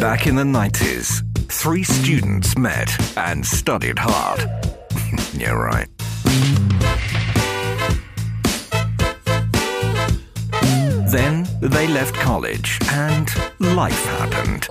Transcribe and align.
Back 0.00 0.26
in 0.26 0.36
the 0.36 0.42
90s, 0.42 1.22
three 1.50 1.82
students 1.82 2.58
met 2.58 2.90
and 3.16 3.44
studied 3.44 3.98
hard. 3.98 4.40
yeah, 5.32 5.52
right. 5.52 5.88
Then 11.10 11.48
they 11.60 11.88
left 11.88 12.14
college 12.14 12.78
and 12.90 13.26
life 13.58 14.04
happened. 14.04 14.68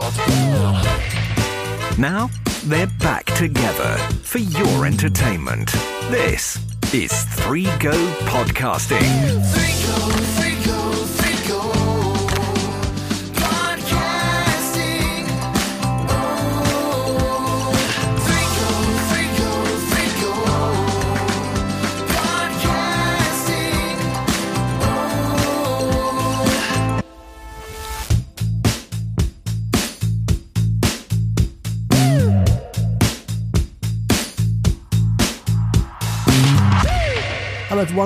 Now 1.97 2.29
they're 2.65 2.85
back 2.99 3.25
together 3.25 3.97
for 4.21 4.37
your 4.37 4.85
entertainment. 4.85 5.71
This 6.11 6.59
is 6.93 7.11
3 7.11 7.63
Go 7.79 7.93
Podcasting. 8.25 9.01
Hello, 9.01 10.84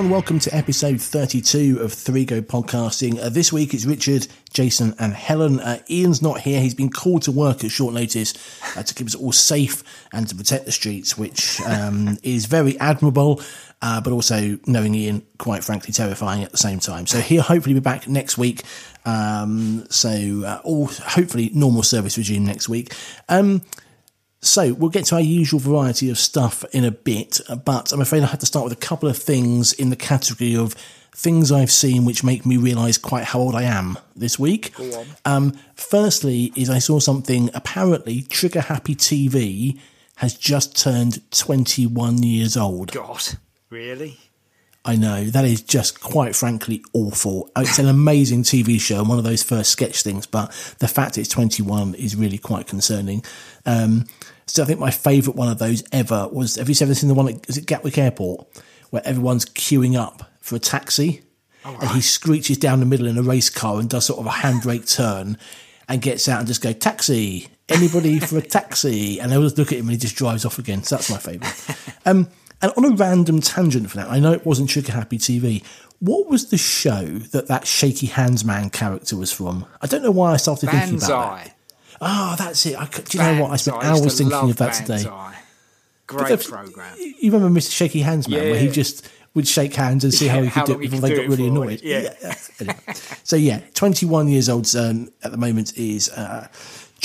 everyone. 0.00 0.16
Welcome 0.16 0.38
to 0.38 0.56
episode 0.56 0.98
32 0.98 1.80
of 1.80 1.92
Three 1.92 2.24
Go 2.24 2.40
Podcasting. 2.40 3.22
Uh, 3.22 3.28
this 3.28 3.52
week 3.52 3.74
it's 3.74 3.84
Richard, 3.84 4.26
Jason, 4.50 4.94
and 4.98 5.12
Helen. 5.12 5.60
Uh, 5.60 5.82
Ian's 5.90 6.22
not 6.22 6.40
here. 6.40 6.58
He's 6.58 6.74
been 6.74 6.88
called 6.88 7.20
to 7.22 7.32
work 7.32 7.64
at 7.64 7.70
short 7.70 7.92
notice 7.92 8.32
uh, 8.78 8.82
to 8.82 8.94
keep 8.94 9.06
us 9.06 9.14
all 9.14 9.32
safe 9.32 9.84
and 10.10 10.26
to 10.26 10.34
protect 10.34 10.64
the 10.64 10.72
streets, 10.72 11.18
which 11.18 11.60
um, 11.62 12.16
is 12.22 12.46
very 12.46 12.80
admirable, 12.80 13.42
uh, 13.82 14.00
but 14.00 14.14
also 14.14 14.58
knowing 14.66 14.94
Ian, 14.94 15.22
quite 15.36 15.62
frankly, 15.62 15.92
terrifying 15.92 16.44
at 16.44 16.50
the 16.50 16.56
same 16.56 16.78
time. 16.78 17.06
So 17.06 17.18
he'll 17.18 17.42
hopefully 17.42 17.74
be 17.74 17.80
back 17.80 18.08
next 18.08 18.38
week. 18.38 18.62
Um, 19.04 19.84
so 19.90 20.08
uh, 20.46 20.62
all 20.64 20.86
hopefully 20.86 21.50
normal 21.52 21.82
service 21.82 22.16
regime 22.16 22.46
next 22.46 22.70
week. 22.70 22.94
Um, 23.28 23.60
so 24.42 24.72
we'll 24.72 24.90
get 24.90 25.04
to 25.06 25.16
our 25.16 25.20
usual 25.20 25.60
variety 25.60 26.10
of 26.10 26.18
stuff 26.18 26.64
in 26.72 26.84
a 26.84 26.90
bit, 26.90 27.40
but 27.64 27.92
I'm 27.92 28.00
afraid 28.00 28.22
I 28.22 28.26
have 28.26 28.40
to 28.40 28.46
start 28.46 28.64
with 28.64 28.72
a 28.72 28.76
couple 28.76 29.08
of 29.08 29.16
things 29.16 29.72
in 29.72 29.90
the 29.90 29.96
category 29.96 30.56
of 30.56 30.74
things 31.12 31.52
I've 31.52 31.70
seen 31.70 32.04
which 32.04 32.24
make 32.24 32.46
me 32.46 32.56
realise 32.56 32.96
quite 32.96 33.24
how 33.24 33.40
old 33.40 33.54
I 33.54 33.64
am 33.64 33.98
this 34.16 34.38
week. 34.38 34.72
Um, 35.24 35.52
firstly, 35.74 36.52
is 36.56 36.70
I 36.70 36.78
saw 36.78 37.00
something. 37.00 37.50
Apparently, 37.52 38.22
Trigger 38.22 38.62
Happy 38.62 38.94
TV 38.94 39.78
has 40.16 40.34
just 40.34 40.76
turned 40.76 41.20
21 41.30 42.22
years 42.22 42.56
old. 42.56 42.92
God, 42.92 43.22
really? 43.68 44.18
I 44.84 44.96
know 44.96 45.24
that 45.24 45.44
is 45.44 45.60
just 45.60 46.00
quite 46.00 46.34
frankly 46.34 46.82
awful. 46.94 47.50
It's 47.56 47.78
an 47.78 47.88
amazing 47.88 48.44
TV 48.44 48.80
show 48.80 49.00
and 49.00 49.08
one 49.08 49.18
of 49.18 49.24
those 49.24 49.42
first 49.42 49.70
sketch 49.70 50.02
things, 50.02 50.26
but 50.26 50.50
the 50.78 50.88
fact 50.88 51.18
it's 51.18 51.28
21 51.28 51.94
is 51.94 52.16
really 52.16 52.38
quite 52.38 52.66
concerning. 52.66 53.22
Um, 53.66 54.06
so 54.46 54.62
I 54.62 54.66
think 54.66 54.80
my 54.80 54.90
favourite 54.90 55.36
one 55.36 55.48
of 55.48 55.58
those 55.58 55.84
ever 55.92 56.28
was. 56.32 56.56
Have 56.56 56.68
you 56.68 56.74
ever 56.80 56.94
seen 56.94 57.08
the 57.08 57.14
one 57.14 57.28
at 57.28 57.48
is 57.48 57.58
it 57.58 57.66
Gatwick 57.66 57.98
Airport 57.98 58.46
where 58.88 59.06
everyone's 59.06 59.44
queuing 59.44 59.98
up 60.00 60.30
for 60.40 60.56
a 60.56 60.58
taxi 60.58 61.22
and 61.64 61.90
he 61.90 62.00
screeches 62.00 62.56
down 62.56 62.80
the 62.80 62.86
middle 62.86 63.06
in 63.06 63.18
a 63.18 63.22
race 63.22 63.50
car 63.50 63.78
and 63.78 63.88
does 63.88 64.06
sort 64.06 64.18
of 64.18 64.26
a 64.26 64.30
handbrake 64.30 64.92
turn 64.92 65.36
and 65.88 66.00
gets 66.00 66.28
out 66.28 66.38
and 66.38 66.48
just 66.48 66.62
go 66.62 66.72
taxi. 66.72 67.48
Anybody 67.68 68.18
for 68.18 68.38
a 68.38 68.42
taxi? 68.42 69.20
And 69.20 69.30
they 69.30 69.36
always 69.36 69.56
look 69.58 69.72
at 69.72 69.78
him 69.78 69.84
and 69.84 69.92
he 69.92 69.96
just 69.98 70.16
drives 70.16 70.44
off 70.44 70.58
again. 70.58 70.82
So 70.82 70.96
that's 70.96 71.10
my 71.10 71.18
favourite. 71.18 71.54
Um, 72.06 72.28
and 72.62 72.72
on 72.76 72.84
a 72.84 72.90
random 72.94 73.40
tangent 73.40 73.90
for 73.90 73.96
that, 73.98 74.08
I 74.10 74.18
know 74.18 74.32
it 74.32 74.44
wasn't 74.46 74.70
Trigger 74.70 74.92
Happy 74.92 75.18
TV. 75.18 75.64
What 75.98 76.28
was 76.28 76.48
the 76.50 76.56
show 76.58 77.04
that 77.04 77.48
that 77.48 77.66
shaky 77.66 78.06
hands 78.06 78.44
man 78.44 78.70
character 78.70 79.16
was 79.16 79.32
from? 79.32 79.66
I 79.82 79.86
don't 79.86 80.02
know 80.02 80.10
why 80.10 80.32
I 80.32 80.36
started 80.36 80.70
thinking 80.70 80.96
about 80.96 81.08
that. 81.08 81.08
Banzai. 81.44 81.54
Oh, 82.00 82.34
that's 82.38 82.64
it. 82.66 82.76
I, 82.78 82.86
do 82.86 83.18
you 83.18 83.22
know 83.24 83.42
what? 83.42 83.50
I 83.50 83.56
spent 83.56 83.80
Banzai. 83.80 84.02
hours 84.02 84.16
to 84.16 84.24
thinking 84.24 84.50
of 84.50 84.56
that 84.56 84.72
today. 84.74 84.94
Banzai. 85.04 85.34
But 86.06 86.16
Great 86.16 86.44
program. 86.44 86.96
You 86.98 87.30
remember 87.32 87.60
Mr. 87.60 87.70
Shaky 87.72 88.00
Hands 88.00 88.26
Man, 88.28 88.42
where 88.50 88.58
he 88.58 88.68
just 88.68 89.08
would 89.34 89.46
shake 89.46 89.74
hands 89.74 90.02
and 90.02 90.12
see 90.12 90.26
how 90.26 90.36
Yeah, 90.38 90.42
he 90.42 90.48
how 90.48 90.64
could 90.64 90.72
do 90.72 90.78
it 90.80 90.90
before 90.90 91.00
they 91.00 91.14
got 91.14 91.26
really 91.28 91.46
annoyed. 91.46 91.80
yeah. 91.82 92.14
Anyway. 92.58 92.76
So 93.22 93.36
yeah, 93.36 93.60
21 93.74 94.28
years 94.28 94.48
old 94.48 94.74
um, 94.74 95.10
at 95.22 95.30
the 95.30 95.36
moment 95.38 95.76
is 95.76 96.08
uh, 96.10 96.48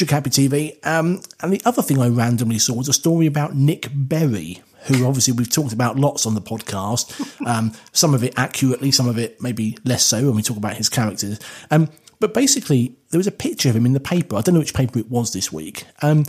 Happy 0.09 0.29
TV. 0.29 0.85
Um, 0.85 1.21
and 1.41 1.53
the 1.53 1.61
other 1.65 1.81
thing 1.83 2.01
I 2.01 2.07
randomly 2.09 2.57
saw 2.59 2.73
was 2.73 2.89
a 2.89 2.93
story 2.93 3.27
about 3.27 3.55
Nick 3.55 3.89
Berry, 3.93 4.63
who 4.85 5.05
obviously 5.05 5.33
we've 5.33 5.49
talked 5.49 5.73
about 5.73 5.97
lots 5.97 6.25
on 6.25 6.35
the 6.35 6.41
podcast. 6.41 7.31
Um, 7.45 7.73
some 7.91 8.15
of 8.15 8.23
it 8.23 8.33
accurately, 8.37 8.89
some 8.91 9.07
of 9.07 9.19
it 9.19 9.39
maybe 9.39 9.77
less 9.83 10.03
so 10.03 10.25
when 10.25 10.35
we 10.35 10.41
talk 10.41 10.57
about 10.57 10.77
his 10.77 10.89
characters. 10.89 11.39
Um, 11.69 11.89
but 12.19 12.33
basically, 12.33 12.95
there 13.09 13.19
was 13.19 13.27
a 13.27 13.31
picture 13.31 13.69
of 13.69 13.75
him 13.75 13.85
in 13.85 13.93
the 13.93 13.99
paper. 13.99 14.35
I 14.35 14.41
don't 14.41 14.55
know 14.55 14.61
which 14.61 14.73
paper 14.73 14.97
it 14.97 15.11
was 15.11 15.31
this 15.31 15.51
week. 15.51 15.85
Um, 16.01 16.25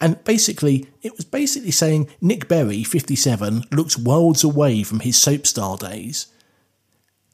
and 0.00 0.22
basically, 0.24 0.88
it 1.02 1.16
was 1.16 1.24
basically 1.24 1.70
saying 1.70 2.08
Nick 2.20 2.48
Berry, 2.48 2.82
57, 2.82 3.64
looks 3.70 3.96
worlds 3.96 4.42
away 4.42 4.82
from 4.82 5.00
his 5.00 5.16
soap 5.16 5.46
star 5.46 5.76
days. 5.76 6.26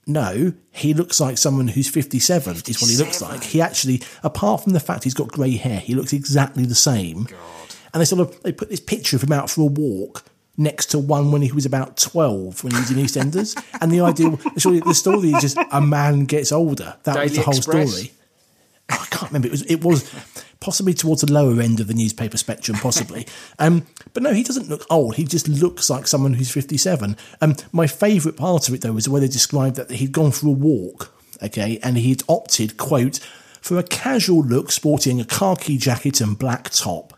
No, 0.06 0.53
he 0.71 0.94
looks 0.94 1.21
like 1.21 1.39
someone 1.39 1.69
who's 1.69 1.89
57, 1.89 2.56
is 2.69 2.83
what 2.83 2.91
he 2.91 2.97
looks 2.97 3.22
like. 3.22 3.43
He 3.43 3.60
actually, 3.60 4.03
apart 4.22 4.62
from 4.62 4.72
the 4.72 4.81
fact 4.81 5.04
he's 5.04 5.15
got 5.15 5.28
grey 5.28 5.56
hair, 5.56 5.81
he 5.81 5.94
looks 5.94 6.12
exactly 6.12 6.66
the 6.66 6.75
same. 6.75 7.28
And 7.94 8.00
they 8.00 8.04
sort 8.04 8.21
of 8.21 8.43
they 8.43 8.53
put 8.53 8.69
this 8.69 8.81
picture 8.81 9.16
of 9.16 9.22
him 9.22 9.33
out 9.33 9.49
for 9.49 9.62
a 9.62 9.66
walk 9.66 10.25
next 10.56 10.86
to 10.86 10.98
one 10.98 11.32
when 11.32 11.42
he 11.42 11.52
was 11.52 11.64
about 11.66 11.96
12 11.96 12.62
when 12.62 12.72
he 12.72 12.78
was 12.80 12.90
in 12.90 12.98
EastEnders. 12.98 13.62
and 13.80 13.90
the 13.90 14.00
idea, 14.00 14.36
surely 14.58 14.80
the 14.80 14.94
story 14.94 15.30
is 15.30 15.40
just 15.40 15.58
a 15.70 15.80
man 15.80 16.24
gets 16.24 16.52
older. 16.52 16.96
That 17.04 17.22
was 17.22 17.34
the 17.34 17.42
whole 17.42 17.56
Express. 17.56 17.92
story. 17.92 18.12
Oh, 18.91 18.98
I 19.00 19.06
can't 19.14 19.30
remember. 19.30 19.48
It 19.48 19.52
was 19.52 19.62
it 19.62 19.84
was 19.84 20.10
possibly 20.60 20.92
towards 20.94 21.22
the 21.22 21.32
lower 21.32 21.60
end 21.60 21.80
of 21.80 21.86
the 21.86 21.94
newspaper 21.94 22.36
spectrum, 22.36 22.78
possibly. 22.78 23.26
Um, 23.58 23.86
but 24.12 24.22
no, 24.24 24.32
he 24.32 24.42
doesn't 24.42 24.68
look 24.68 24.84
old. 24.91 25.14
He 25.14 25.24
just 25.24 25.46
looks 25.46 25.88
like 25.88 26.06
someone 26.06 26.34
who's 26.34 26.50
fifty-seven. 26.50 27.16
Um, 27.41 27.54
my 27.70 27.86
favourite 27.86 28.36
part 28.36 28.68
of 28.68 28.74
it 28.74 28.80
though 28.80 28.92
was 28.92 29.04
the 29.04 29.10
way 29.12 29.20
they 29.20 29.28
described 29.28 29.76
that 29.76 29.91
he'd 29.91 30.10
gone 30.10 30.32
for 30.32 30.48
a 30.48 30.50
walk, 30.50 31.14
okay, 31.42 31.78
and 31.82 31.96
he'd 31.96 32.22
opted 32.28 32.76
quote 32.76 33.18
for 33.60 33.78
a 33.78 33.82
casual 33.84 34.42
look, 34.42 34.72
sporting 34.72 35.20
a 35.20 35.24
khaki 35.24 35.76
jacket 35.76 36.20
and 36.20 36.36
black 36.38 36.70
top. 36.70 37.16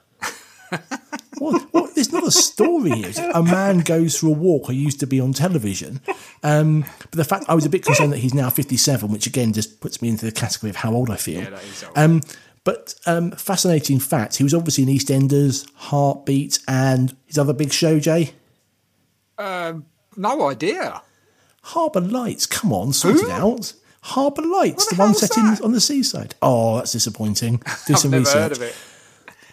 What, 1.39 1.63
what? 1.73 1.95
There's 1.95 2.13
not 2.13 2.25
a 2.27 2.31
story 2.31 2.91
here. 2.91 3.31
A 3.35 3.43
man 3.43 3.81
goes 3.81 4.19
for 4.19 4.29
a 4.29 4.31
walk. 4.31 4.65
I 4.69 4.73
used 4.73 5.01
to 5.01 5.07
be 5.07 5.21
on 5.21 5.33
television, 5.33 6.01
um, 6.43 6.85
but 6.99 7.13
the 7.13 7.25
fact 7.25 7.45
I 7.49 7.55
was 7.55 7.65
a 7.65 7.71
bit 7.71 7.85
concerned 7.85 8.13
that 8.13 8.19
he's 8.19 8.35
now 8.35 8.51
57, 8.51 9.11
which 9.11 9.27
again 9.27 9.53
just 9.53 9.81
puts 9.81 10.01
me 10.03 10.09
into 10.09 10.27
the 10.27 10.33
category 10.33 10.71
of 10.71 10.77
how 10.77 10.93
old 10.93 11.11
I 11.11 11.17
feel. 11.17 11.43
Yeah, 11.43 11.51
that 11.51 11.65
is 11.65 11.85
old. 11.85 11.99
Um, 11.99 12.21
but 12.65 12.95
um, 13.07 13.33
fascinating 13.33 13.99
fact: 13.99 14.37
he 14.37 14.45
was 14.45 14.55
obviously 14.55 14.85
in 14.85 14.91
EastEnders, 14.91 15.69
Heartbeat, 15.75 16.59
and 16.67 17.17
his 17.27 17.39
other 17.39 17.53
big 17.53 17.73
show, 17.73 17.99
Jay, 17.99 18.33
No 20.17 20.49
idea. 20.49 21.03
Harbour 21.63 22.01
Lights. 22.01 22.47
Come 22.47 22.73
on, 22.73 22.93
sort 22.93 23.17
it 23.17 23.31
out. 23.31 23.73
Harbour 24.01 24.43
Lights, 24.43 24.85
What 24.85 24.91
the, 24.91 24.97
the 24.97 25.03
one 25.03 25.15
set 25.15 25.37
in, 25.39 25.65
on 25.65 25.73
the 25.73 25.81
seaside. 25.81 26.35
Oh, 26.43 26.77
that's 26.77 26.93
disappointing. 26.93 27.63
Do 27.87 27.95
some 27.97 28.11
research. 28.11 28.59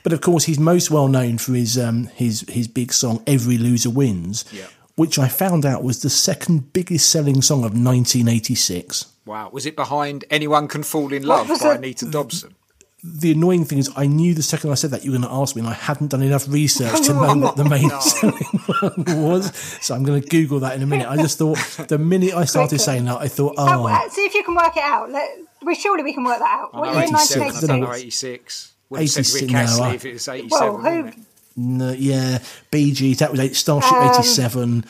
Heard 0.01 0.07
of 0.07 0.07
it. 0.07 0.09
But 0.09 0.13
of 0.13 0.21
course, 0.21 0.43
he's 0.45 0.59
most 0.59 0.91
well 0.91 1.07
known 1.07 1.37
for 1.37 1.53
his 1.53 1.77
um, 1.77 2.05
his 2.15 2.41
his 2.49 2.67
big 2.67 2.93
song 2.93 3.23
"Every 3.27 3.57
Loser 3.57 3.89
Wins," 3.89 4.45
Yeah. 4.51 4.67
which 4.95 5.17
I 5.19 5.27
found 5.27 5.65
out 5.65 5.83
was 5.83 6.01
the 6.01 6.09
second 6.09 6.73
biggest 6.73 7.09
selling 7.09 7.41
song 7.41 7.59
of 7.65 7.73
1986. 7.73 9.05
Wow. 9.25 9.49
Was 9.51 9.65
it 9.65 9.75
behind 9.75 10.25
Anyone 10.29 10.67
Can 10.67 10.83
Fall 10.83 11.13
in 11.13 11.23
Love 11.23 11.47
by 11.47 11.73
it? 11.73 11.77
Anita 11.77 12.05
Dobson? 12.09 12.55
The 13.03 13.31
annoying 13.31 13.65
thing 13.65 13.79
is, 13.79 13.89
I 13.95 14.05
knew 14.05 14.35
the 14.35 14.43
second 14.43 14.69
I 14.69 14.75
said 14.75 14.91
that 14.91 15.03
you 15.03 15.11
were 15.11 15.17
going 15.17 15.27
to 15.27 15.33
ask 15.35 15.55
me, 15.55 15.61
and 15.61 15.69
I 15.69 15.73
hadn't 15.73 16.09
done 16.11 16.21
enough 16.21 16.47
research 16.47 17.01
to 17.07 17.13
know 17.13 17.35
what 17.35 17.55
the 17.55 17.65
main 17.65 17.89
selling 17.99 18.43
one 18.79 19.23
was. 19.23 19.55
So 19.81 19.95
I'm 19.95 20.03
going 20.03 20.21
to 20.21 20.27
Google 20.29 20.59
that 20.59 20.75
in 20.75 20.83
a 20.83 20.85
minute. 20.85 21.07
I 21.07 21.15
just 21.17 21.39
thought 21.39 21.57
the 21.87 21.97
minute 21.97 22.35
I 22.35 22.45
started 22.45 22.69
Quicker. 22.69 22.83
saying 22.83 23.05
that, 23.05 23.17
I 23.17 23.27
thought, 23.27 23.55
Oh, 23.57 24.07
see 24.11 24.23
if 24.25 24.35
you 24.35 24.43
can 24.43 24.53
work 24.53 24.77
it 24.77 24.83
out. 24.83 25.09
Let, 25.09 25.29
we 25.63 25.73
surely 25.73 26.03
we 26.03 26.13
can 26.13 26.23
work 26.23 26.37
that 26.39 26.47
out. 26.47 26.69
I 26.75 26.79
What 26.79 26.93
year? 26.93 27.03
87, 27.43 27.83
86, 27.85 28.70
don't 28.91 28.99
know 28.99 28.99
1986. 28.99 28.99
86. 28.99 28.99
Would 28.99 28.99
have 29.01 29.09
said 29.09 29.19
86, 29.21 29.41
Rick 29.41 29.51
no, 29.51 29.59
Astley 29.59 29.83
I- 29.87 29.93
if 29.95 30.05
it 30.05 30.13
was 30.13 30.27
87. 30.27 30.49
Well, 30.59 30.77
wouldn't 30.77 31.13
who? 31.15 31.21
it? 31.21 31.25
no, 31.57 31.91
yeah, 31.91 32.37
BG, 32.71 33.17
that 33.19 33.31
was 33.31 33.39
eight, 33.39 33.55
Starship 33.55 33.91
Um, 33.93 34.09
87. 34.09 34.85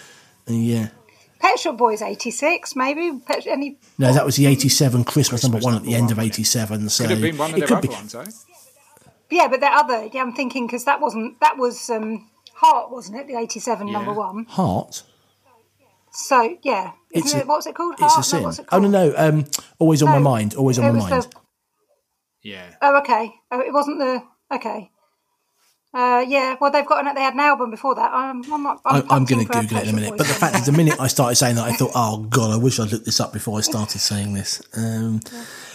and 0.48 0.66
yeah. 0.66 0.88
Pet 1.40 1.58
Shop 1.60 1.76
Boys 1.76 2.04
eighty 2.04 2.30
six, 2.30 2.76
maybe. 2.76 3.18
Pet, 3.26 3.48
any? 3.48 3.78
No, 3.98 4.14
that 4.14 4.24
was 4.24 4.36
the 4.36 4.46
87 4.46 5.04
Christmas, 5.04 5.42
number 5.42 5.58
one 5.58 5.74
at 5.76 5.82
the 5.82 5.96
end 5.96 6.04
one, 6.06 6.12
of 6.14 6.20
87. 6.20 6.88
So 6.90 7.04
Could 7.04 7.12
have 7.12 7.22
been 7.22 7.36
one 7.38 7.50
of 7.50 7.56
it 7.58 7.60
their 7.62 7.68
could 7.68 7.78
other 7.78 7.88
be. 7.88 7.94
ones, 7.96 8.12
though. 8.12 8.26
Yeah, 9.32 9.48
but 9.48 9.60
that 9.62 9.74
other. 9.84 10.08
Yeah, 10.14 10.22
I'm 10.22 10.34
thinking 10.34 10.68
because 10.68 10.86
that 10.86 11.02
wasn't. 11.02 11.40
That 11.40 11.58
was 11.58 11.90
um, 11.90 12.30
Heart, 12.54 12.92
wasn't 12.92 13.18
it? 13.22 13.28
The 13.28 13.38
eighty 13.38 13.60
seven 13.60 13.92
number 13.92 14.14
one. 14.14 14.46
Heart. 14.50 15.02
So 16.12 16.58
yeah, 16.62 16.92
isn't 17.12 17.36
a- 17.38 17.42
it? 17.42 17.48
What's 17.48 17.66
it 17.66 17.74
called? 17.74 17.94
It's 17.94 18.02
Heart? 18.02 18.14
a 18.14 18.18
No, 18.18 18.22
sin. 18.22 18.44
what's 18.44 18.60
it 18.60 18.66
Oh, 18.72 18.80
no, 18.80 18.88
no. 18.90 19.14
Um, 19.18 19.46
always 19.80 20.04
on 20.04 20.10
my 20.10 20.20
mind. 20.20 20.54
Always 20.56 20.78
on 20.78 20.86
my 20.94 21.00
mind. 21.10 21.24
the- 21.24 21.36
Yeah. 22.44 22.74
oh, 22.82 23.00
okay. 23.00 23.34
Oh, 23.52 23.60
it 23.60 23.74
wasn't 23.74 24.00
the. 24.00 24.24
Okay. 24.54 24.92
Uh, 25.94 26.24
yeah, 26.26 26.56
well, 26.62 26.72
they've 26.72 26.86
got 26.86 27.06
an, 27.06 27.14
they 27.14 27.22
had 27.22 27.34
an 27.34 27.42
album 27.42 27.70
before 27.70 27.96
that. 27.96 28.14
I'm, 28.14 28.42
I'm, 28.52 28.64
not, 28.64 28.80
I, 28.86 29.00
I'm, 29.00 29.12
I'm 29.12 29.26
going 29.26 29.46
to 29.46 29.52
Google 29.52 29.78
it 29.78 29.84
in 29.84 29.90
a 29.90 29.94
minute. 29.94 30.18
But 30.18 30.28
the 30.28 30.34
fact 30.34 30.54
yeah. 30.54 30.62
is, 30.62 30.66
the 30.66 30.72
minute 30.72 30.96
I 31.00 31.08
started 31.08 31.36
saying 31.36 31.56
that, 31.56 31.68
I 31.68 31.74
thought, 31.74 31.92
oh, 31.94 32.20
God, 32.30 32.52
I 32.52 32.58
wish 32.58 32.80
I'd 32.80 32.92
looked 32.94 33.06
this 33.06 33.20
up 33.20 33.34
before 33.34 33.58
I 33.58 33.62
started 33.62 34.00
saying 34.00 34.34
this. 34.34 34.62
Um, 34.76 35.20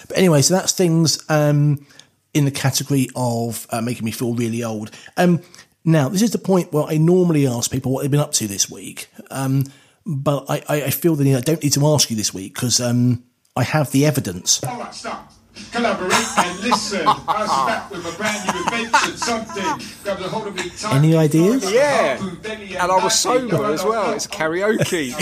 But 0.08 0.16
anyway, 0.16 0.42
so 0.42 0.54
that's 0.54 0.72
things 0.72 1.22
um, 1.28 1.84
in 2.32 2.44
the 2.44 2.50
category 2.50 3.08
of 3.14 3.66
uh, 3.70 3.80
making 3.80 4.04
me 4.04 4.10
feel 4.10 4.34
really 4.34 4.62
old. 4.62 4.90
Um, 5.16 5.42
now, 5.84 6.08
this 6.08 6.22
is 6.22 6.30
the 6.30 6.38
point 6.38 6.72
where 6.72 6.84
I 6.84 6.96
normally 6.96 7.46
ask 7.46 7.70
people 7.70 7.92
what 7.92 8.02
they've 8.02 8.10
been 8.10 8.20
up 8.20 8.32
to 8.32 8.46
this 8.46 8.70
week. 8.70 9.08
Um, 9.30 9.64
but 10.04 10.46
I, 10.48 10.62
I, 10.68 10.82
I 10.84 10.90
feel 10.90 11.14
that 11.16 11.26
I 11.26 11.40
don't 11.40 11.62
need 11.62 11.72
to 11.74 11.86
ask 11.88 12.10
you 12.10 12.16
this 12.16 12.32
week 12.32 12.54
because 12.54 12.80
um, 12.80 13.24
I 13.54 13.64
have 13.64 13.90
the 13.92 14.06
evidence. 14.06 14.62
All 14.64 14.78
right, 14.78 14.94
stop. 14.94 15.32
Collaborate 15.72 16.12
and 16.38 16.60
listen. 16.60 17.06
I 17.06 17.12
was 17.12 17.66
back 17.66 17.90
with 17.90 18.14
a 18.14 18.16
brand 18.16 18.54
new 18.54 18.62
invention, 18.62 19.16
something. 19.16 19.64
Grab 20.04 20.18
the 20.18 20.28
hold 20.28 20.46
of 20.48 20.54
me 20.56 20.70
tight. 20.70 20.94
Any 20.96 21.16
ideas? 21.16 21.70
Yeah. 21.70 22.18
And 22.22 22.78
I 22.92 23.02
was 23.04 23.18
sober 23.18 23.72
as 23.72 23.84
well. 23.84 24.12
It's 24.12 24.26
karaoke. 24.38 25.12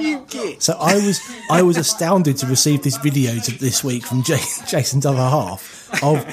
you 0.00 0.24
get. 0.28 0.62
So 0.62 0.74
I 0.78 0.94
was 0.94 1.20
I 1.50 1.62
was 1.62 1.76
astounded 1.76 2.36
to 2.38 2.46
receive 2.46 2.82
this 2.82 2.96
video 2.96 3.38
to 3.38 3.58
this 3.58 3.82
week 3.84 4.04
from 4.04 4.22
J- 4.22 4.36
Jason's 4.66 5.06
other 5.06 5.18
half 5.18 6.02
of 6.02 6.24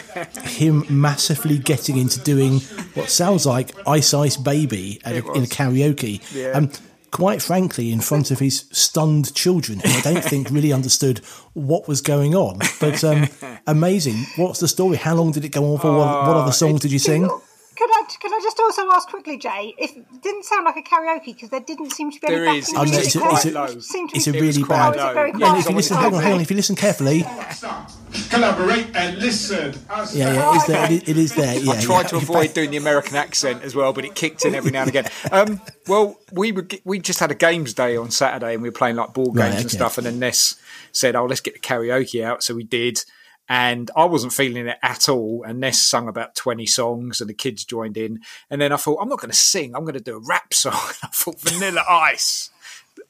him 0.48 0.86
massively 0.90 1.58
getting 1.58 1.98
into 1.98 2.20
doing 2.22 2.60
what 2.96 3.10
sounds 3.10 3.46
like 3.46 3.72
Ice 3.88 4.14
Ice 4.14 4.38
Baby 4.38 5.00
at 5.04 5.14
a, 5.16 5.32
in 5.34 5.44
a 5.44 5.48
karaoke. 5.48 6.22
Yeah. 6.34 6.52
Um, 6.52 6.72
quite 7.12 7.42
frankly, 7.42 7.92
in 7.92 8.00
front 8.00 8.32
of 8.32 8.40
his 8.40 8.66
stunned 8.72 9.34
children, 9.36 9.80
who 9.80 9.90
I 9.90 10.02
don't 10.02 10.24
think 10.24 10.50
really 10.50 10.74
understood 10.74 11.20
what 11.54 11.88
was 11.88 12.02
going 12.02 12.36
on. 12.36 12.60
But 12.80 13.04
um, 13.04 13.28
amazing. 13.68 14.26
What's 14.38 14.60
the 14.60 14.68
story? 14.68 14.98
How 14.98 15.16
long 15.16 15.32
did 15.32 15.46
it 15.46 15.50
go 15.50 15.74
on 15.74 15.80
for? 15.80 15.92
What, 15.92 16.28
what 16.28 16.38
other 16.38 16.52
songs 16.52 16.80
did 16.80 16.92
you 16.92 17.00
sing? 17.00 17.30
Could 17.82 17.90
I, 17.90 18.04
could 18.22 18.32
I 18.32 18.40
just 18.44 18.60
also 18.60 18.88
ask 18.92 19.08
quickly, 19.10 19.40
Jay, 19.40 19.74
if 19.80 19.98
it 19.98 20.22
didn't 20.22 20.46
sound 20.46 20.66
like 20.66 20.78
a 20.78 20.84
karaoke 20.84 21.26
because 21.34 21.50
there 21.50 21.62
didn't 21.62 21.90
seem 21.90 22.12
to 22.12 22.20
be 22.20 22.28
any 22.28 22.36
There 22.36 22.46
backing 22.46 22.60
is. 22.62 22.74
Oh, 22.76 22.84
music. 22.84 23.06
it's 23.06 23.16
a- 23.16 23.20
It 23.20 23.26
it's 23.34 23.46
a- 23.46 23.52
quite 23.52 23.82
seemed 23.82 24.12
It's 24.14 24.28
a 24.28 24.32
be- 24.32 24.38
It 24.38 24.42
was 24.46 24.58
really 24.58 24.70
bad. 24.70 24.96
Oh, 24.96 25.00
is 25.00 25.10
it 25.10 25.14
very 25.16 25.30
Yeah, 25.30 25.34
and 25.34 25.42
quiet? 25.42 25.58
if 25.58 25.70
you 25.70 25.76
listen, 25.76 25.98
hang 25.98 26.14
on, 26.14 26.22
hang 26.22 26.34
on. 26.34 26.42
If 26.42 26.50
you 26.52 26.56
listen 26.58 26.76
carefully, 26.76 27.26
Stop. 27.56 27.92
Collaborate 28.30 28.96
and 28.96 29.18
listen. 29.18 29.74
Yeah, 30.14 30.34
yeah, 30.34 30.56
it's 30.56 30.68
there. 30.68 30.92
It, 30.92 31.10
it 31.10 31.18
is 31.18 31.34
there. 31.34 31.56
Yeah, 31.58 31.72
I 31.72 31.82
tried 31.82 32.02
yeah. 32.04 32.08
to 32.10 32.16
avoid 32.18 32.54
doing 32.54 32.70
the 32.70 32.78
American 32.78 33.16
accent 33.16 33.64
as 33.64 33.74
well, 33.74 33.94
but 33.94 34.06
it 34.06 34.14
kicked 34.14 34.46
in 34.46 34.54
every 34.54 34.70
now 34.70 34.82
and 34.82 34.90
again. 34.90 35.06
Um, 35.32 35.60
well, 35.88 36.20
we 36.32 36.52
were 36.52 36.68
we 36.84 37.00
just 37.00 37.20
had 37.20 37.32
a 37.32 37.36
games 37.36 37.74
day 37.74 37.98
on 37.98 38.12
Saturday, 38.12 38.54
and 38.54 38.62
we 38.62 38.70
were 38.70 38.74
playing 38.74 38.96
like 38.98 39.14
board 39.16 39.36
games 39.36 39.54
Right, 39.56 39.62
and 39.62 39.72
stuff. 39.72 39.98
And 39.98 40.06
then 40.06 40.20
Ness 40.20 40.56
said, 40.92 41.16
"Oh, 41.16 41.26
let's 41.26 41.42
get 41.42 41.56
the 41.56 41.60
karaoke 41.60 42.24
out." 42.24 42.44
So 42.44 42.54
we 42.54 42.64
did, 42.64 43.04
and 43.52 43.92
I 43.98 44.06
wasn't 44.06 44.32
feeling 44.32 44.66
it 44.66 44.78
at 44.82 45.10
all. 45.10 45.44
And 45.46 45.60
Ness 45.60 45.78
sung 45.78 46.08
about 46.08 46.36
twenty 46.36 46.66
songs, 46.66 47.20
and 47.20 47.30
the 47.30 47.34
kids 47.34 47.66
joined 47.66 47.98
in. 47.98 48.22
And 48.50 48.62
then 48.62 48.72
I 48.72 48.78
thought, 48.78 49.00
I'm 49.02 49.10
not 49.10 49.20
going 49.20 49.30
to 49.30 49.36
sing. 49.36 49.76
I'm 49.76 49.84
going 49.84 49.96
to 49.96 50.00
do 50.00 50.16
a 50.16 50.26
rap 50.26 50.54
song. 50.54 50.72
I 51.04 51.08
thought 51.08 51.42
Vanilla 51.42 51.84
Ice, 51.90 52.50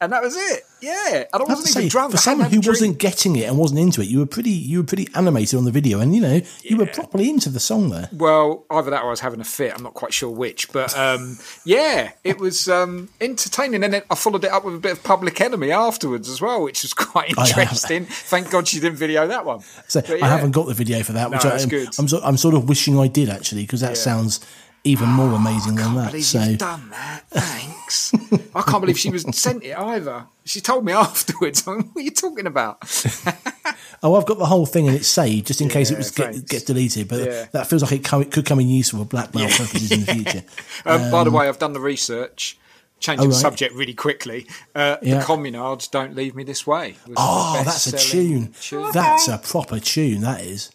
and 0.01 0.11
that 0.11 0.21
was 0.21 0.35
it. 0.35 0.63
Yeah, 0.81 0.91
I 0.91 1.25
I 1.31 1.37
have 1.37 1.47
wasn't 1.47 1.67
to 1.67 1.71
even 1.73 1.83
say, 1.83 1.89
drunk. 1.89 2.11
for 2.11 2.17
someone 2.17 2.47
who 2.47 2.53
drink. 2.59 2.67
wasn't 2.67 2.97
getting 2.97 3.35
it 3.35 3.47
and 3.47 3.55
wasn't 3.57 3.79
into 3.79 4.01
it, 4.01 4.07
you 4.07 4.17
were 4.17 4.25
pretty 4.25 4.49
you 4.49 4.79
were 4.79 4.83
pretty 4.83 5.07
animated 5.13 5.57
on 5.57 5.65
the 5.65 5.71
video, 5.71 5.99
and 5.99 6.15
you 6.15 6.21
know 6.21 6.41
you 6.63 6.77
were 6.77 6.87
properly 6.87 7.29
into 7.29 7.49
the 7.49 7.59
song 7.59 7.91
there. 7.91 8.09
Well, 8.11 8.65
either 8.71 8.89
that 8.89 9.03
or 9.03 9.07
I 9.07 9.09
was 9.11 9.19
having 9.19 9.39
a 9.39 9.45
fit. 9.45 9.73
I'm 9.75 9.83
not 9.83 9.93
quite 9.93 10.11
sure 10.11 10.31
which, 10.31 10.71
but 10.71 10.97
um, 10.97 11.37
yeah, 11.65 12.11
it 12.23 12.39
was 12.39 12.67
um, 12.67 13.09
entertaining. 13.21 13.83
And 13.83 13.93
then 13.93 14.01
I 14.09 14.15
followed 14.15 14.43
it 14.43 14.51
up 14.51 14.65
with 14.65 14.75
a 14.75 14.79
bit 14.79 14.93
of 14.93 15.03
Public 15.03 15.39
Enemy 15.39 15.71
afterwards 15.71 16.27
as 16.29 16.41
well, 16.41 16.63
which 16.63 16.81
was 16.81 16.93
quite 16.95 17.29
interesting. 17.29 18.05
Thank 18.05 18.49
God 18.49 18.67
she 18.67 18.79
didn't 18.79 18.97
video 18.97 19.27
that 19.27 19.45
one. 19.45 19.61
So 19.87 20.01
But 20.01 20.23
I 20.23 20.27
haven't 20.27 20.51
got 20.51 20.65
the 20.65 20.73
video 20.73 21.03
for 21.03 21.13
that, 21.13 21.29
which 21.29 21.43
No, 21.43 21.51
I, 21.51 21.59
am 21.59 21.69
good. 21.69 21.89
I'm, 21.99 22.07
so, 22.07 22.19
I'm 22.23 22.37
sort 22.37 22.55
of 22.55 22.67
wishing 22.67 22.97
I 22.97 23.07
did 23.07 23.29
actually, 23.29 23.61
because 23.61 23.81
that 23.81 23.97
sounds 23.97 24.39
even 24.83 25.09
more 25.09 25.33
amazing 25.33 25.75
than 25.75 25.97
I 25.97 26.09
can't 26.09 26.11
that. 26.13 26.21
So 26.23 26.41
you've 26.41 26.57
done 26.57 26.89
that. 26.89 27.23
Thanks. 27.29 28.13
I 28.55 28.61
can't 28.63 28.81
believe 28.81 28.97
she 28.97 29.09
was 29.11 29.23
sent 29.37 29.63
it 29.63 29.77
either. 29.77 30.25
She 30.45 30.59
told 30.61 30.85
me 30.85 30.91
afterwards. 30.93 31.67
I 31.67 31.71
mean, 31.75 31.83
what 31.93 32.01
are 32.01 32.03
you 32.03 32.11
talking 32.11 32.47
about? 32.47 32.77
oh, 34.03 34.15
I've 34.15 34.25
got 34.25 34.37
the 34.39 34.45
whole 34.45 34.65
thing 34.65 34.87
and 34.87 34.95
it's 34.95 35.07
saved 35.07 35.47
just 35.47 35.61
in 35.61 35.69
case 35.69 35.91
it 35.91 35.97
was 35.97 36.11
get, 36.11 36.47
gets 36.47 36.63
deleted. 36.63 37.07
But 37.07 37.19
Yeah. 37.25 37.45
that 37.51 37.67
feels 37.67 37.83
like 37.83 37.91
it, 37.91 38.03
co- 38.03 38.21
it 38.21 38.31
could 38.31 38.45
come 38.45 38.59
in 38.59 38.69
useful 38.69 38.99
for 38.99 39.05
blackmail 39.05 39.47
purposes 39.49 39.91
in 39.91 39.99
the 40.05 40.13
future. 40.13 40.43
Um, 40.85 41.11
by 41.11 41.23
the 41.23 41.31
way, 41.31 41.47
I've 41.47 41.59
done 41.59 41.73
the 41.73 41.79
research. 41.79 42.57
Changing 42.99 43.25
Oh, 43.25 43.29
the 43.29 43.33
right. 43.33 43.41
subject 43.41 43.73
really 43.73 43.95
quickly. 43.95 44.45
Uh, 44.75 44.97
Yeah. 45.01 45.17
The 45.19 45.25
Communards 45.25 45.89
don't 45.89 46.15
leave 46.15 46.35
me 46.35 46.43
this 46.43 46.67
way. 46.67 46.95
was 47.07 47.15
Oh, 47.17 47.61
that's 47.65 47.87
a 47.87 47.91
best-selling 47.93 48.53
tune. 48.61 48.91
That's 48.93 49.27
a 49.27 49.39
proper 49.39 49.79
tune. 49.79 50.21
That 50.21 50.41
is. 50.41 50.71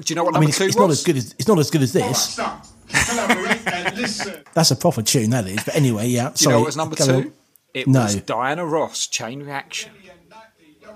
Do 0.00 0.04
you 0.08 0.16
know 0.16 0.24
what 0.24 0.36
I 0.36 0.40
mean, 0.40 0.48
it's, 0.48 0.58
two 0.58 0.64
it's 0.64 0.74
was? 0.76 0.80
not 0.80 0.90
as 0.90 1.02
good 1.04 1.16
as 1.18 1.34
it's 1.38 1.46
not 1.48 1.58
as 1.58 1.70
good 1.70 1.82
as 1.82 1.92
this. 1.92 2.30
stop. 2.32 2.66
Collaborate 2.88 3.66
and 3.66 3.96
listen. 3.98 4.44
That's 4.54 4.70
a 4.70 4.76
proper 4.76 5.02
tune. 5.02 5.30
That 5.30 5.46
is. 5.46 5.62
But 5.64 5.74
anyway, 5.76 6.08
yeah. 6.08 6.24
Do 6.28 6.30
you 6.30 6.36
sorry. 6.36 6.52
know 6.54 6.60
what 6.60 6.66
was 6.66 6.76
number 6.76 6.96
Go 6.96 7.06
two? 7.06 7.12
on. 7.14 7.32
It 7.74 7.86
No. 7.88 8.02
was 8.02 8.16
Diana 8.16 8.64
Ross, 8.64 9.06
Chain 9.06 9.42
Reaction. 9.42 9.92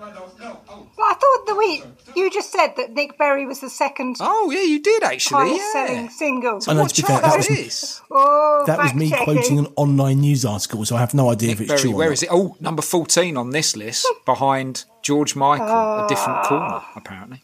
Oh, 0.02 0.86
Well, 0.96 1.06
I 1.08 1.14
thought 1.14 1.46
the 1.46 1.54
week 1.56 1.84
you 2.16 2.30
just 2.30 2.50
said 2.50 2.68
that 2.78 2.92
Nick 2.92 3.18
Berry 3.18 3.44
was 3.44 3.60
the 3.60 3.68
second 3.68 4.16
Oh 4.20 4.50
yeah, 4.50 4.62
you 4.62 4.80
did 4.82 5.02
actually. 5.02 5.50
highest 5.50 5.62
Yeah. 5.74 5.86
selling 5.86 6.08
single. 6.10 6.60
I 6.66 6.72
know, 6.72 6.82
What 6.82 6.90
to 6.94 7.02
be 7.02 7.06
fair, 7.06 7.20
chart 7.20 7.32
that 7.34 7.40
is 7.40 7.48
was- 7.50 7.58
this? 7.58 8.00
Oh, 8.10 8.64
That 8.66 8.78
was 8.78 8.94
me 8.94 9.10
checking. 9.10 9.24
quoting 9.24 9.58
an 9.58 9.66
online 9.76 10.20
news 10.20 10.44
article, 10.46 10.84
so 10.86 10.96
I 10.96 11.00
have 11.00 11.12
no 11.12 11.30
idea 11.30 11.50
if 11.50 11.60
it's 11.60 11.68
Berry, 11.68 11.80
true. 11.82 11.92
or 11.92 11.96
where 11.96 12.08
not. 12.08 12.12
is 12.14 12.22
it? 12.22 12.28
Oh, 12.32 12.56
number 12.60 12.80
fourteen 12.82 13.36
on 13.36 13.50
this 13.50 13.76
list, 13.76 14.06
behind 14.24 14.84
George 15.02 15.36
Michael, 15.36 15.66
a 15.66 16.06
different 16.08 16.38
ah. 16.38 16.48
corner, 16.48 16.82
apparently. 16.96 17.42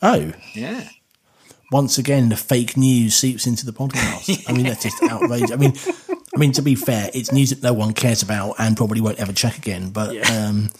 Oh, 0.00 0.32
Yeah. 0.54 0.88
Once 1.72 1.98
again, 1.98 2.28
the 2.28 2.36
fake 2.36 2.76
news 2.76 3.14
seeps 3.14 3.46
into 3.46 3.64
the 3.66 3.72
podcast. 3.72 4.48
I 4.48 4.52
mean, 4.52 4.64
that's 4.66 4.82
just 4.82 5.02
outrageous. 5.02 5.50
I 5.50 5.56
mean, 5.56 5.72
I 6.34 6.38
mean, 6.38 6.52
to 6.52 6.62
be 6.62 6.74
fair, 6.74 7.10
it's 7.14 7.32
news 7.32 7.50
that 7.50 7.62
no 7.62 7.72
one 7.72 7.92
cares 7.94 8.22
about 8.22 8.54
and 8.58 8.76
probably 8.76 9.00
won't 9.00 9.18
ever 9.18 9.32
check 9.32 9.56
again. 9.58 9.90
But, 9.90 10.14
Yeah. 10.14 10.46
um, 10.48 10.70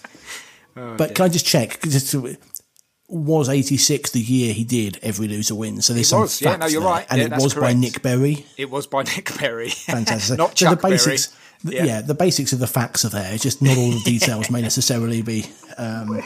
but 0.96 1.14
can 1.14 1.24
I 1.24 1.28
just 1.28 1.46
check? 1.46 1.80
'Cause 1.80 1.94
it's- 2.14 2.38
was 3.06 3.48
eighty 3.50 3.76
six 3.76 4.10
the 4.10 4.20
year 4.20 4.52
he 4.54 4.64
did 4.64 4.98
Every 5.02 5.28
Loser 5.28 5.54
Wins? 5.54 5.84
So 5.86 5.92
there's 5.92 6.06
It 6.06 6.10
some 6.10 6.20
was, 6.22 6.40
yeah, 6.40 6.56
no, 6.56 6.66
you're 6.66 6.80
there. 6.80 6.90
right. 6.90 7.06
and 7.10 7.20
Yeah, 7.20 7.36
it 7.36 7.42
was 7.42 7.54
by. 7.54 7.72
Nick 7.74 8.00
Berry. 8.02 8.46
It 8.56 8.70
was 8.70 8.86
by 8.86 9.02
Nick 9.16 9.36
Berry. 9.38 9.68
Fantastic. 9.68 10.38
Not 10.38 10.58
so 10.58 10.66
Chuck 10.66 10.80
the 10.80 10.88
basics, 10.88 11.28
Berry. 11.62 11.76
th- 11.76 11.86
yeah. 11.88 12.00
the 12.00 12.14
basics 12.14 12.52
of 12.54 12.58
the 12.60 12.66
facts 12.66 13.04
are 13.04 13.10
there. 13.10 13.32
It's 13.34 13.42
just 13.42 13.60
not 13.62 13.76
all 13.76 13.90
the 13.90 14.00
details 14.04 14.50
may 14.50 14.62
necessarily 14.62 15.20
be. 15.22 15.44
Um, 15.76 16.22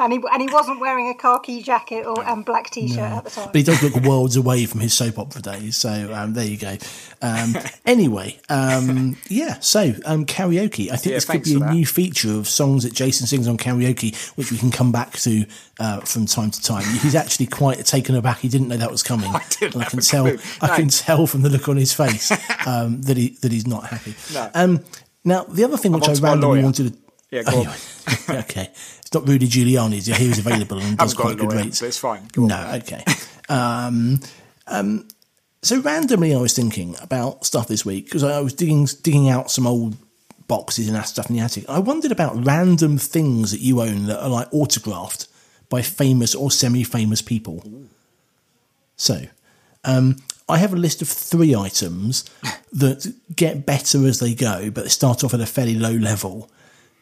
And 0.00 0.12
he, 0.12 0.20
and 0.32 0.40
he 0.42 0.48
wasn't 0.52 0.80
wearing 0.80 1.08
a 1.08 1.14
khaki 1.14 1.62
jacket 1.62 2.06
or 2.06 2.22
and 2.24 2.44
black 2.44 2.70
t-shirt 2.70 2.98
at 3.00 3.24
the 3.24 3.30
time. 3.30 3.46
but 3.46 3.56
he 3.56 3.62
does 3.62 3.82
look 3.82 3.96
worlds 4.04 4.36
away 4.36 4.64
from 4.66 4.80
his 4.80 4.94
soap 4.94 5.18
opera 5.18 5.42
days. 5.42 5.76
So 5.76 6.12
um, 6.14 6.34
there 6.34 6.46
you 6.46 6.56
go. 6.56 6.76
Um, 7.20 7.54
anyway, 7.84 8.38
um, 8.48 9.16
yeah. 9.28 9.58
So 9.60 9.94
um, 10.06 10.24
karaoke. 10.24 10.90
I 10.90 10.96
think 10.96 11.06
Yeah, 11.06 11.16
this 11.16 11.24
could 11.24 11.42
be 11.42 11.54
a 11.56 11.58
that. 11.58 11.72
new 11.72 11.84
feature 11.84 12.32
of 12.38 12.48
songs 12.48 12.84
that 12.84 12.92
Jason 12.92 13.26
sings 13.26 13.48
on 13.48 13.56
karaoke, 13.56 14.14
which 14.36 14.52
we 14.52 14.58
can 14.58 14.70
come 14.70 14.92
back 14.92 15.12
to 15.18 15.44
uh, 15.80 16.00
from 16.00 16.26
time 16.26 16.50
to 16.52 16.62
time. 16.62 16.84
He's 17.00 17.14
actually 17.14 17.46
quite 17.46 17.84
taken 17.84 18.14
aback. 18.14 18.38
He 18.38 18.48
didn't 18.48 18.68
know 18.68 18.76
that 18.76 18.90
was 18.90 19.02
coming. 19.02 19.30
I 19.34 19.42
didn't 19.58 19.74
and 19.74 19.82
I 19.84 19.86
can 19.88 19.98
a 19.98 20.02
tell. 20.02 20.24
clue. 20.24 20.38
I 20.60 20.76
can 20.76 20.88
tell 20.88 21.26
from 21.26 21.42
the 21.42 21.48
look 21.48 21.68
on 21.68 21.76
his 21.76 21.92
face 21.92 22.30
um, 22.66 23.02
that 23.02 23.16
he 23.16 23.30
that 23.42 23.50
he's 23.52 23.66
not 23.66 23.84
happy. 23.86 24.14
No. 24.32 24.50
Um, 24.54 24.84
now 25.24 25.42
the 25.44 25.64
other 25.64 25.76
thing 25.76 25.92
which 25.92 26.04
I 26.06 26.10
on 26.10 26.16
to 26.16 26.22
my 26.22 26.28
randomly 26.30 26.62
wanted 26.62 26.92
to. 26.92 26.98
Yeah, 27.30 27.42
go 27.42 27.60
on. 27.60 27.74
Okay. 28.30 28.68
It's 29.00 29.12
not 29.14 29.26
Rudy 29.26 29.48
Giuliani's. 29.48 30.06
Yeah, 30.08 30.16
he 30.16 30.28
was 30.28 30.38
available 30.38 30.78
and 30.78 30.98
does 30.98 31.14
quite 31.14 31.38
good 31.38 31.52
rates. 31.52 31.80
it's 31.82 31.98
fine. 31.98 32.28
Go 32.32 32.42
on. 32.42 32.48
No, 32.48 32.72
okay. 32.76 33.04
Um, 33.50 34.20
um, 34.66 35.08
so 35.62 35.80
randomly, 35.80 36.34
I 36.34 36.38
was 36.38 36.52
thinking 36.52 36.94
about 37.00 37.46
stuff 37.46 37.66
this 37.66 37.82
week 37.82 38.04
because 38.04 38.22
I 38.22 38.40
was 38.40 38.52
digging 38.52 38.86
digging 39.02 39.30
out 39.30 39.50
some 39.50 39.66
old 39.66 39.96
boxes 40.48 40.86
and 40.86 40.94
that 40.94 41.08
stuff 41.08 41.30
in 41.30 41.36
the 41.36 41.40
attic. 41.40 41.64
I 41.66 41.78
wondered 41.78 42.12
about 42.12 42.44
random 42.44 42.98
things 42.98 43.50
that 43.52 43.60
you 43.60 43.80
own 43.80 44.04
that 44.04 44.22
are 44.22 44.28
like 44.28 44.48
autographed 44.52 45.28
by 45.70 45.80
famous 45.80 46.34
or 46.34 46.50
semi-famous 46.50 47.22
people. 47.22 47.64
So, 48.96 49.22
um, 49.84 50.16
I 50.46 50.58
have 50.58 50.74
a 50.74 50.76
list 50.76 51.00
of 51.00 51.08
three 51.08 51.54
items 51.54 52.24
that 52.72 53.14
get 53.34 53.64
better 53.64 54.06
as 54.06 54.18
they 54.20 54.34
go, 54.34 54.70
but 54.70 54.84
they 54.84 54.90
start 54.90 55.24
off 55.24 55.32
at 55.32 55.40
a 55.40 55.46
fairly 55.46 55.74
low 55.74 55.92
level. 55.92 56.50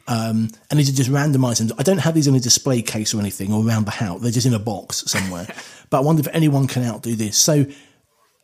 Um, 0.08 0.50
and 0.70 0.78
these 0.78 0.88
are 0.88 0.96
just 0.96 1.10
random 1.10 1.44
items. 1.44 1.72
I 1.78 1.82
don't 1.82 1.98
have 1.98 2.14
these 2.14 2.26
in 2.26 2.34
a 2.34 2.40
display 2.40 2.80
case 2.82 3.12
or 3.12 3.18
anything 3.18 3.52
or 3.52 3.66
around 3.66 3.86
the 3.86 3.92
house. 3.92 4.20
They're 4.20 4.30
just 4.30 4.46
in 4.46 4.54
a 4.54 4.58
box 4.58 5.04
somewhere. 5.06 5.46
but 5.90 5.98
I 5.98 6.00
wonder 6.00 6.20
if 6.20 6.28
anyone 6.32 6.68
can 6.68 6.84
outdo 6.84 7.16
this. 7.16 7.36
So, 7.36 7.66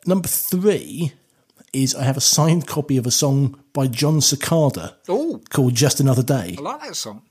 number 0.07 0.29
three 0.29 1.13
is 1.73 1.95
I 1.95 2.03
have 2.03 2.17
a 2.17 2.21
signed 2.21 2.67
copy 2.67 2.97
of 2.97 3.07
a 3.07 3.11
song 3.11 3.63
by 3.73 3.87
Jon 3.87 4.19
Secada 4.19 4.95
Ooh. 5.09 5.41
called 5.51 5.75
Just 5.75 6.01
Another 6.01 6.23
Day. 6.23 6.57
I 6.59 6.61
like 6.61 6.81
that 6.83 6.97
song. 6.97 7.23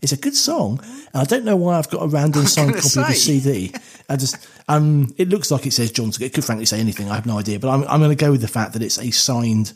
It's 0.00 0.12
a 0.12 0.16
good 0.16 0.34
song, 0.34 0.80
and 0.82 1.22
I 1.22 1.24
don't 1.24 1.44
know 1.44 1.54
why 1.54 1.78
I've 1.78 1.88
got 1.88 2.02
a 2.02 2.08
random 2.08 2.44
signed 2.46 2.74
copy 2.74 3.00
of 3.00 3.06
the. 3.06 3.14
CD. 3.14 3.72
I 4.08 4.16
just, 4.16 4.48
um, 4.68 5.14
it 5.16 5.28
looks 5.28 5.50
like 5.50 5.64
it 5.64 5.72
says 5.72 5.92
John. 5.92 6.10
It 6.20 6.34
could 6.34 6.44
frankly 6.44 6.66
say 6.66 6.80
anything. 6.80 7.08
I 7.08 7.14
have 7.14 7.26
no 7.26 7.38
idea, 7.38 7.60
but 7.60 7.68
I'm, 7.68 7.84
I'm 7.84 8.00
going 8.00 8.10
to 8.10 8.16
go 8.16 8.32
with 8.32 8.40
the 8.40 8.48
fact 8.48 8.72
that 8.72 8.82
it's 8.82 8.98
a 8.98 9.12
signed 9.12 9.72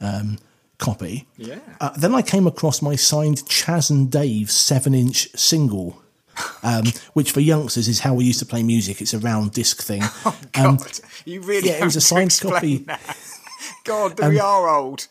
um, 0.00 0.38
copy. 0.78 1.26
Yeah. 1.36 1.58
Uh, 1.80 1.90
then 1.96 2.14
I 2.14 2.22
came 2.22 2.46
across 2.46 2.82
my 2.82 2.96
signed 2.96 3.46
Chas 3.48 3.90
and 3.90 4.10
Dave 4.10 4.50
seven-inch 4.50 5.30
single 5.36 6.02
um, 6.62 6.84
which 7.14 7.32
for 7.32 7.40
youngsters 7.40 7.88
is 7.88 8.00
how 8.00 8.14
we 8.14 8.24
used 8.24 8.38
to 8.40 8.46
play 8.46 8.62
music. 8.62 9.00
It's 9.00 9.14
a 9.14 9.18
round 9.18 9.52
disc 9.52 9.82
thing. 9.82 10.02
God, 10.52 10.66
Um, 10.66 10.78
you 11.24 11.40
really 11.40 11.68
yeah, 11.70 11.76
it 11.80 11.84
was 11.84 11.96
a 11.96 12.00
signed 12.00 12.36
copy. 12.40 12.78
that. 12.78 13.00
God, 13.84 14.18
we 14.20 14.38
are 14.38 14.68
old. 14.68 15.06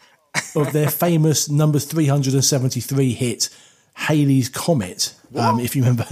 of 0.56 0.72
their 0.74 0.90
famous 0.90 1.50
number 1.50 1.80
373 1.80 3.14
hit 3.14 3.50
Haley's 3.96 4.50
Comet. 4.50 5.14
Um, 5.36 5.60
if 5.60 5.76
you 5.76 5.82
remember, 5.84 6.06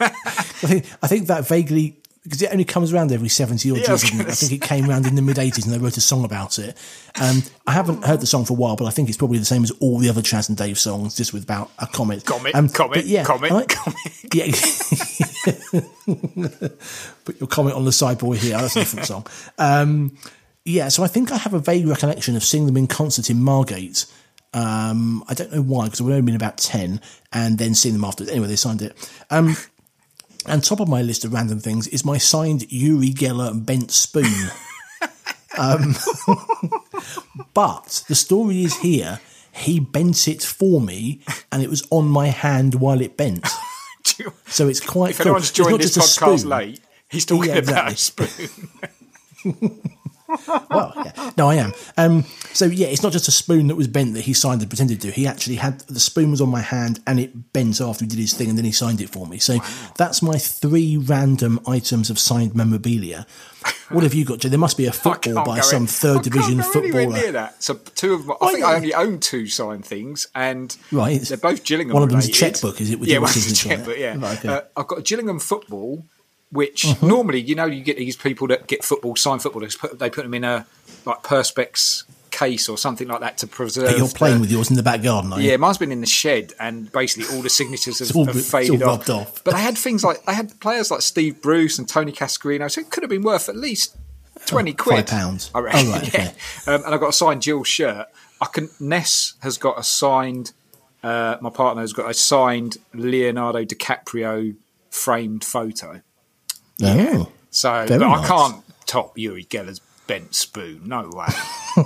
I 0.00 0.08
think 0.66 0.86
I 1.02 1.06
think 1.06 1.28
that 1.28 1.46
vaguely 1.46 1.98
because 2.22 2.42
it 2.42 2.50
only 2.52 2.64
comes 2.64 2.92
around 2.92 3.10
every 3.12 3.28
70 3.28 3.70
odd 3.70 3.76
Yeah, 3.78 3.84
I 3.84 3.86
years. 3.90 4.02
doesn't 4.02 4.08
it? 4.08 4.18
gonna 4.18 4.30
I 4.30 4.34
think 4.34 4.52
it 4.52 4.60
came 4.60 4.88
around 4.90 5.06
in 5.06 5.14
the 5.14 5.22
mid 5.22 5.36
80s 5.36 5.64
and 5.64 5.72
they 5.74 5.78
wrote 5.78 5.96
a 5.96 6.00
song 6.00 6.24
about 6.24 6.58
it. 6.58 6.76
Um, 7.20 7.42
I 7.66 7.72
haven't 7.72 8.04
heard 8.04 8.20
the 8.20 8.26
song 8.26 8.44
for 8.44 8.52
a 8.52 8.56
while, 8.56 8.76
but 8.76 8.84
I 8.86 8.90
think 8.90 9.08
it's 9.08 9.16
probably 9.18 9.38
the 9.38 9.44
same 9.44 9.62
as 9.64 9.70
all 9.80 9.98
the 9.98 10.08
other 10.08 10.20
Chas 10.22 10.48
and 10.48 10.58
Dave 10.58 10.78
songs, 10.78 11.14
just 11.14 11.32
with 11.32 11.44
about 11.44 11.70
a 11.78 11.86
comet. 11.86 12.24
Comet, 12.24 12.54
Um, 12.54 12.68
comet, 12.68 13.06
yeah, 13.06 13.24
comet, 13.24 13.50
I- 13.52 13.64
comet. 13.64 13.98
Yeah. 14.34 14.46
Put 17.24 17.40
your 17.40 17.48
comment 17.48 17.76
on 17.76 17.84
the 17.84 17.92
side 17.92 18.18
boy 18.18 18.34
here. 18.36 18.58
That's 18.58 18.76
a 18.76 18.80
different 18.80 19.06
song. 19.06 19.26
Um, 19.58 20.16
yeah, 20.64 20.88
so 20.88 21.02
I 21.02 21.06
think 21.06 21.32
I 21.32 21.36
have 21.36 21.54
a 21.54 21.58
vague 21.58 21.86
recollection 21.86 22.36
of 22.36 22.44
seeing 22.44 22.66
them 22.66 22.76
in 22.76 22.86
concert 22.86 23.30
in 23.30 23.42
Margate. 23.42 24.06
Um, 24.54 25.24
I 25.28 25.34
don't 25.34 25.52
know 25.52 25.62
why, 25.62 25.84
because 25.86 26.00
I've 26.00 26.06
only 26.08 26.22
been 26.22 26.34
about 26.34 26.58
10 26.58 27.00
and 27.32 27.58
then 27.58 27.74
seeing 27.74 27.94
them 27.94 28.04
after. 28.04 28.28
Anyway, 28.28 28.48
they 28.48 28.56
signed 28.56 28.82
it. 28.82 28.94
Um, 29.30 29.56
and 30.48 30.62
top 30.64 30.80
of 30.80 30.88
my 30.88 31.02
list 31.02 31.24
of 31.24 31.32
random 31.32 31.60
things 31.60 31.86
is 31.88 32.04
my 32.04 32.18
signed 32.18 32.70
Uri 32.70 33.10
Geller 33.10 33.52
bent 33.64 33.90
spoon. 33.90 34.50
um, 35.58 35.94
but 37.54 38.04
the 38.08 38.14
story 38.14 38.64
is 38.64 38.76
here. 38.78 39.20
He 39.52 39.80
bent 39.80 40.28
it 40.28 40.42
for 40.42 40.80
me, 40.80 41.20
and 41.50 41.62
it 41.62 41.68
was 41.70 41.86
on 41.90 42.06
my 42.06 42.28
hand 42.28 42.76
while 42.76 43.00
it 43.00 43.16
bent. 43.16 43.46
So 44.46 44.68
it's 44.68 44.80
quite 44.80 45.10
if 45.10 45.18
cool. 45.18 45.26
anyone's 45.26 45.50
It's 45.50 45.56
joined 45.56 45.70
not 45.72 45.80
this 45.80 45.96
podcast 45.96 46.38
spoon. 46.38 46.48
late, 46.48 46.80
he's 47.10 47.24
talking 47.26 47.50
Yeah, 47.50 47.58
about 47.58 47.92
a 47.92 47.96
spoon. 47.96 48.48
well, 50.46 50.92
yeah. 50.96 51.30
No, 51.36 51.48
I 51.50 51.56
am. 51.56 51.72
Um, 51.96 52.24
so 52.52 52.64
yeah, 52.66 52.86
it's 52.88 53.02
not 53.02 53.12
just 53.12 53.28
a 53.28 53.32
spoon 53.32 53.66
that 53.68 53.74
was 53.76 53.88
bent 53.88 54.14
that 54.14 54.22
he 54.22 54.32
signed 54.32 54.60
and 54.60 54.70
pretended 54.70 55.00
to. 55.02 55.10
He 55.10 55.26
actually 55.26 55.56
had 55.56 55.80
the 55.80 56.00
spoon 56.00 56.30
was 56.30 56.40
on 56.40 56.48
my 56.48 56.60
hand 56.62 57.00
and 57.06 57.18
it 57.20 57.52
bent 57.52 57.80
after 57.80 58.04
he 58.04 58.08
did 58.08 58.18
his 58.18 58.34
thing, 58.34 58.48
and 58.48 58.58
then 58.58 58.64
he 58.64 58.72
signed 58.72 59.00
it 59.00 59.10
for 59.10 59.26
me. 59.26 59.38
So 59.38 59.58
that's 59.96 60.22
my 60.22 60.38
three 60.38 60.96
random 60.96 61.60
items 61.66 62.10
of 62.10 62.18
signed 62.18 62.54
memorabilia. 62.54 63.26
What 63.90 64.04
have 64.04 64.14
you 64.14 64.24
got? 64.24 64.38
Joe? 64.38 64.48
There 64.50 64.58
must 64.58 64.76
be 64.76 64.86
a 64.86 64.92
football 65.04 65.44
by 65.44 65.60
some 65.60 65.82
in- 65.82 65.86
third 65.88 66.18
I 66.18 66.22
division 66.22 66.62
footballer. 66.62 67.08
near 67.10 67.32
that. 67.32 67.62
So 67.62 67.74
two 67.74 68.14
of 68.14 68.26
my, 68.26 68.34
I 68.34 68.36
Oh, 68.40 68.46
think 68.48 68.60
yeah. 68.60 68.66
I 68.66 68.74
only 68.76 68.94
own 68.94 69.18
two 69.20 69.46
signed 69.46 69.84
things, 69.84 70.26
and 70.34 70.74
Right. 70.92 71.20
they're 71.20 71.36
both 71.38 71.64
Gillingham. 71.64 71.94
One 71.94 72.02
of 72.02 72.10
them's 72.10 72.26
a 72.26 72.28
related. 72.28 72.54
checkbook, 72.54 72.80
is 72.80 72.90
it, 72.90 73.00
with 73.00 73.08
yeah, 73.08 73.18
one's 73.18 73.36
a 73.36 73.40
signature 73.40 73.68
on 73.68 73.72
it? 73.72 73.76
checkbook. 73.78 73.98
Yeah, 73.98 74.16
Right, 74.28 74.38
okay. 74.38 74.48
uh, 74.48 74.60
I've 74.76 74.86
got 74.86 74.98
a 74.98 75.02
Gillingham 75.02 75.38
football, 75.40 76.06
which 76.50 76.84
Mm-hmm. 76.84 77.06
normally 77.08 77.40
you 77.40 77.54
know 77.54 77.66
you 77.66 77.82
get 77.82 77.96
these 77.96 78.16
people 78.16 78.46
that 78.48 78.66
get 78.66 78.84
football 78.84 79.16
signed 79.16 79.42
footballers, 79.42 79.76
They 79.76 79.88
put, 79.88 79.98
they 79.98 80.10
put 80.10 80.22
them 80.24 80.34
in 80.34 80.44
a 80.44 80.66
like 81.04 81.22
perspex 81.22 82.04
case 82.30 82.68
or 82.68 82.78
something 82.78 83.08
like 83.08 83.20
that 83.20 83.38
to 83.38 83.46
preserve. 83.46 83.86
But 83.88 83.98
you're 83.98 84.08
playing 84.08 84.36
the- 84.36 84.40
with 84.42 84.52
yours 84.52 84.70
in 84.70 84.76
the 84.76 84.82
back 84.82 85.02
garden? 85.02 85.32
Yeah, 85.38 85.56
mine's 85.56 85.78
been 85.78 85.90
in 85.92 86.00
the 86.00 86.06
shed, 86.06 86.52
and 86.60 86.90
basically 86.92 87.34
all 87.34 87.42
the 87.42 87.50
signatures 87.50 87.98
have, 88.00 88.16
all- 88.16 88.26
have 88.26 88.44
faded 88.44 88.80
rubbed 88.80 89.10
off. 89.10 89.28
off. 89.28 89.44
But 89.44 89.54
they 89.54 89.60
had 89.62 89.76
things 89.78 90.04
like 90.04 90.24
they 90.24 90.34
had 90.34 90.58
players 90.60 90.90
like 90.90 91.02
Steve 91.02 91.40
Bruce 91.42 91.78
and 91.78 91.88
Tony 91.88 92.12
Cascarino, 92.12 92.70
so 92.70 92.80
it 92.80 92.90
could 92.90 93.02
have 93.02 93.10
been 93.10 93.22
worth 93.22 93.48
at 93.48 93.56
least 93.56 93.96
twenty 94.46 94.72
quid. 94.72 94.96
five 94.96 95.06
pounds. 95.06 95.50
I 95.54 95.60
reckon. 95.60 95.86
Oh, 95.88 95.92
right, 95.92 96.14
yeah. 96.18 96.30
Um, 96.66 96.84
and 96.84 96.94
I 96.94 96.98
got 96.98 97.08
a 97.10 97.12
signed 97.12 97.42
Jill 97.42 97.64
shirt. 97.64 98.06
I 98.40 98.46
can. 98.46 98.68
Ness 98.78 99.34
has 99.42 99.58
got 99.58 99.78
a 99.78 99.82
signed. 99.82 100.52
Uh, 101.02 101.36
my 101.40 101.50
partner 101.50 101.82
has 101.82 101.92
got 101.92 102.10
a 102.10 102.14
signed 102.14 102.76
Leonardo 102.94 103.64
DiCaprio 103.64 104.54
framed 104.90 105.44
photo. 105.44 106.02
Oh. 106.82 107.28
So, 107.50 107.86
Very 107.86 108.00
but 108.00 108.08
I 108.08 108.26
can't 108.26 108.64
top 108.86 109.18
Uri 109.18 109.44
Geller's 109.44 109.80
bent 110.06 110.34
spoon. 110.34 110.82
No 110.86 111.10
way. 111.12 111.26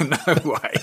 no 0.00 0.50
way. 0.50 0.74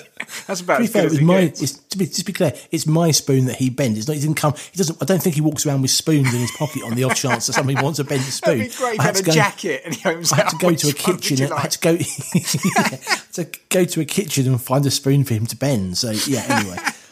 That's 0.47 0.61
about 0.61 0.77
To 0.77 0.83
be 0.83 0.87
fair, 0.87 1.03
it 1.03 1.05
as 1.05 1.11
was 1.13 1.21
it 1.21 1.23
my. 1.23 1.39
It's, 1.39 1.71
to 1.73 1.97
be 1.97 2.05
just 2.05 2.25
be 2.25 2.33
clear, 2.33 2.53
it's 2.71 2.85
my 2.85 3.11
spoon 3.11 3.45
that 3.45 3.55
he 3.57 3.69
bent. 3.69 3.97
It's 3.97 4.07
not. 4.07 4.15
He 4.15 4.21
didn't 4.21 4.35
come. 4.37 4.53
He 4.71 4.77
doesn't. 4.77 5.01
I 5.01 5.05
don't 5.05 5.21
think 5.21 5.35
he 5.35 5.41
walks 5.41 5.65
around 5.65 5.81
with 5.81 5.91
spoons 5.91 6.33
in 6.33 6.39
his 6.39 6.51
pocket 6.51 6.83
on 6.83 6.95
the 6.95 7.03
off 7.03 7.15
chance 7.15 7.47
that 7.47 7.53
somebody 7.53 7.81
wants 7.81 7.99
a 7.99 8.03
bent 8.03 8.21
spoon. 8.21 8.57
That'd 8.59 8.71
be 8.71 8.77
great. 8.77 8.99
I 8.99 9.03
had 9.03 9.19
a 9.19 9.23
go- 9.23 9.31
jacket 9.31 9.81
and 9.85 9.93
he 9.93 10.07
opens 10.07 10.31
I 10.31 10.37
had 10.37 10.49
to 10.49 10.57
go 10.57 10.73
to 10.73 10.89
a 10.89 10.93
kitchen. 10.93 11.37
you 11.37 11.53
I 11.53 11.61
had 11.61 11.71
to 11.71 11.79
go 11.79 11.91
yeah, 11.91 12.97
to 13.33 13.59
go 13.69 13.85
to 13.85 14.01
a 14.01 14.05
kitchen 14.05 14.47
and 14.47 14.61
find 14.61 14.85
a 14.85 14.91
spoon 14.91 15.23
for 15.23 15.33
him 15.33 15.45
to 15.47 15.55
bend. 15.55 15.97
So 15.97 16.11
yeah. 16.11 16.45
Anyway, 16.49 16.77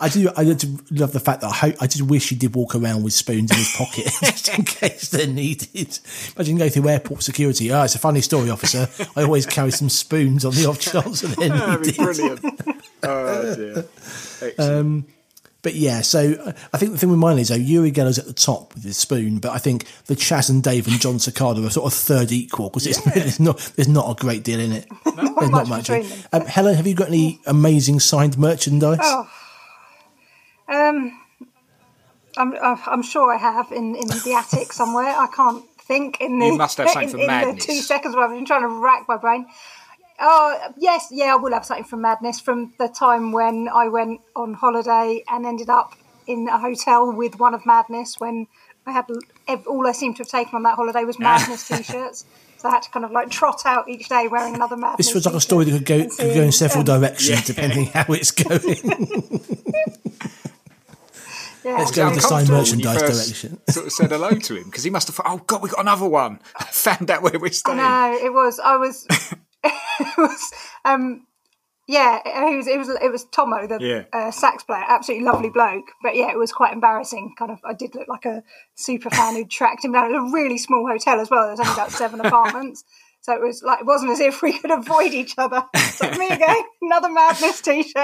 I 0.00 0.08
do. 0.08 0.30
I 0.36 0.44
do 0.44 0.78
love 0.92 1.12
the 1.12 1.18
fact 1.20 1.40
that 1.40 1.48
I 1.48 1.54
hope. 1.54 1.74
I 1.80 1.88
just 1.88 2.02
wish 2.02 2.28
he 2.28 2.36
did 2.36 2.54
walk 2.54 2.76
around 2.76 3.02
with 3.02 3.12
spoons 3.14 3.50
in 3.50 3.56
his 3.56 3.74
pocket 3.76 4.04
just 4.22 4.48
in 4.56 4.64
case 4.64 5.08
they're 5.10 5.26
needed. 5.26 5.98
Imagine 6.36 6.56
going 6.56 6.70
through 6.70 6.88
airport 6.88 7.24
security. 7.24 7.72
Oh, 7.72 7.82
it's 7.82 7.96
a 7.96 7.98
funny 7.98 8.20
story, 8.20 8.48
officer. 8.48 8.88
I 9.16 9.24
always 9.24 9.44
carry 9.44 9.72
some 9.72 9.88
spoons 9.88 10.44
on 10.44 10.54
the 10.54 10.66
off 10.66 10.78
chance 10.78 11.22
that 11.22 11.36
they're 11.36 11.48
That'd 11.48 11.80
needed. 11.86 11.96
brilliant. 11.96 12.44
Oh 13.02 13.54
dear. 13.56 13.84
Excellent. 14.42 15.08
But 15.60 15.74
yeah, 15.74 16.02
so 16.02 16.34
uh, 16.34 16.52
I 16.72 16.78
think 16.78 16.92
the 16.92 16.98
thing 16.98 17.10
with 17.10 17.18
mine 17.18 17.36
is 17.38 17.48
though, 17.48 17.56
Uri 17.56 17.90
Geller's 17.90 18.20
at 18.20 18.26
the 18.26 18.32
top 18.32 18.74
with 18.74 18.84
his 18.84 18.96
spoon, 18.96 19.38
but 19.40 19.50
I 19.50 19.58
think 19.58 19.86
the 20.06 20.14
Chas 20.14 20.48
and 20.48 20.62
Dave 20.62 20.86
and 20.86 21.00
Jon 21.00 21.14
Secada 21.16 21.66
are 21.66 21.70
sort 21.70 21.92
of 21.92 21.98
third 21.98 22.30
equal 22.30 22.70
because 22.70 22.86
it's 22.86 23.00
there's 23.00 23.40
not 23.40 23.58
there's 23.74 23.88
not 23.88 24.08
a 24.08 24.14
great 24.14 24.44
deal 24.44 24.60
in 24.60 24.70
it. 24.70 24.86
there's 25.04 25.50
not 25.50 25.66
much 25.66 25.90
much. 25.90 26.26
Um, 26.32 26.42
Helen, 26.42 26.76
have 26.76 26.86
you 26.86 26.94
got 26.94 27.08
any 27.08 27.40
amazing 27.46 27.98
signed 27.98 28.38
merchandise? 28.38 29.00
Oh. 29.02 29.28
Um, 30.68 31.18
I'm, 32.36 32.54
I'm 32.54 33.02
sure 33.02 33.32
I 33.32 33.38
have 33.38 33.72
in, 33.72 33.96
in 33.96 34.06
the 34.06 34.34
attic 34.36 34.72
somewhere. 34.72 35.06
I 35.06 35.26
can't 35.34 35.64
think 35.80 36.20
in 36.20 36.38
the. 36.38 36.46
You 36.46 36.56
must 36.56 36.78
have 36.78 36.90
something 36.90 37.04
in, 37.04 37.10
from 37.10 37.20
in 37.20 37.26
Madness. 37.26 37.66
the 37.66 37.72
two 37.72 37.80
seconds 37.80 38.14
where 38.14 38.24
I've 38.24 38.30
been 38.30 38.44
trying 38.44 38.62
to 38.62 38.68
rack 38.68 39.06
my 39.08 39.16
brain. 39.16 39.46
Oh 40.20 40.72
yes, 40.76 41.08
yeah, 41.10 41.34
I 41.34 41.36
will 41.36 41.52
have 41.52 41.64
something 41.64 41.84
from 41.84 42.02
Madness 42.02 42.40
from 42.40 42.72
the 42.78 42.88
time 42.88 43.32
when 43.32 43.68
I 43.72 43.88
went 43.88 44.20
on 44.36 44.54
holiday 44.54 45.22
and 45.28 45.46
ended 45.46 45.70
up 45.70 45.94
in 46.26 46.48
a 46.48 46.58
hotel 46.58 47.12
with 47.12 47.38
one 47.38 47.54
of 47.54 47.64
Madness 47.64 48.16
when 48.18 48.46
I 48.86 48.92
had 48.92 49.06
all 49.66 49.86
I 49.86 49.92
seemed 49.92 50.16
to 50.16 50.22
have 50.22 50.28
taken 50.28 50.54
on 50.56 50.62
that 50.64 50.74
holiday 50.74 51.04
was 51.04 51.18
Madness 51.18 51.66
t-shirts. 51.68 52.24
So 52.58 52.68
I 52.68 52.72
had 52.72 52.82
to 52.82 52.90
kind 52.90 53.04
of 53.04 53.12
like 53.12 53.30
trot 53.30 53.62
out 53.64 53.88
each 53.88 54.08
day 54.08 54.26
wearing 54.28 54.54
another 54.56 54.76
Madness. 54.76 55.06
this 55.06 55.14
was 55.14 55.24
like 55.24 55.34
a 55.34 55.38
t-shirt 55.38 55.42
story 55.42 55.64
that 55.66 55.70
could 55.70 55.86
go 55.86 56.08
could 56.08 56.34
go 56.34 56.42
in 56.42 56.52
several 56.52 56.82
directions 56.84 57.46
depending 57.46 57.86
how 57.94 58.04
it's 58.08 58.32
going. 58.32 59.40
yeah. 61.68 61.78
Let's 61.78 61.90
go 61.90 62.06
with 62.06 62.14
the 62.16 62.20
signed 62.20 62.48
Uncomfortable 62.48 62.70
when 62.70 62.80
you 62.80 62.84
merchandise 62.86 63.26
direction. 63.28 63.60
Sort 63.70 63.86
of 63.86 63.92
said 63.92 64.10
hello 64.10 64.30
to 64.30 64.56
him 64.56 64.64
because 64.64 64.84
he 64.84 64.90
must 64.90 65.08
have 65.08 65.16
thought, 65.16 65.26
"Oh 65.28 65.38
God, 65.46 65.62
we 65.62 65.68
got 65.68 65.80
another 65.80 66.08
one." 66.08 66.40
I 66.56 66.64
Found 66.64 67.10
out 67.10 67.22
where 67.22 67.38
we're 67.38 67.52
staying. 67.52 67.76
No, 67.78 68.18
it 68.22 68.32
was. 68.32 68.58
I 68.58 68.76
was. 68.76 69.06
it 69.64 70.18
was. 70.18 70.52
Um, 70.84 71.26
yeah, 71.86 72.20
it 72.24 72.56
was. 72.56 72.66
It 72.66 72.78
was. 72.78 72.88
It 72.88 73.10
was 73.12 73.24
Tomo, 73.24 73.66
the 73.66 73.78
Yeah. 73.80 74.04
uh, 74.12 74.30
sax 74.30 74.62
player, 74.62 74.84
absolutely 74.86 75.24
lovely 75.26 75.50
bloke. 75.50 75.86
But 76.02 76.16
yeah, 76.16 76.30
it 76.30 76.38
was 76.38 76.52
quite 76.52 76.72
embarrassing. 76.72 77.34
Kind 77.38 77.50
of, 77.50 77.58
I 77.64 77.72
did 77.74 77.94
look 77.94 78.08
like 78.08 78.24
a 78.26 78.42
super 78.74 79.10
fan 79.10 79.34
who 79.34 79.44
tracked 79.46 79.84
him 79.84 79.92
down. 79.92 80.12
It 80.12 80.18
was 80.20 80.30
a 80.30 80.34
really 80.34 80.58
small 80.58 80.86
hotel 80.86 81.18
as 81.20 81.30
well. 81.30 81.42
There 81.42 81.50
was 81.52 81.60
only 81.60 81.72
about 81.72 81.90
seven 81.92 82.20
apartments. 82.20 82.84
So 83.20 83.34
it 83.34 83.42
was 83.42 83.62
like 83.62 83.80
it 83.80 83.86
wasn't 83.86 84.12
as 84.12 84.20
if 84.20 84.42
we 84.42 84.58
could 84.58 84.70
avoid 84.70 85.12
each 85.12 85.34
other. 85.38 85.64
It's 85.74 86.00
like 86.00 86.16
me 86.18 86.28
again, 86.28 86.62
another 86.80 87.10
madness 87.10 87.60
t-shirt. 87.60 87.94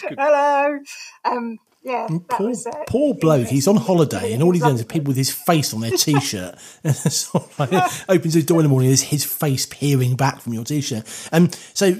good. 0.00 0.16
Hello. 0.18 0.78
Um, 1.24 1.58
yeah, 1.82 2.06
that 2.08 2.28
Poor, 2.28 2.48
was 2.48 2.66
poor 2.88 3.14
bloke. 3.14 3.48
He's 3.48 3.66
on 3.66 3.76
holiday, 3.88 4.32
and 4.32 4.42
all 4.42 4.52
he's 4.52 4.62
done 4.62 4.74
is 4.74 4.84
people 4.84 5.08
with 5.08 5.16
his 5.16 5.32
face 5.32 5.72
on 5.72 5.80
their 5.80 5.92
t-shirt. 5.92 6.56
Of 6.84 7.58
like, 7.58 7.92
opens 8.08 8.34
his 8.34 8.44
door 8.44 8.58
in 8.58 8.64
the 8.64 8.68
morning, 8.68 8.88
there's 8.88 9.02
his 9.02 9.24
face 9.24 9.66
peering 9.66 10.16
back 10.16 10.40
from 10.40 10.52
your 10.52 10.64
t-shirt. 10.64 11.04
Um, 11.32 11.50
so, 11.72 11.96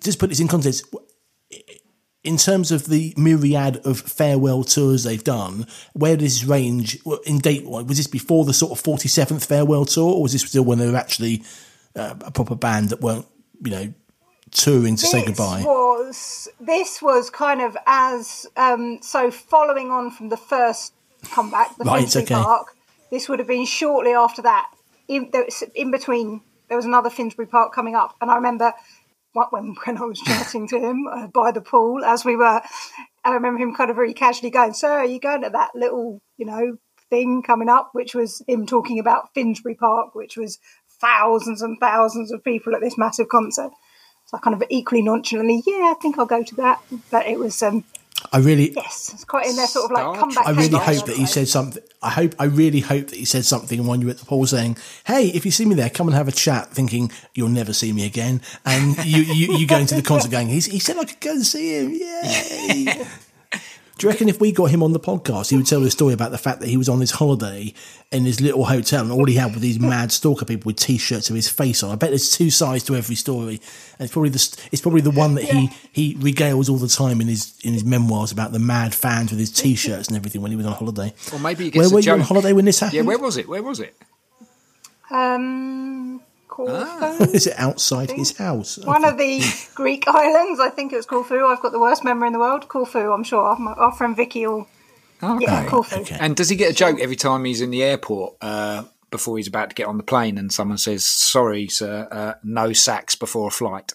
just 0.00 0.18
put 0.18 0.30
this 0.30 0.40
in 0.40 0.48
context. 0.48 0.84
In 2.24 2.36
terms 2.36 2.70
of 2.70 2.86
the 2.86 3.14
myriad 3.16 3.84
of 3.84 3.98
farewell 4.00 4.62
tours 4.62 5.02
they've 5.02 5.24
done, 5.24 5.66
where 5.92 6.16
does 6.16 6.40
this 6.40 6.48
range 6.48 6.98
in 7.26 7.38
date? 7.38 7.64
Was 7.64 7.96
this 7.96 8.06
before 8.06 8.44
the 8.44 8.52
sort 8.52 8.72
of 8.72 8.80
forty 8.80 9.08
seventh 9.08 9.44
farewell 9.44 9.84
tour, 9.84 10.14
or 10.14 10.22
was 10.22 10.32
this 10.32 10.42
still 10.42 10.64
when 10.64 10.78
they 10.78 10.88
were 10.88 10.96
actually 10.96 11.42
uh, 11.96 12.14
a 12.20 12.30
proper 12.30 12.54
band 12.54 12.90
that 12.90 13.00
weren't, 13.00 13.26
you 13.64 13.70
know, 13.70 13.94
touring 14.52 14.96
to 14.96 15.06
say 15.06 15.20
this 15.20 15.28
goodbye? 15.28 15.62
Was 15.64 16.48
this 16.60 17.02
was 17.02 17.30
kind 17.30 17.60
of 17.60 17.76
as 17.86 18.46
um, 18.56 18.98
so 19.02 19.30
following 19.30 19.90
on 19.90 20.10
from 20.10 20.28
the 20.28 20.36
first 20.36 20.94
comeback, 21.30 21.76
the 21.76 21.84
Right, 21.84 22.00
Finsbury 22.00 22.24
okay. 22.24 22.34
Park. 22.34 22.76
This 23.10 23.28
would 23.28 23.38
have 23.38 23.48
been 23.48 23.66
shortly 23.66 24.12
after 24.12 24.42
that. 24.42 24.70
In, 25.08 25.30
in 25.74 25.90
between, 25.90 26.40
there 26.68 26.76
was 26.76 26.86
another 26.86 27.10
Finsbury 27.10 27.46
Park 27.46 27.74
coming 27.74 27.94
up, 27.94 28.16
and 28.20 28.30
I 28.30 28.36
remember 28.36 28.72
when 29.32 29.74
when 29.84 29.98
I 29.98 30.04
was 30.04 30.20
chatting 30.24 30.68
to 30.68 30.78
him 30.78 31.06
uh, 31.06 31.26
by 31.26 31.50
the 31.52 31.60
pool 31.60 32.04
as 32.04 32.24
we 32.24 32.36
were. 32.36 32.62
I 33.24 33.34
remember 33.34 33.62
him 33.62 33.74
kind 33.74 33.90
of 33.90 33.96
very 33.96 34.14
casually 34.14 34.50
going, 34.50 34.74
"Sir, 34.74 34.90
are 34.90 35.04
you 35.04 35.20
going 35.20 35.42
to 35.42 35.50
that 35.50 35.70
little, 35.74 36.20
you 36.36 36.46
know, 36.46 36.78
thing 37.10 37.42
coming 37.42 37.68
up?" 37.68 37.90
Which 37.92 38.14
was 38.14 38.42
him 38.46 38.66
talking 38.66 38.98
about 38.98 39.34
Finsbury 39.34 39.74
Park, 39.74 40.14
which 40.14 40.36
was 40.36 40.58
thousands 41.00 41.62
and 41.62 41.78
thousands 41.78 42.32
of 42.32 42.44
people 42.44 42.74
at 42.74 42.80
this 42.80 42.98
massive 42.98 43.28
concert. 43.28 43.70
So 44.32 44.38
I 44.38 44.40
kind 44.40 44.56
of 44.56 44.62
equally 44.70 45.02
nonchalantly, 45.02 45.62
yeah, 45.66 45.92
I 45.94 45.94
think 46.00 46.18
I'll 46.18 46.24
go 46.24 46.42
to 46.42 46.54
that. 46.56 46.80
But 47.10 47.26
it 47.26 47.38
was, 47.38 47.62
um, 47.62 47.84
I 48.32 48.38
really, 48.38 48.72
Yes, 48.72 49.10
it's 49.12 49.24
quite 49.24 49.46
in 49.46 49.56
their 49.56 49.66
sort 49.66 49.86
of 49.86 49.90
like 49.90 50.04
Star 50.04 50.16
comeback. 50.16 50.46
I 50.46 50.50
really 50.52 50.78
hope 50.78 51.04
that 51.04 51.16
he 51.16 51.26
said 51.26 51.48
something. 51.48 51.82
I 52.02 52.08
hope, 52.08 52.34
I 52.38 52.44
really 52.44 52.80
hope 52.80 53.08
that 53.08 53.16
he 53.16 53.26
said 53.26 53.44
something 53.44 53.86
when 53.86 54.00
you 54.00 54.06
were 54.06 54.12
at 54.12 54.18
the 54.18 54.24
pool 54.24 54.46
saying, 54.46 54.78
"Hey, 55.04 55.26
if 55.28 55.44
you 55.44 55.50
see 55.50 55.66
me 55.66 55.74
there, 55.74 55.90
come 55.90 56.08
and 56.08 56.16
have 56.16 56.28
a 56.28 56.32
chat." 56.32 56.70
Thinking 56.70 57.12
you'll 57.34 57.50
never 57.50 57.74
see 57.74 57.92
me 57.92 58.06
again, 58.06 58.40
and 58.64 58.96
you 59.04 59.20
you, 59.22 59.58
you 59.58 59.66
go 59.66 59.76
into 59.76 59.94
the 59.94 60.02
concert 60.02 60.30
going, 60.36 60.48
He's, 60.48 60.66
"He 60.66 60.78
said 60.78 60.96
I 60.96 61.04
could 61.04 61.20
go 61.20 61.32
and 61.32 61.44
see 61.44 61.78
him." 61.78 61.90
Yay! 61.92 63.04
Do 64.02 64.08
you 64.08 64.10
reckon 64.10 64.28
if 64.28 64.40
we 64.40 64.50
got 64.50 64.64
him 64.64 64.82
on 64.82 64.92
the 64.92 64.98
podcast, 64.98 65.50
he 65.50 65.56
would 65.56 65.68
tell 65.68 65.78
the 65.78 65.88
story 65.88 66.12
about 66.12 66.32
the 66.32 66.38
fact 66.38 66.58
that 66.58 66.66
he 66.66 66.76
was 66.76 66.88
on 66.88 66.98
his 66.98 67.12
holiday 67.12 67.72
in 68.10 68.24
his 68.24 68.40
little 68.40 68.64
hotel 68.64 69.02
and 69.02 69.12
all 69.12 69.24
he 69.26 69.36
had 69.36 69.54
were 69.54 69.60
these 69.60 69.78
mad 69.78 70.10
stalker 70.10 70.44
people 70.44 70.70
with 70.70 70.76
t-shirts 70.76 71.30
of 71.30 71.36
his 71.36 71.48
face 71.48 71.84
on? 71.84 71.92
I 71.92 71.94
bet 71.94 72.08
there's 72.08 72.36
two 72.36 72.50
sides 72.50 72.82
to 72.86 72.96
every 72.96 73.14
story, 73.14 73.60
and 73.98 74.00
it's 74.00 74.12
probably 74.12 74.30
the 74.30 74.66
it's 74.72 74.82
probably 74.82 75.02
the 75.02 75.12
one 75.12 75.36
that 75.36 75.44
he 75.44 75.70
he 75.92 76.16
regales 76.16 76.68
all 76.68 76.78
the 76.78 76.88
time 76.88 77.20
in 77.20 77.28
his 77.28 77.56
in 77.62 77.74
his 77.74 77.84
memoirs 77.84 78.32
about 78.32 78.50
the 78.50 78.58
mad 78.58 78.92
fans 78.92 79.30
with 79.30 79.38
his 79.38 79.52
t-shirts 79.52 80.08
and 80.08 80.16
everything 80.16 80.42
when 80.42 80.50
he 80.50 80.56
was 80.56 80.66
on 80.66 80.72
holiday. 80.72 81.14
Or 81.32 81.38
maybe 81.38 81.70
he 81.70 81.78
Where 81.78 81.84
gets 81.84 81.92
were 81.92 82.00
a 82.00 82.02
you 82.02 82.12
on 82.14 82.20
holiday 82.22 82.52
when 82.52 82.64
this 82.64 82.80
happened? 82.80 82.96
Yeah, 82.96 83.02
where 83.02 83.18
was 83.18 83.36
it? 83.36 83.48
Where 83.48 83.62
was 83.62 83.78
it? 83.78 83.94
Um, 85.12 86.20
Corfu. 86.20 86.31
Ah. 86.58 87.16
Is 87.20 87.46
it 87.46 87.54
outside 87.58 88.10
his 88.10 88.36
house? 88.36 88.78
One 88.78 89.04
of 89.04 89.18
the 89.18 89.42
Greek 89.74 90.04
islands, 90.06 90.60
I 90.60 90.68
think 90.70 90.92
it 90.92 90.96
was 90.96 91.06
Corfu. 91.06 91.44
I've 91.44 91.60
got 91.60 91.72
the 91.72 91.80
worst 91.80 92.04
memory 92.04 92.28
in 92.28 92.32
the 92.32 92.38
world. 92.38 92.68
Corfu, 92.68 93.10
I'm 93.12 93.24
sure. 93.24 93.56
My, 93.58 93.72
our 93.72 93.92
friend 93.92 94.16
Vicky 94.16 94.46
will. 94.46 94.66
Yeah, 95.22 95.66
Corfu. 95.68 96.00
okay. 96.00 96.16
And 96.20 96.34
does 96.34 96.48
he 96.48 96.56
get 96.56 96.72
a 96.72 96.74
joke 96.74 96.98
every 97.00 97.16
time 97.16 97.44
he's 97.44 97.60
in 97.60 97.70
the 97.70 97.82
airport 97.82 98.34
uh, 98.40 98.84
before 99.10 99.36
he's 99.36 99.46
about 99.46 99.70
to 99.70 99.74
get 99.74 99.86
on 99.86 99.96
the 99.96 100.02
plane 100.02 100.36
and 100.36 100.52
someone 100.52 100.78
says, 100.78 101.04
"Sorry, 101.04 101.68
sir, 101.68 102.08
uh, 102.10 102.34
no 102.42 102.72
sacks 102.72 103.14
before 103.14 103.48
a 103.48 103.52
flight." 103.52 103.92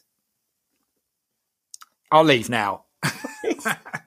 I'll 2.12 2.24
leave 2.24 2.50
now. 2.50 2.86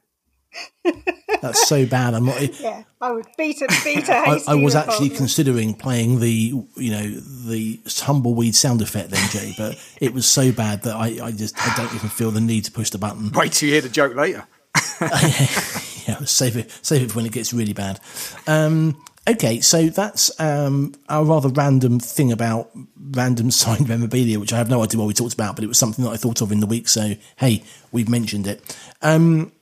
That's 1.40 1.66
so 1.66 1.86
bad. 1.86 2.14
I'm 2.14 2.26
not. 2.26 2.40
Yeah, 2.60 2.82
I 3.00 3.12
would 3.12 3.26
beat 3.38 3.62
a 3.62 3.68
beat 3.84 4.08
a 4.08 4.16
I, 4.16 4.24
hasty 4.24 4.50
I 4.50 4.54
was 4.54 4.74
report. 4.74 4.90
actually 4.90 5.10
considering 5.10 5.74
playing 5.74 6.20
the 6.20 6.30
you 6.76 6.90
know 6.90 7.08
the 7.10 7.80
tumbleweed 7.88 8.54
sound 8.54 8.82
effect 8.82 9.10
then, 9.10 9.30
Jay, 9.30 9.54
but 9.56 9.78
it 10.00 10.12
was 10.12 10.26
so 10.26 10.52
bad 10.52 10.82
that 10.82 10.96
I, 10.96 11.18
I 11.24 11.32
just 11.32 11.56
I 11.58 11.74
don't 11.76 11.94
even 11.94 12.08
feel 12.10 12.30
the 12.30 12.40
need 12.40 12.64
to 12.66 12.72
push 12.72 12.90
the 12.90 12.98
button. 12.98 13.30
Wait 13.32 13.52
till 13.52 13.68
you 13.68 13.74
hear 13.74 13.82
the 13.82 13.88
joke 13.88 14.14
later. 14.14 14.44
yeah, 15.00 16.18
save 16.24 16.56
it 16.56 16.70
save 16.82 17.02
it 17.02 17.10
for 17.10 17.16
when 17.16 17.26
it 17.26 17.32
gets 17.32 17.52
really 17.52 17.72
bad. 17.72 18.00
Um, 18.46 19.02
okay, 19.28 19.60
so 19.60 19.88
that's 19.88 20.38
um, 20.40 20.94
a 21.08 21.24
rather 21.24 21.48
random 21.48 22.00
thing 22.00 22.32
about 22.32 22.70
random 23.12 23.50
signed 23.50 23.88
memorabilia, 23.88 24.38
which 24.38 24.52
I 24.52 24.58
have 24.58 24.68
no 24.68 24.82
idea 24.82 24.98
what 24.98 25.06
we 25.06 25.14
talked 25.14 25.34
about, 25.34 25.54
but 25.54 25.64
it 25.64 25.68
was 25.68 25.78
something 25.78 26.04
that 26.04 26.10
I 26.10 26.16
thought 26.16 26.42
of 26.42 26.52
in 26.52 26.60
the 26.60 26.66
week. 26.66 26.88
So 26.88 27.14
hey, 27.36 27.62
we've 27.92 28.08
mentioned 28.08 28.46
it. 28.46 28.76
Um, 29.00 29.52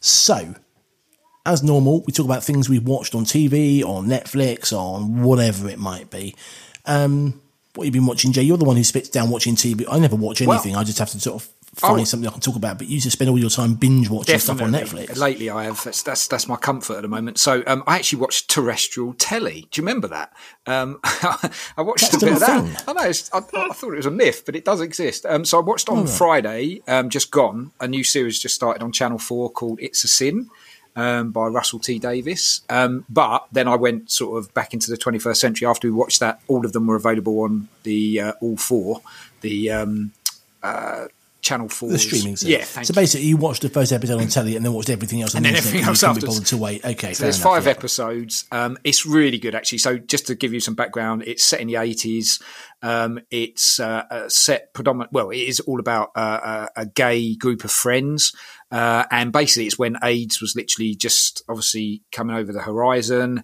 so 0.00 0.54
as 1.46 1.62
normal, 1.62 2.02
we 2.06 2.12
talk 2.12 2.26
about 2.26 2.44
things 2.44 2.68
we've 2.68 2.86
watched 2.86 3.14
on 3.14 3.24
TV, 3.24 3.82
on 3.82 4.06
Netflix, 4.06 4.72
on 4.72 5.22
whatever 5.22 5.68
it 5.68 5.78
might 5.78 6.10
be. 6.10 6.34
Um, 6.84 7.40
what 7.74 7.86
have 7.86 7.94
you 7.94 8.00
been 8.00 8.06
watching, 8.06 8.32
Jay? 8.32 8.42
You're 8.42 8.58
the 8.58 8.64
one 8.66 8.76
who 8.76 8.84
spits 8.84 9.08
down 9.08 9.30
watching 9.30 9.54
TV. 9.54 9.86
I 9.90 9.98
never 9.98 10.16
watch 10.16 10.40
Well- 10.40 10.52
anything. 10.52 10.76
I 10.76 10.84
just 10.84 10.98
have 10.98 11.10
to 11.10 11.20
sort 11.20 11.42
of 11.42 11.48
find 11.80 12.00
Oh. 12.00 12.04
something 12.04 12.28
I 12.28 12.32
can 12.32 12.40
talk 12.40 12.56
about. 12.56 12.78
But 12.78 12.88
you 12.88 13.00
just 13.00 13.14
spend 13.14 13.30
all 13.30 13.38
your 13.38 13.50
time 13.50 13.74
binge 13.74 14.08
watching 14.10 14.38
stuff 14.38 14.60
on 14.60 14.72
Netflix. 14.72 15.16
Lately, 15.16 15.50
I 15.50 15.64
have. 15.64 15.82
That's 15.84 16.02
that's 16.02 16.26
that's 16.28 16.48
my 16.48 16.56
comfort 16.56 16.96
at 16.96 17.02
the 17.02 17.08
moment. 17.08 17.38
So 17.38 17.62
um, 17.66 17.82
I 17.86 17.96
actually 17.96 18.20
watched 18.20 18.50
terrestrial 18.50 19.14
telly. 19.14 19.68
Do 19.70 19.80
you 19.80 19.86
remember 19.86 20.08
that? 20.08 20.32
Um, 20.66 21.00
I 21.04 21.50
watched 21.78 22.10
That's 22.12 22.22
a 22.22 22.26
bit 22.26 22.34
of 22.34 22.40
that. 22.40 22.64
thing? 22.64 22.76
I 22.86 22.92
know. 22.92 23.08
It's, 23.08 23.32
I, 23.32 23.38
I 23.38 23.40
thought 23.68 23.92
it 23.92 23.96
was 23.96 24.06
a 24.06 24.10
myth, 24.10 24.42
but 24.44 24.54
it 24.56 24.64
does 24.64 24.80
exist. 24.80 25.24
Um, 25.26 25.44
so 25.44 25.58
I 25.58 25.62
watched 25.62 25.88
on 25.88 26.06
Friday, 26.06 26.82
um, 26.88 27.08
just 27.10 27.30
gone. 27.30 27.70
A 27.80 27.88
new 27.88 28.04
series 28.04 28.38
just 28.40 28.54
started 28.54 28.82
on 28.82 28.92
Channel 28.92 29.18
Four 29.18 29.50
called 29.50 29.78
"It's 29.80 30.04
a 30.04 30.08
Sin." 30.08 30.50
Um, 30.96 31.30
by 31.30 31.46
Russell 31.46 31.78
T 31.78 32.00
Davies, 32.00 32.62
um, 32.70 33.04
but 33.08 33.46
then 33.52 33.68
I 33.68 33.76
went 33.76 34.10
sort 34.10 34.36
of 34.36 34.52
back 34.52 34.74
into 34.74 34.90
the 34.90 34.96
21st 34.96 35.36
century 35.36 35.64
after 35.68 35.86
we 35.86 35.92
watched 35.92 36.18
that. 36.18 36.40
All 36.48 36.66
of 36.66 36.72
them 36.72 36.88
were 36.88 36.96
available 36.96 37.38
on 37.42 37.68
the 37.84 38.20
uh, 38.20 38.32
all 38.40 38.56
four, 38.56 39.02
the 39.40 39.70
um, 39.70 40.10
uh, 40.60 41.04
Channel 41.48 41.68
Four, 41.70 41.88
the 41.90 41.98
streaming 41.98 42.36
service. 42.36 42.52
Yeah, 42.58 42.64
thank 42.64 42.86
so 42.86 42.92
basically, 42.92 43.26
you 43.26 43.38
watched 43.38 43.62
the 43.62 43.70
first 43.70 43.90
episode 43.90 44.20
on 44.20 44.28
telly 44.28 44.54
and 44.54 44.64
then 44.64 44.72
watched 44.74 44.90
everything 44.90 45.22
else 45.22 45.34
on 45.34 45.38
And 45.38 45.46
the 45.46 45.48
then 45.48 45.56
internet. 45.56 45.74
everything 45.74 45.88
and 45.88 46.02
else 46.02 46.20
be 46.20 46.26
bothered 46.26 46.46
to 46.46 46.56
wait. 46.58 46.84
Okay, 46.84 47.14
So 47.14 47.22
there's 47.24 47.38
enough, 47.40 47.52
five 47.54 47.64
yeah. 47.64 47.70
episodes. 47.70 48.44
Um, 48.52 48.76
it's 48.84 49.06
really 49.06 49.38
good, 49.38 49.54
actually. 49.54 49.78
So 49.78 49.96
just 49.96 50.26
to 50.26 50.34
give 50.34 50.52
you 50.52 50.60
some 50.60 50.74
background, 50.74 51.22
it's 51.26 51.42
set 51.42 51.60
in 51.60 51.68
the 51.68 51.74
80s. 51.74 52.42
Um, 52.82 53.18
it's 53.30 53.80
uh, 53.80 54.04
uh, 54.10 54.28
set 54.28 54.72
predominant. 54.74 55.10
Well, 55.12 55.30
it 55.30 55.38
is 55.38 55.58
all 55.60 55.80
about 55.80 56.10
uh, 56.14 56.68
a, 56.76 56.82
a 56.82 56.86
gay 56.86 57.34
group 57.34 57.64
of 57.64 57.70
friends, 57.72 58.32
uh, 58.70 59.04
and 59.10 59.32
basically, 59.32 59.66
it's 59.66 59.78
when 59.78 59.96
AIDS 60.04 60.40
was 60.40 60.54
literally 60.54 60.94
just 60.94 61.42
obviously 61.48 62.02
coming 62.12 62.36
over 62.36 62.52
the 62.52 62.60
horizon, 62.62 63.42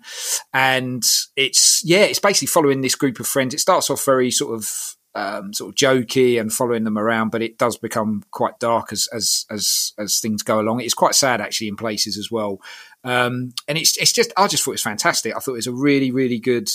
and 0.52 1.02
it's 1.34 1.82
yeah, 1.84 2.02
it's 2.02 2.20
basically 2.20 2.46
following 2.46 2.80
this 2.82 2.94
group 2.94 3.18
of 3.18 3.26
friends. 3.26 3.54
It 3.54 3.60
starts 3.60 3.90
off 3.90 4.04
very 4.04 4.30
sort 4.30 4.54
of 4.54 4.96
um, 5.14 5.52
sort 5.52 5.70
of 5.70 5.74
jokey 5.76 6.40
and 6.40 6.52
following 6.52 6.84
them 6.84 6.98
around, 6.98 7.30
but 7.30 7.42
it 7.42 7.58
does 7.58 7.76
become 7.76 8.22
quite 8.30 8.58
dark 8.58 8.92
as 8.92 9.08
as 9.12 9.46
as 9.50 9.92
as 9.98 10.18
things 10.20 10.42
go 10.42 10.60
along. 10.60 10.80
It's 10.80 10.94
quite 10.94 11.14
sad 11.14 11.40
actually 11.40 11.68
in 11.68 11.76
places 11.76 12.18
as 12.18 12.30
well, 12.30 12.60
um, 13.04 13.52
and 13.68 13.78
it's 13.78 13.96
it's 13.96 14.12
just 14.12 14.32
I 14.36 14.48
just 14.48 14.64
thought 14.64 14.72
it 14.72 14.74
was 14.74 14.82
fantastic. 14.82 15.36
I 15.36 15.38
thought 15.38 15.52
it 15.52 15.64
was 15.64 15.66
a 15.66 15.72
really 15.72 16.10
really 16.10 16.38
good 16.38 16.68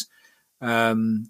um, 0.61 1.29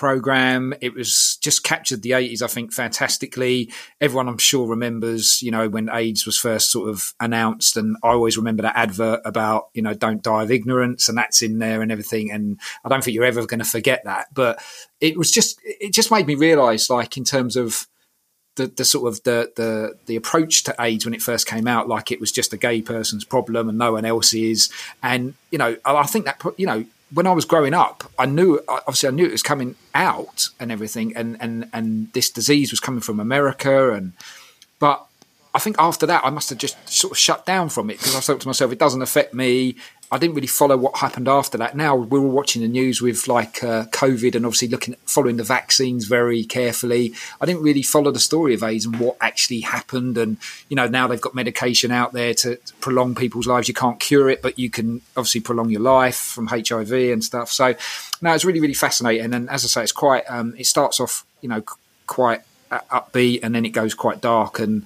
program. 0.00 0.72
It 0.80 0.94
was 0.94 1.36
just 1.42 1.62
captured 1.62 2.00
the 2.00 2.12
80s, 2.12 2.40
I 2.40 2.46
think, 2.46 2.72
fantastically. 2.72 3.70
Everyone, 4.00 4.28
I'm 4.28 4.38
sure, 4.38 4.66
remembers, 4.66 5.42
you 5.42 5.50
know, 5.50 5.68
when 5.68 5.90
AIDS 5.90 6.24
was 6.24 6.38
first 6.38 6.70
sort 6.70 6.88
of 6.88 7.12
announced. 7.20 7.76
And 7.76 7.98
I 8.02 8.08
always 8.08 8.38
remember 8.38 8.62
that 8.62 8.78
advert 8.78 9.20
about, 9.26 9.68
you 9.74 9.82
know, 9.82 9.92
don't 9.92 10.22
die 10.22 10.42
of 10.42 10.50
ignorance, 10.50 11.10
and 11.10 11.18
that's 11.18 11.42
in 11.42 11.58
there 11.58 11.82
and 11.82 11.92
everything. 11.92 12.30
And 12.30 12.58
I 12.82 12.88
don't 12.88 13.04
think 13.04 13.14
you're 13.14 13.26
ever 13.26 13.44
going 13.44 13.60
to 13.60 13.66
forget 13.66 14.02
that. 14.04 14.28
But 14.32 14.64
it 15.02 15.18
was 15.18 15.30
just, 15.30 15.60
it 15.64 15.92
just 15.92 16.10
made 16.10 16.26
me 16.26 16.34
realize, 16.34 16.88
like, 16.88 17.18
in 17.18 17.24
terms 17.24 17.54
of, 17.54 17.86
the, 18.56 18.66
the 18.66 18.84
sort 18.84 19.10
of 19.12 19.22
the, 19.22 19.52
the 19.54 19.96
the 20.06 20.16
approach 20.16 20.64
to 20.64 20.74
AIDS 20.80 21.04
when 21.04 21.14
it 21.14 21.22
first 21.22 21.46
came 21.46 21.68
out, 21.68 21.88
like 21.88 22.10
it 22.10 22.20
was 22.20 22.32
just 22.32 22.52
a 22.52 22.56
gay 22.56 22.82
person's 22.82 23.24
problem 23.24 23.68
and 23.68 23.78
no 23.78 23.92
one 23.92 24.04
else's. 24.04 24.70
And 25.04 25.34
you 25.52 25.56
know, 25.58 25.76
I 25.84 25.94
I 25.94 26.02
think 26.02 26.24
that 26.24 26.42
you 26.56 26.66
know, 26.66 26.84
when 27.12 27.26
I 27.26 27.32
was 27.32 27.44
growing 27.44 27.74
up, 27.74 28.10
I 28.18 28.26
knew 28.26 28.60
obviously 28.68 29.08
I 29.08 29.12
knew 29.12 29.26
it 29.26 29.32
was 29.32 29.42
coming 29.42 29.74
out 29.94 30.48
and 30.58 30.70
everything, 30.70 31.16
and 31.16 31.36
and 31.40 31.68
and 31.72 32.12
this 32.12 32.30
disease 32.30 32.70
was 32.70 32.80
coming 32.80 33.00
from 33.00 33.20
America, 33.20 33.92
and 33.92 34.12
but 34.78 35.06
I 35.54 35.58
think 35.58 35.76
after 35.78 36.06
that 36.06 36.24
I 36.24 36.30
must 36.30 36.50
have 36.50 36.58
just 36.58 36.76
sort 36.88 37.12
of 37.12 37.18
shut 37.18 37.44
down 37.44 37.68
from 37.68 37.90
it 37.90 37.98
because 37.98 38.14
I 38.14 38.20
thought 38.20 38.40
to 38.42 38.48
myself, 38.48 38.72
it 38.72 38.78
doesn't 38.78 39.02
affect 39.02 39.34
me. 39.34 39.76
I 40.12 40.18
didn't 40.18 40.34
really 40.34 40.48
follow 40.48 40.76
what 40.76 40.96
happened 40.96 41.28
after 41.28 41.56
that. 41.58 41.76
Now 41.76 41.94
we're 41.94 42.18
all 42.18 42.30
watching 42.30 42.62
the 42.62 42.68
news 42.68 43.00
with 43.00 43.28
like 43.28 43.62
uh, 43.62 43.84
COVID 43.86 44.34
and 44.34 44.44
obviously 44.44 44.66
looking 44.66 44.96
following 45.06 45.36
the 45.36 45.44
vaccines 45.44 46.06
very 46.06 46.42
carefully. 46.42 47.14
I 47.40 47.46
didn't 47.46 47.62
really 47.62 47.82
follow 47.82 48.10
the 48.10 48.18
story 48.18 48.54
of 48.54 48.64
AIDS 48.64 48.86
and 48.86 48.98
what 48.98 49.16
actually 49.20 49.60
happened. 49.60 50.18
And 50.18 50.38
you 50.68 50.74
know 50.74 50.88
now 50.88 51.06
they've 51.06 51.20
got 51.20 51.34
medication 51.34 51.92
out 51.92 52.12
there 52.12 52.34
to 52.34 52.58
prolong 52.80 53.14
people's 53.14 53.46
lives. 53.46 53.68
You 53.68 53.74
can't 53.74 54.00
cure 54.00 54.28
it, 54.28 54.42
but 54.42 54.58
you 54.58 54.68
can 54.68 55.00
obviously 55.16 55.42
prolong 55.42 55.70
your 55.70 55.82
life 55.82 56.16
from 56.16 56.48
HIV 56.48 56.92
and 56.92 57.22
stuff. 57.22 57.50
So 57.50 57.76
now 58.20 58.34
it's 58.34 58.44
really 58.44 58.60
really 58.60 58.74
fascinating. 58.74 59.32
And 59.32 59.48
as 59.48 59.64
I 59.64 59.68
say, 59.68 59.82
it's 59.82 59.92
quite. 59.92 60.24
Um, 60.28 60.54
it 60.58 60.66
starts 60.66 60.98
off 60.98 61.24
you 61.40 61.48
know 61.48 61.62
quite 62.06 62.40
upbeat 62.70 63.40
and 63.42 63.54
then 63.54 63.64
it 63.64 63.70
goes 63.70 63.94
quite 63.94 64.20
dark 64.20 64.58
and 64.58 64.84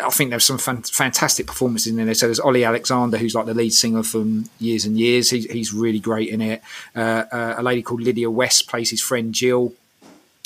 I 0.00 0.10
think 0.10 0.30
there's 0.30 0.44
some 0.44 0.58
fan- 0.58 0.82
fantastic 0.82 1.46
performances 1.46 1.96
in 1.96 2.04
there. 2.04 2.14
So 2.14 2.26
there's 2.26 2.40
Ollie 2.40 2.64
Alexander, 2.64 3.18
who's 3.18 3.34
like 3.34 3.46
the 3.46 3.54
lead 3.54 3.72
singer 3.72 4.02
from 4.02 4.48
years 4.58 4.84
and 4.84 4.98
years. 4.98 5.30
He, 5.30 5.40
he's 5.42 5.72
really 5.72 6.00
great 6.00 6.28
in 6.28 6.40
it. 6.40 6.62
Uh, 6.94 7.24
uh, 7.30 7.54
a 7.58 7.62
lady 7.62 7.82
called 7.82 8.02
Lydia 8.02 8.30
West 8.30 8.68
plays 8.68 8.90
his 8.90 9.00
friend 9.00 9.34
Jill. 9.34 9.72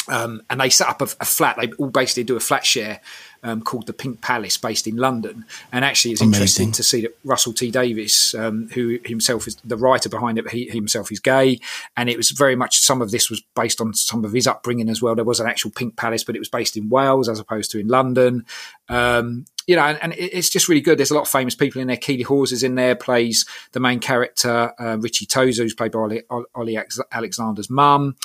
Um, 0.08 0.42
and 0.50 0.60
they 0.60 0.68
set 0.68 0.88
up 0.88 1.00
a, 1.00 1.08
a, 1.20 1.24
flat. 1.24 1.56
They 1.60 1.70
all 1.72 1.90
basically 1.90 2.24
do 2.24 2.36
a 2.36 2.40
flat 2.40 2.66
share 2.66 3.00
um, 3.42 3.62
called 3.62 3.86
the 3.86 3.92
Pink 3.92 4.20
Palace, 4.20 4.56
based 4.56 4.86
in 4.86 4.96
London. 4.96 5.44
And 5.72 5.84
actually, 5.84 6.12
it's 6.12 6.20
Amazing. 6.20 6.40
interesting 6.40 6.72
to 6.72 6.82
see 6.82 7.00
that 7.02 7.16
Russell 7.24 7.52
T 7.52 7.70
Davies, 7.70 8.34
um, 8.38 8.68
who 8.74 8.98
himself 9.04 9.46
is 9.46 9.56
the 9.64 9.76
writer 9.76 10.08
behind 10.08 10.38
it, 10.38 10.48
he 10.50 10.68
himself 10.68 11.10
is 11.10 11.20
gay, 11.20 11.60
and 11.96 12.08
it 12.08 12.16
was 12.16 12.30
very 12.30 12.56
much 12.56 12.78
some 12.78 13.02
of 13.02 13.10
this 13.10 13.30
was 13.30 13.42
based 13.54 13.80
on 13.80 13.94
some 13.94 14.24
of 14.24 14.32
his 14.32 14.46
upbringing 14.46 14.88
as 14.88 15.02
well. 15.02 15.14
There 15.14 15.24
was 15.24 15.40
an 15.40 15.46
actual 15.46 15.70
Pink 15.70 15.96
Palace, 15.96 16.24
but 16.24 16.36
it 16.36 16.40
was 16.40 16.48
based 16.48 16.76
in 16.76 16.88
Wales 16.88 17.28
as 17.28 17.38
opposed 17.38 17.70
to 17.72 17.78
in 17.78 17.88
London. 17.88 18.46
Um, 18.88 19.46
you 19.66 19.76
know, 19.76 19.82
and, 19.82 19.98
and, 20.02 20.14
it's 20.14 20.50
just 20.50 20.68
really 20.68 20.80
good. 20.80 20.98
There's 20.98 21.12
a 21.12 21.14
lot 21.14 21.22
of 21.22 21.28
famous 21.28 21.54
people 21.54 21.80
in 21.80 21.86
there. 21.86 21.96
Keeley 21.96 22.24
Hawes 22.24 22.52
is 22.52 22.62
in 22.62 22.74
there, 22.74 22.96
plays 22.96 23.46
the 23.72 23.80
main 23.80 24.00
character, 24.00 24.72
uh, 24.78 24.98
Richie 24.98 25.26
Tozer, 25.26 25.62
who's 25.62 25.74
played 25.74 25.92
by 25.92 26.00
Ollie, 26.00 26.22
Ollie 26.54 26.78
Alexander's 27.12 27.70
mum. 27.70 28.16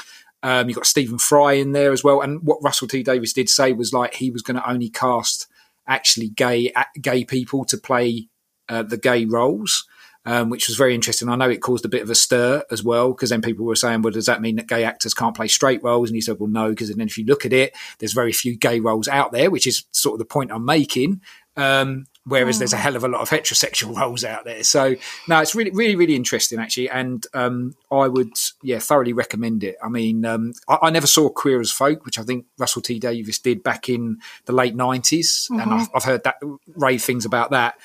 Um, 0.44 0.70
you've 0.70 0.78
got 0.78 0.86
Stephen 0.86 1.18
Fry 1.18 1.54
in 1.54 1.72
there 1.72 1.92
as 1.92 2.04
well. 2.04 2.22
And 2.22 2.42
what 2.44 2.62
Russell 2.62 2.88
T 2.88 3.04
Davies 3.04 3.34
did 3.34 3.50
say 3.50 3.74
was 3.74 3.94
like 3.94 4.16
he 4.16 4.32
was 4.32 4.42
going 4.42 4.58
to 4.58 4.70
only 4.70 4.90
cast 4.90 5.48
actually 5.88 6.30
gay 6.30 6.72
gay 7.02 7.26
people 7.26 7.66
to 7.66 7.78
play 7.78 8.28
uh, 8.70 8.84
the 8.84 8.98
gay 8.98 9.26
roles. 9.26 9.86
Um, 10.26 10.50
which 10.50 10.68
was 10.68 10.76
very 10.76 10.94
interesting. 10.94 11.30
I 11.30 11.38
know 11.38 11.50
it 11.50 11.62
caused 11.62 11.86
a 11.86 11.88
bit 11.88 12.02
of 12.02 12.10
a 12.10 12.16
stir 12.16 12.62
as 12.70 12.84
well, 12.84 13.14
because 13.14 13.30
then 13.30 13.42
people 13.42 13.66
were 13.66 13.78
saying, 13.78 14.02
well, 14.02 14.12
does 14.12 14.26
that 14.26 14.42
mean 14.42 14.58
that 14.58 14.68
gay 14.68 14.84
actors 14.84 15.14
can't 15.14 15.34
play 15.34 15.48
straight 15.48 15.82
roles? 15.82 16.10
And 16.10 16.18
he 16.18 16.22
said, 16.22 16.38
well, 16.38 16.50
no, 16.50 16.72
because 16.72 16.94
then 16.94 17.08
if 17.08 17.18
you 17.18 17.24
look 17.24 17.46
at 17.46 17.54
it, 17.54 17.74
there's 18.00 18.12
very 18.12 18.34
few 18.34 18.58
gay 18.58 18.82
roles 18.82 19.08
out 19.08 19.32
there, 19.32 19.50
which 19.50 19.66
is 19.66 19.86
sort 19.92 20.16
of 20.16 20.20
the 20.20 20.26
point 20.26 20.52
I'm 20.52 20.66
making. 20.66 21.22
Um, 21.56 22.08
whereas 22.28 22.60
there's 22.60 22.74
a 22.74 22.78
hell 22.78 22.96
of 22.96 23.04
a 23.04 23.08
lot 23.08 23.22
of 23.22 23.30
heterosexual 23.30 23.96
roles 24.00 24.24
out 24.24 24.46
there. 24.46 24.64
So 24.64 24.96
no, 25.28 25.40
it's 25.40 25.56
really, 25.56 25.72
really, 25.72 25.96
really 25.96 26.16
interesting 26.16 26.60
actually, 26.60 26.90
and 26.90 27.26
um, 27.34 27.76
I 27.92 28.08
would, 28.08 28.34
yeah, 28.62 28.80
thoroughly 28.80 29.14
recommend 29.14 29.64
it. 29.64 29.78
I 29.84 29.90
mean, 29.90 30.26
um, 30.26 30.54
I, 30.68 30.78
I, 30.84 30.90
never 30.90 31.08
saw 31.08 31.30
Queer 31.30 31.60
as 31.60 31.72
Folk, 31.72 32.06
which 32.06 32.20
I 32.20 32.24
think 32.24 32.46
Russell 32.58 32.82
T 32.82 33.00
Davies 33.00 33.40
did 33.40 33.64
back 33.64 33.90
in 33.90 34.20
the 34.46 34.54
late 34.54 34.76
90s 34.76 35.50
and 35.50 35.74
I've, 35.74 35.90
I've 35.96 36.04
heard 36.04 36.24
that 36.24 36.36
rave 36.76 37.02
things 37.02 37.26
about 37.26 37.52
that. 37.52 37.76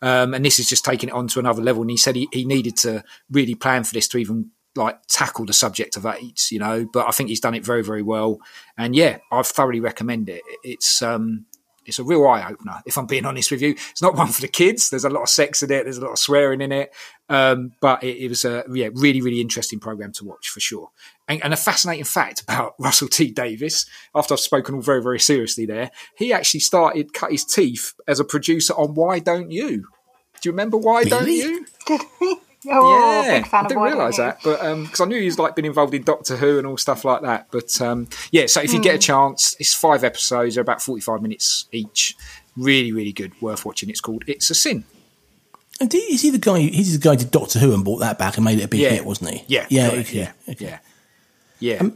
Um, 0.00 0.34
and 0.34 0.44
this 0.44 0.58
is 0.58 0.68
just 0.68 0.84
taking 0.84 1.08
it 1.08 1.14
on 1.14 1.28
to 1.28 1.38
another 1.38 1.62
level. 1.62 1.82
And 1.82 1.90
he 1.90 1.96
said 1.96 2.16
he, 2.16 2.28
he 2.32 2.44
needed 2.44 2.76
to 2.78 3.04
really 3.30 3.54
plan 3.54 3.84
for 3.84 3.94
this 3.94 4.08
to 4.08 4.18
even 4.18 4.50
like 4.74 4.98
tackle 5.06 5.44
the 5.44 5.52
subject 5.52 5.96
of 5.96 6.06
AIDS, 6.06 6.50
you 6.50 6.58
know. 6.58 6.86
But 6.92 7.06
I 7.06 7.12
think 7.12 7.28
he's 7.28 7.40
done 7.40 7.54
it 7.54 7.64
very, 7.64 7.84
very 7.84 8.02
well. 8.02 8.40
And 8.76 8.96
yeah, 8.96 9.18
I 9.30 9.42
thoroughly 9.42 9.80
recommend 9.80 10.28
it. 10.28 10.42
It's 10.64 11.02
um, 11.02 11.46
it's 11.86 11.98
a 11.98 12.04
real 12.04 12.26
eye 12.26 12.48
opener. 12.50 12.82
If 12.86 12.96
I'm 12.96 13.06
being 13.06 13.26
honest 13.26 13.50
with 13.50 13.62
you, 13.62 13.70
it's 13.70 14.02
not 14.02 14.14
one 14.14 14.28
for 14.28 14.40
the 14.40 14.48
kids. 14.48 14.90
There's 14.90 15.04
a 15.04 15.10
lot 15.10 15.22
of 15.22 15.28
sex 15.28 15.62
in 15.62 15.70
it. 15.70 15.84
There's 15.84 15.98
a 15.98 16.02
lot 16.02 16.12
of 16.12 16.18
swearing 16.18 16.60
in 16.60 16.72
it. 16.72 16.92
Um, 17.28 17.72
but 17.80 18.02
it, 18.04 18.24
it, 18.24 18.28
was 18.28 18.44
a 18.44 18.64
yeah, 18.72 18.88
really, 18.92 19.20
really 19.20 19.40
interesting 19.40 19.80
program 19.80 20.12
to 20.12 20.24
watch 20.24 20.48
for 20.48 20.60
sure. 20.60 20.90
And, 21.28 21.42
and, 21.42 21.54
a 21.54 21.56
fascinating 21.56 22.04
fact 22.04 22.42
about 22.42 22.74
Russell 22.78 23.08
T 23.08 23.30
Davies. 23.30 23.86
After 24.14 24.34
I've 24.34 24.40
spoken 24.40 24.74
all 24.74 24.82
very, 24.82 25.02
very 25.02 25.20
seriously 25.20 25.64
there, 25.64 25.90
he 26.16 26.32
actually 26.32 26.60
started 26.60 27.14
cut 27.14 27.32
his 27.32 27.44
teeth 27.44 27.94
as 28.06 28.20
a 28.20 28.24
producer 28.24 28.74
on 28.74 28.94
Why 28.94 29.18
Don't 29.18 29.50
You? 29.50 29.86
Do 30.40 30.48
you 30.48 30.52
remember 30.52 30.76
Why 30.76 31.02
Really? 31.02 31.64
Don't 31.86 32.28
You? 32.28 32.40
Did 32.62 32.70
he? 32.70 32.74
Oh, 32.78 33.22
yeah, 33.24 33.38
big 33.40 33.46
fan 33.50 33.60
I 33.60 33.62
of 33.64 33.68
didn't 33.68 33.82
realise 33.84 34.16
that, 34.18 34.38
but 34.44 34.58
because 34.82 35.00
I 35.00 35.04
knew 35.06 35.20
he's 35.20 35.38
like 35.38 35.56
been 35.56 35.64
involved 35.64 35.94
in 35.94 36.02
Doctor 36.04 36.36
Who 36.36 36.58
and 36.58 36.66
all 36.66 36.76
stuff 36.76 37.04
like 37.04 37.22
that. 37.22 37.48
But 37.50 37.80
um, 37.80 38.08
yeah, 38.30 38.46
so 38.46 38.60
if 38.62 38.72
you 38.72 38.78
Hmm. 38.78 38.82
get 38.84 38.94
a 38.94 38.98
chance, 38.98 39.56
it's 39.58 39.74
five 39.74 40.04
episodes, 40.04 40.54
they're 40.54 40.62
about 40.62 40.80
forty-five 40.82 41.20
minutes 41.22 41.66
each. 41.72 42.16
Really, 42.56 42.92
really 42.92 43.12
good, 43.12 43.32
worth 43.40 43.64
watching. 43.64 43.88
It's 43.90 44.00
called 44.00 44.24
It's 44.26 44.48
a 44.50 44.54
Sin. 44.54 44.84
And 45.80 45.88
did- 45.90 46.08
is 46.12 46.20
he 46.22 46.30
the 46.30 46.38
guy? 46.38 46.60
He's 46.60 46.92
the 46.98 47.02
guy 47.02 47.12
who 47.12 47.16
did 47.16 47.30
Doctor 47.30 47.58
Who 47.58 47.72
and 47.74 47.82
brought 47.84 47.98
that 48.00 48.18
back 48.18 48.36
and 48.36 48.44
made 48.44 48.58
it 48.58 48.64
a 48.64 48.68
big 48.68 48.80
Yeah. 48.80 48.90
hit, 48.90 49.04
wasn't 49.06 49.30
he? 49.30 49.44
Yeah, 49.48 49.66
yeah, 49.68 49.90
correct, 49.90 50.08
okay, 50.10 50.18
yeah, 50.18 50.32
okay. 50.52 50.64
yeah, 50.66 50.78
yeah. 51.82 51.88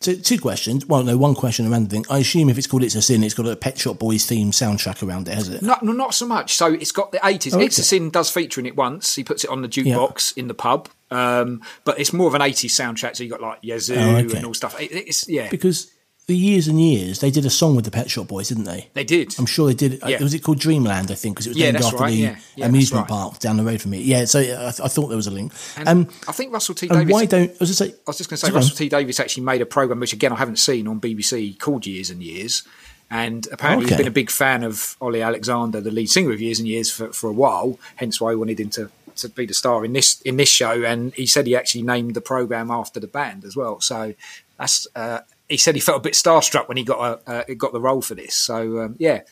So 0.00 0.14
two 0.14 0.38
questions. 0.38 0.86
Well, 0.86 1.02
no, 1.02 1.18
one 1.18 1.34
question 1.34 1.70
around 1.70 1.84
the 1.84 1.90
thing. 1.90 2.06
I 2.08 2.18
assume 2.18 2.48
if 2.48 2.56
it's 2.56 2.66
called 2.66 2.82
"It's 2.82 2.94
a 2.94 3.02
Sin," 3.02 3.22
it's 3.22 3.34
got 3.34 3.46
a 3.46 3.54
Pet 3.54 3.76
Shop 3.78 3.98
Boys 3.98 4.24
theme 4.24 4.50
soundtrack 4.50 5.06
around 5.06 5.28
it, 5.28 5.34
has 5.34 5.50
it? 5.50 5.60
Not, 5.60 5.82
no, 5.82 5.92
not 5.92 6.14
so 6.14 6.26
much. 6.26 6.54
So 6.54 6.72
it's 6.72 6.90
got 6.90 7.12
the 7.12 7.20
eighties. 7.22 7.54
Oh, 7.54 7.60
It's 7.60 7.76
a. 7.76 7.82
Sin 7.82 8.08
does 8.08 8.30
feature 8.30 8.60
in 8.60 8.66
it 8.66 8.76
once. 8.76 9.14
He 9.14 9.22
puts 9.24 9.44
it 9.44 9.50
on 9.50 9.60
the 9.60 9.68
jukebox 9.68 10.36
in 10.38 10.48
the 10.48 10.54
pub, 10.54 10.88
um, 11.10 11.60
but 11.84 12.00
it's 12.00 12.14
more 12.14 12.28
of 12.28 12.34
an 12.34 12.40
eighties 12.40 12.74
soundtrack. 12.74 13.14
So 13.16 13.24
you 13.24 13.30
got 13.30 13.42
like 13.42 13.58
Yazoo 13.60 13.94
Oh, 13.94 14.16
okay. 14.16 14.38
and 14.38 14.46
all 14.46 14.54
stuff. 14.54 14.80
It, 14.80 14.90
it's 14.90 15.28
yeah, 15.28 15.50
Because 15.50 15.90
for 16.30 16.34
years 16.34 16.68
and 16.68 16.80
years 16.80 17.18
they 17.18 17.30
did 17.30 17.44
a 17.44 17.50
song 17.50 17.74
with 17.74 17.84
the 17.84 17.90
Pet 17.90 18.08
Shop 18.08 18.28
Boys, 18.28 18.48
didn't 18.50 18.64
they? 18.64 18.88
they 18.94 19.02
did. 19.04 19.34
I'm 19.38 19.46
sure 19.46 19.66
they 19.66 19.74
did. 19.74 20.00
Yeah. 20.06 20.18
Uh, 20.18 20.22
was 20.22 20.32
it 20.34 20.44
called 20.44 20.60
Dreamland? 20.60 21.10
I 21.10 21.14
think 21.14 21.34
because 21.34 21.46
it 21.46 21.50
was 21.50 21.58
Yeah, 21.58 21.72
named 21.72 21.84
after 21.84 21.96
right, 21.96 22.10
the 22.10 22.16
yeah. 22.16 22.36
Yeah, 22.56 22.66
amusement 22.66 23.02
right. 23.02 23.08
park 23.10 23.38
down 23.40 23.56
the 23.56 23.64
road 23.64 23.80
from 23.82 23.90
me. 23.90 24.00
Yeah, 24.02 24.24
so 24.26 24.38
uh, 24.38 24.42
I, 24.42 24.70
th- 24.70 24.80
I 24.80 24.88
thought 24.88 25.08
there 25.08 25.16
was 25.16 25.26
a 25.26 25.32
link. 25.32 25.52
And 25.76 25.88
um, 25.88 26.08
I 26.28 26.32
think 26.32 26.52
Russell 26.52 26.74
T 26.76 26.86
and 26.88 26.98
Davies. 26.98 27.12
why 27.12 27.24
don't 27.26 27.50
I 27.50 27.56
was 27.58 27.68
just 27.70 27.78
say? 27.78 27.88
I 27.90 27.96
was 28.06 28.18
just 28.18 28.30
going 28.30 28.36
to 28.38 28.46
say, 28.46 28.48
Go 28.50 28.54
on. 28.56 28.60
Russell 28.62 28.76
T 28.76 28.88
Davies 28.88 29.18
actually 29.18 29.42
made 29.42 29.60
a 29.60 29.66
program, 29.66 29.98
which 29.98 30.12
again 30.12 30.32
I 30.32 30.36
haven't 30.36 30.58
seen 30.60 30.86
on 30.86 31.00
BBC, 31.00 31.58
called 31.58 31.84
Years 31.86 32.10
and 32.10 32.22
Years. 32.22 32.62
And 33.10 33.48
apparently, 33.50 33.86
Okay. 33.86 33.94
he's 33.96 33.98
been 33.98 34.06
a 34.06 34.12
big 34.22 34.30
fan 34.30 34.62
of 34.62 34.96
Ollie 35.00 35.20
Alexander, 35.22 35.80
the 35.80 35.90
lead 35.90 36.08
singer 36.08 36.30
of 36.32 36.40
Years 36.40 36.60
and 36.60 36.68
Years, 36.68 36.92
for, 36.92 37.12
for 37.12 37.28
a 37.28 37.32
while. 37.32 37.76
Hence, 37.96 38.20
why 38.20 38.30
he 38.30 38.36
wanted 38.36 38.60
him 38.60 38.70
to, 38.70 38.88
to 39.16 39.28
be 39.28 39.46
the 39.46 39.54
star 39.54 39.84
in 39.84 39.92
this 39.94 40.20
in 40.20 40.36
this 40.36 40.48
show. 40.48 40.84
And 40.84 41.12
he 41.14 41.26
said 41.26 41.48
he 41.48 41.56
actually 41.56 41.82
named 41.82 42.14
the 42.14 42.20
program 42.20 42.70
after 42.70 43.00
the 43.00 43.08
band 43.08 43.44
as 43.44 43.56
well. 43.56 43.80
So 43.80 44.14
that's 44.58 44.86
uh, 44.94 45.20
he 45.50 45.56
said 45.56 45.74
he 45.74 45.80
felt 45.80 45.98
a 45.98 46.02
bit 46.02 46.14
starstruck 46.14 46.68
when 46.68 46.76
he 46.76 46.84
got 46.84 47.20
a, 47.26 47.30
uh, 47.30 47.54
got 47.58 47.72
the 47.72 47.80
role 47.80 48.00
for 48.00 48.14
this. 48.14 48.34
So 48.34 48.80
um, 48.80 48.96
yeah, 48.98 49.22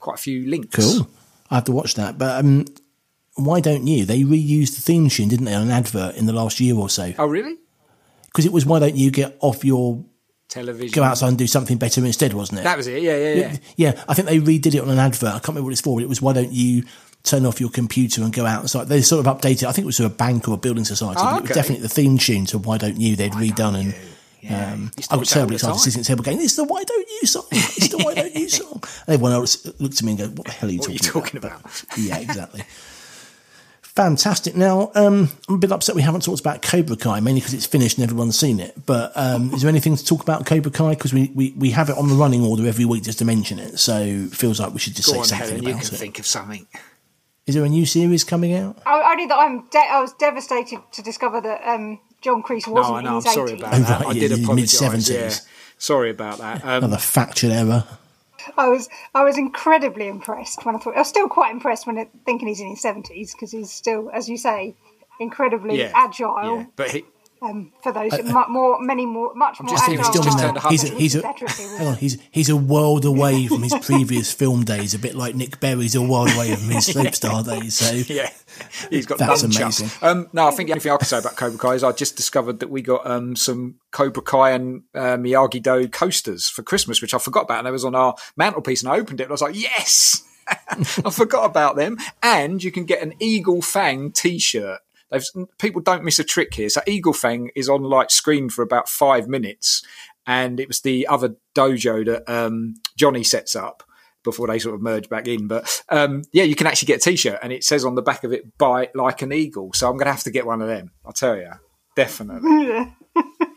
quite 0.00 0.14
a 0.14 0.22
few 0.22 0.46
links. 0.48 0.76
Cool. 0.76 1.08
I 1.50 1.56
have 1.56 1.64
to 1.64 1.72
watch 1.72 1.94
that. 1.96 2.16
But 2.16 2.44
um, 2.44 2.64
why 3.34 3.60
don't 3.60 3.86
you? 3.86 4.04
They 4.04 4.22
reused 4.22 4.76
the 4.76 4.82
theme 4.82 5.08
tune, 5.08 5.28
didn't 5.28 5.46
they, 5.46 5.54
on 5.54 5.62
an 5.62 5.70
advert 5.70 6.16
in 6.16 6.26
the 6.26 6.32
last 6.32 6.60
year 6.60 6.76
or 6.76 6.88
so? 6.88 7.12
Oh, 7.18 7.26
really? 7.26 7.56
Because 8.26 8.46
it 8.46 8.52
was 8.52 8.64
why 8.64 8.78
don't 8.78 8.96
you 8.96 9.10
get 9.10 9.36
off 9.40 9.64
your 9.64 10.04
Television. 10.48 10.94
go 10.94 11.02
outside 11.02 11.28
and 11.28 11.38
do 11.38 11.46
something 11.46 11.78
better 11.78 12.04
instead, 12.04 12.32
wasn't 12.32 12.60
it? 12.60 12.64
That 12.64 12.76
was 12.76 12.86
it. 12.86 13.02
Yeah, 13.02 13.16
yeah, 13.16 13.34
yeah. 13.34 13.56
yeah, 13.76 14.04
I 14.08 14.14
think 14.14 14.28
they 14.28 14.38
redid 14.38 14.74
it 14.74 14.80
on 14.80 14.90
an 14.90 14.98
advert. 14.98 15.28
I 15.28 15.32
can't 15.38 15.48
remember 15.48 15.64
what 15.66 15.72
it's 15.72 15.80
for. 15.80 15.96
But 15.96 16.04
it 16.04 16.08
was 16.08 16.22
why 16.22 16.32
don't 16.32 16.52
you 16.52 16.84
turn 17.22 17.46
off 17.46 17.60
your 17.60 17.70
computer 17.70 18.22
and 18.22 18.32
go 18.32 18.44
out 18.46 18.60
and 18.60 18.68
start. 18.68 18.88
They 18.88 19.00
sort 19.02 19.26
of 19.26 19.36
updated. 19.36 19.66
I 19.66 19.72
think 19.72 19.84
it 19.84 19.86
was 19.86 19.96
to 19.96 20.06
a 20.06 20.10
bank 20.10 20.48
or 20.48 20.54
a 20.54 20.58
building 20.58 20.84
society. 20.84 21.20
Oh, 21.20 21.24
but 21.24 21.36
It 21.36 21.42
was 21.42 21.50
okay. 21.50 21.60
definitely 21.60 21.82
the 21.82 21.88
theme 21.88 22.18
tune 22.18 22.46
to 22.46 22.58
Why 22.58 22.78
Don't 22.78 23.00
You? 23.00 23.16
They'd 23.16 23.32
redone 23.32 23.78
and. 23.80 23.94
Um, 23.94 24.00
Used 24.50 25.08
to 25.10 25.14
I 25.14 25.16
watch 25.16 25.20
was 25.20 25.30
that 25.30 25.36
all 25.40 25.46
terribly 25.46 25.50
the 25.50 25.54
excited 25.56 25.72
time. 25.72 25.78
sitting 25.78 26.00
at 26.00 26.04
the 26.04 26.08
table 26.08 26.24
going, 26.24 26.40
"It's 26.40 26.56
the 26.56 26.64
Why 26.64 26.82
Don't 26.84 27.08
You 27.20 27.26
song! 27.26 27.46
It's 27.52 27.88
the 27.88 27.98
Why 27.98 28.14
Don't 28.14 28.34
You 28.34 28.48
song!" 28.60 28.82
And 29.06 29.14
everyone 29.14 29.32
else 29.32 29.64
looked 29.80 29.96
at 29.98 30.02
me 30.02 30.12
and 30.12 30.18
go, 30.18 30.26
"What 30.28 30.46
the 30.46 30.52
hell 30.52 30.68
are 30.68 30.72
you 30.72 30.78
What 30.80 30.88
are 30.90 30.92
talking, 30.98 31.06
you 31.06 31.12
talking 31.12 31.36
about?" 31.38 31.60
about? 31.60 31.84
But- 31.90 31.98
yeah, 31.98 32.18
exactly. 32.18 32.62
Fantastic. 33.82 34.56
Now, 34.56 34.90
um, 34.96 35.30
I'm 35.48 35.54
a 35.54 35.58
bit 35.58 35.70
upset 35.70 35.94
we 35.94 36.02
haven't 36.02 36.24
talked 36.24 36.40
about 36.40 36.62
Cobra 36.62 36.96
Kai, 36.96 37.20
mainly 37.20 37.40
because 37.40 37.54
it's 37.54 37.66
finished 37.66 37.96
and 37.96 38.02
everyone's 38.04 38.36
seen 38.36 38.58
it. 38.58 38.74
But 38.86 39.12
um, 39.14 39.54
is 39.54 39.62
there 39.62 39.68
anything 39.68 39.94
to 39.96 40.04
talk 40.04 40.20
about 40.20 40.44
Cobra 40.46 40.72
Kai? 40.72 40.90
Because 40.96 41.14
we, 41.14 41.30
we, 41.32 41.52
we 41.56 41.70
have 41.70 41.88
it 41.90 41.96
on 41.96 42.08
the 42.08 42.16
running 42.16 42.42
order 42.42 42.66
every 42.66 42.84
week 42.84 43.04
just 43.04 43.20
to 43.20 43.24
mention 43.24 43.60
it. 43.60 43.78
So 43.78 43.96
it 44.00 44.32
feels 44.34 44.58
like 44.58 44.72
we 44.72 44.80
should 44.80 44.96
just 44.96 45.06
Go 45.08 45.12
say 45.12 45.18
on, 45.20 45.24
something 45.26 45.46
Helen. 45.48 45.62
You 45.62 45.70
about 45.70 45.84
can 45.84 45.94
it. 45.94 45.98
think 45.98 46.18
of 46.18 46.26
something. 46.26 46.66
Is 47.46 47.54
there 47.54 47.62
a 47.64 47.68
new 47.68 47.86
series 47.86 48.24
coming 48.24 48.54
out? 48.56 48.78
I, 48.84 49.12
only 49.12 49.26
that 49.26 49.38
I'm 49.38 49.68
de- 49.68 49.78
I 49.78 50.00
was 50.00 50.12
devastated 50.14 50.80
to 50.90 51.02
discover 51.02 51.40
that 51.42 51.62
um, 51.64 52.00
John 52.24 52.42
Kreese 52.42 52.66
wasn't 52.66 52.96
I 52.96 52.98
in 53.00 53.04
know. 53.04 53.10
I'm 53.18 53.22
his 53.22 53.32
sorry 53.34 53.50
80s. 53.52 53.58
about 53.58 53.74
Oh, 53.74 53.78
that. 53.78 53.90
right, 54.00 54.06
I 54.08 54.12
yeah, 54.12 54.20
did 54.20 54.30
yeah, 54.30 54.36
apologise. 54.44 54.80
mid-seventies. 54.80 55.10
Yeah. 55.10 55.50
Sorry 55.78 56.10
about 56.10 56.38
that. 56.38 56.64
Um, 56.64 56.84
Another 56.84 56.96
factual 56.98 57.52
error. 57.52 57.84
I 58.56 58.68
was 58.68 58.88
I 59.14 59.22
was 59.24 59.38
incredibly 59.38 60.06
impressed 60.08 60.64
when 60.66 60.74
I 60.74 60.78
thought 60.78 60.96
I 60.96 61.00
was 61.00 61.08
still 61.08 61.28
quite 61.28 61.50
impressed 61.52 61.86
when 61.86 61.96
it, 61.98 62.08
thinking 62.26 62.48
he's 62.48 62.60
in 62.60 62.68
his 62.70 62.80
seventies 62.82 63.32
because 63.32 63.52
he's 63.52 63.70
still, 63.70 64.10
as 64.12 64.28
you 64.28 64.36
say, 64.36 64.74
incredibly 65.20 65.78
yeah, 65.78 65.92
agile. 65.94 66.56
Yeah. 66.58 66.66
But 66.76 66.90
he, 66.90 67.04
Um, 67.44 67.72
for 67.82 67.92
those 67.92 68.12
mu- 68.24 68.48
more, 68.48 68.80
many 68.80 69.04
more, 69.04 69.34
much 69.34 69.60
more 69.60 69.70
just 69.70 69.84
thinking 69.84 70.04
agile. 70.04 70.12
he's 70.12 70.24
just 70.24 70.38
than 70.38 70.54
turned 70.54 70.64
a 70.64 70.68
he's 70.68 70.84
a, 70.84 70.94
he's 70.94 71.14
a, 71.14 71.20
better 71.22 71.44
if 71.44 71.56
he 71.56 71.64
was- 71.64 71.76
hang 71.78 71.86
on, 71.88 71.96
he's 71.96 72.18
he's 72.30 72.48
a 72.48 72.56
world 72.56 73.04
away 73.14 73.46
from 73.46 73.62
his 73.62 73.74
previous 73.82 74.32
film 74.32 74.64
days, 74.64 74.94
a 74.94 74.98
bit 74.98 75.14
like 75.14 75.34
Nick 75.34 75.60
Berry's 75.60 75.94
a 75.94 76.02
world 76.02 76.30
away 76.30 76.54
from 76.54 76.70
his 76.70 76.88
soapstar 76.94 77.44
days. 77.44 77.74
So 77.76 77.92
yeah, 78.14 78.30
he's 78.90 79.06
got 79.06 79.18
That's 79.18 79.42
amazing. 79.42 79.90
Um, 80.00 80.28
no, 80.32 80.46
I 80.48 80.50
think 80.52 80.68
the 80.68 80.72
only 80.72 80.80
thing 80.80 80.92
I 80.92 80.96
can 80.96 81.06
say 81.06 81.18
about 81.18 81.36
Cobra 81.36 81.58
Kai 81.58 81.74
is 81.74 81.84
I 81.84 81.92
just 81.92 82.16
discovered 82.16 82.60
that 82.60 82.70
we 82.70 82.80
got 82.82 83.06
um, 83.06 83.36
some 83.36 83.76
Cobra 83.90 84.22
Kai 84.22 84.50
and 84.50 84.82
uh, 84.94 85.16
Miyagi 85.16 85.62
Do 85.62 85.86
coasters 85.88 86.48
for 86.48 86.62
Christmas, 86.62 87.02
which 87.02 87.14
I 87.14 87.18
forgot 87.18 87.44
about, 87.44 87.58
and 87.58 87.66
they 87.66 87.70
was 87.72 87.84
on 87.84 87.94
our 87.94 88.14
mantelpiece, 88.36 88.82
and 88.82 88.90
I 88.90 88.98
opened 88.98 89.20
it, 89.20 89.24
and 89.24 89.30
I 89.32 89.34
was 89.34 89.42
like, 89.42 89.54
yes. 89.56 90.22
I 90.46 91.10
forgot 91.10 91.46
about 91.46 91.76
them, 91.76 91.96
and 92.22 92.62
you 92.62 92.70
can 92.70 92.84
get 92.84 93.02
an 93.02 93.14
Eagle 93.18 93.62
Fang 93.62 94.12
T-shirt. 94.12 94.80
They've, 95.10 95.24
people 95.58 95.80
don't 95.80 96.04
miss 96.04 96.18
a 96.18 96.24
trick 96.24 96.54
here. 96.54 96.68
So 96.68 96.80
Eagle 96.86 97.12
Fang 97.12 97.50
is 97.54 97.68
on 97.68 97.82
like 97.82 98.10
screen 98.10 98.48
for 98.48 98.62
about 98.62 98.88
five 98.88 99.28
minutes, 99.28 99.82
and 100.26 100.58
it 100.58 100.68
was 100.68 100.80
the 100.80 101.06
other 101.06 101.36
dojo 101.54 102.04
that 102.06 102.28
um, 102.32 102.74
Johnny 102.96 103.24
sets 103.24 103.54
up 103.54 103.82
before 104.24 104.46
they 104.48 104.58
sort 104.58 104.74
of 104.74 104.82
merge 104.82 105.08
back 105.08 105.28
in. 105.28 105.46
But 105.46 105.82
um, 105.90 106.22
yeah, 106.32 106.44
you 106.44 106.56
can 106.56 106.66
actually 106.66 106.86
get 106.86 107.06
a 107.06 107.10
T-shirt, 107.10 107.38
and 107.42 107.52
it 107.52 107.62
says 107.62 107.84
on 107.84 107.94
the 107.94 108.02
back 108.02 108.24
of 108.24 108.32
it 108.32 108.56
"Bite 108.58 108.96
like 108.96 109.22
an 109.22 109.32
eagle." 109.32 109.72
So 109.74 109.88
I'm 109.88 109.96
going 109.96 110.06
to 110.06 110.12
have 110.12 110.24
to 110.24 110.30
get 110.30 110.46
one 110.46 110.62
of 110.62 110.68
them. 110.68 110.90
I'll 111.04 111.12
tell 111.12 111.36
you, 111.36 111.52
definitely. 111.94 112.94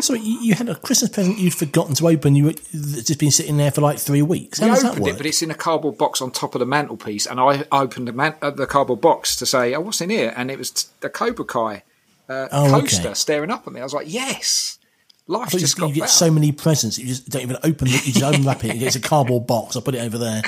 So 0.00 0.14
you, 0.14 0.38
you 0.40 0.54
had 0.54 0.68
a 0.68 0.74
Christmas 0.76 1.10
present 1.10 1.38
you'd 1.38 1.54
forgotten 1.54 1.94
to 1.96 2.08
open. 2.08 2.36
You 2.36 2.44
were 2.44 2.52
that's 2.52 3.04
just 3.04 3.18
been 3.18 3.30
sitting 3.32 3.56
there 3.56 3.70
for 3.72 3.80
like 3.80 3.98
three 3.98 4.22
weeks. 4.22 4.60
How 4.60 4.66
I 4.66 4.70
does 4.70 4.82
that 4.82 4.88
opened 4.92 5.04
work? 5.04 5.14
it, 5.14 5.16
but 5.18 5.26
it's 5.26 5.42
in 5.42 5.50
a 5.50 5.54
cardboard 5.54 5.98
box 5.98 6.20
on 6.22 6.30
top 6.30 6.54
of 6.54 6.60
the 6.60 6.66
mantelpiece, 6.66 7.26
and 7.26 7.40
I 7.40 7.64
opened 7.72 8.06
the, 8.08 8.12
man- 8.12 8.36
uh, 8.40 8.50
the 8.50 8.66
cardboard 8.66 9.00
box 9.00 9.34
to 9.36 9.46
say, 9.46 9.74
"Oh, 9.74 9.80
what's 9.80 10.00
in 10.00 10.10
here?" 10.10 10.32
And 10.36 10.50
it 10.50 10.58
was 10.58 10.70
t- 10.70 10.88
the 11.00 11.08
Cobra 11.10 11.44
Kai 11.44 11.82
uh, 12.28 12.48
Oh, 12.52 12.66
okay. 12.66 12.80
coaster 12.82 13.14
staring 13.14 13.50
up 13.50 13.66
at 13.66 13.72
me. 13.72 13.80
I 13.80 13.84
was 13.84 13.94
like, 13.94 14.06
"Yes, 14.12 14.78
Life 15.26 15.52
you, 15.52 15.58
just 15.58 15.76
you 15.78 15.82
got 15.84 15.94
get 15.94 16.00
better." 16.02 16.12
so 16.12 16.30
many 16.30 16.52
presents 16.52 16.96
you 16.98 17.06
just 17.06 17.28
don't 17.28 17.42
even 17.42 17.56
open 17.64 17.88
it. 17.88 18.06
You 18.06 18.12
just 18.12 18.34
unwrap 18.36 18.64
it. 18.64 18.80
It's 18.80 18.96
a 18.96 19.00
cardboard 19.00 19.46
box. 19.46 19.76
I 19.76 19.80
put 19.80 19.94
it 19.94 20.00
over 20.00 20.16
there. 20.18 20.42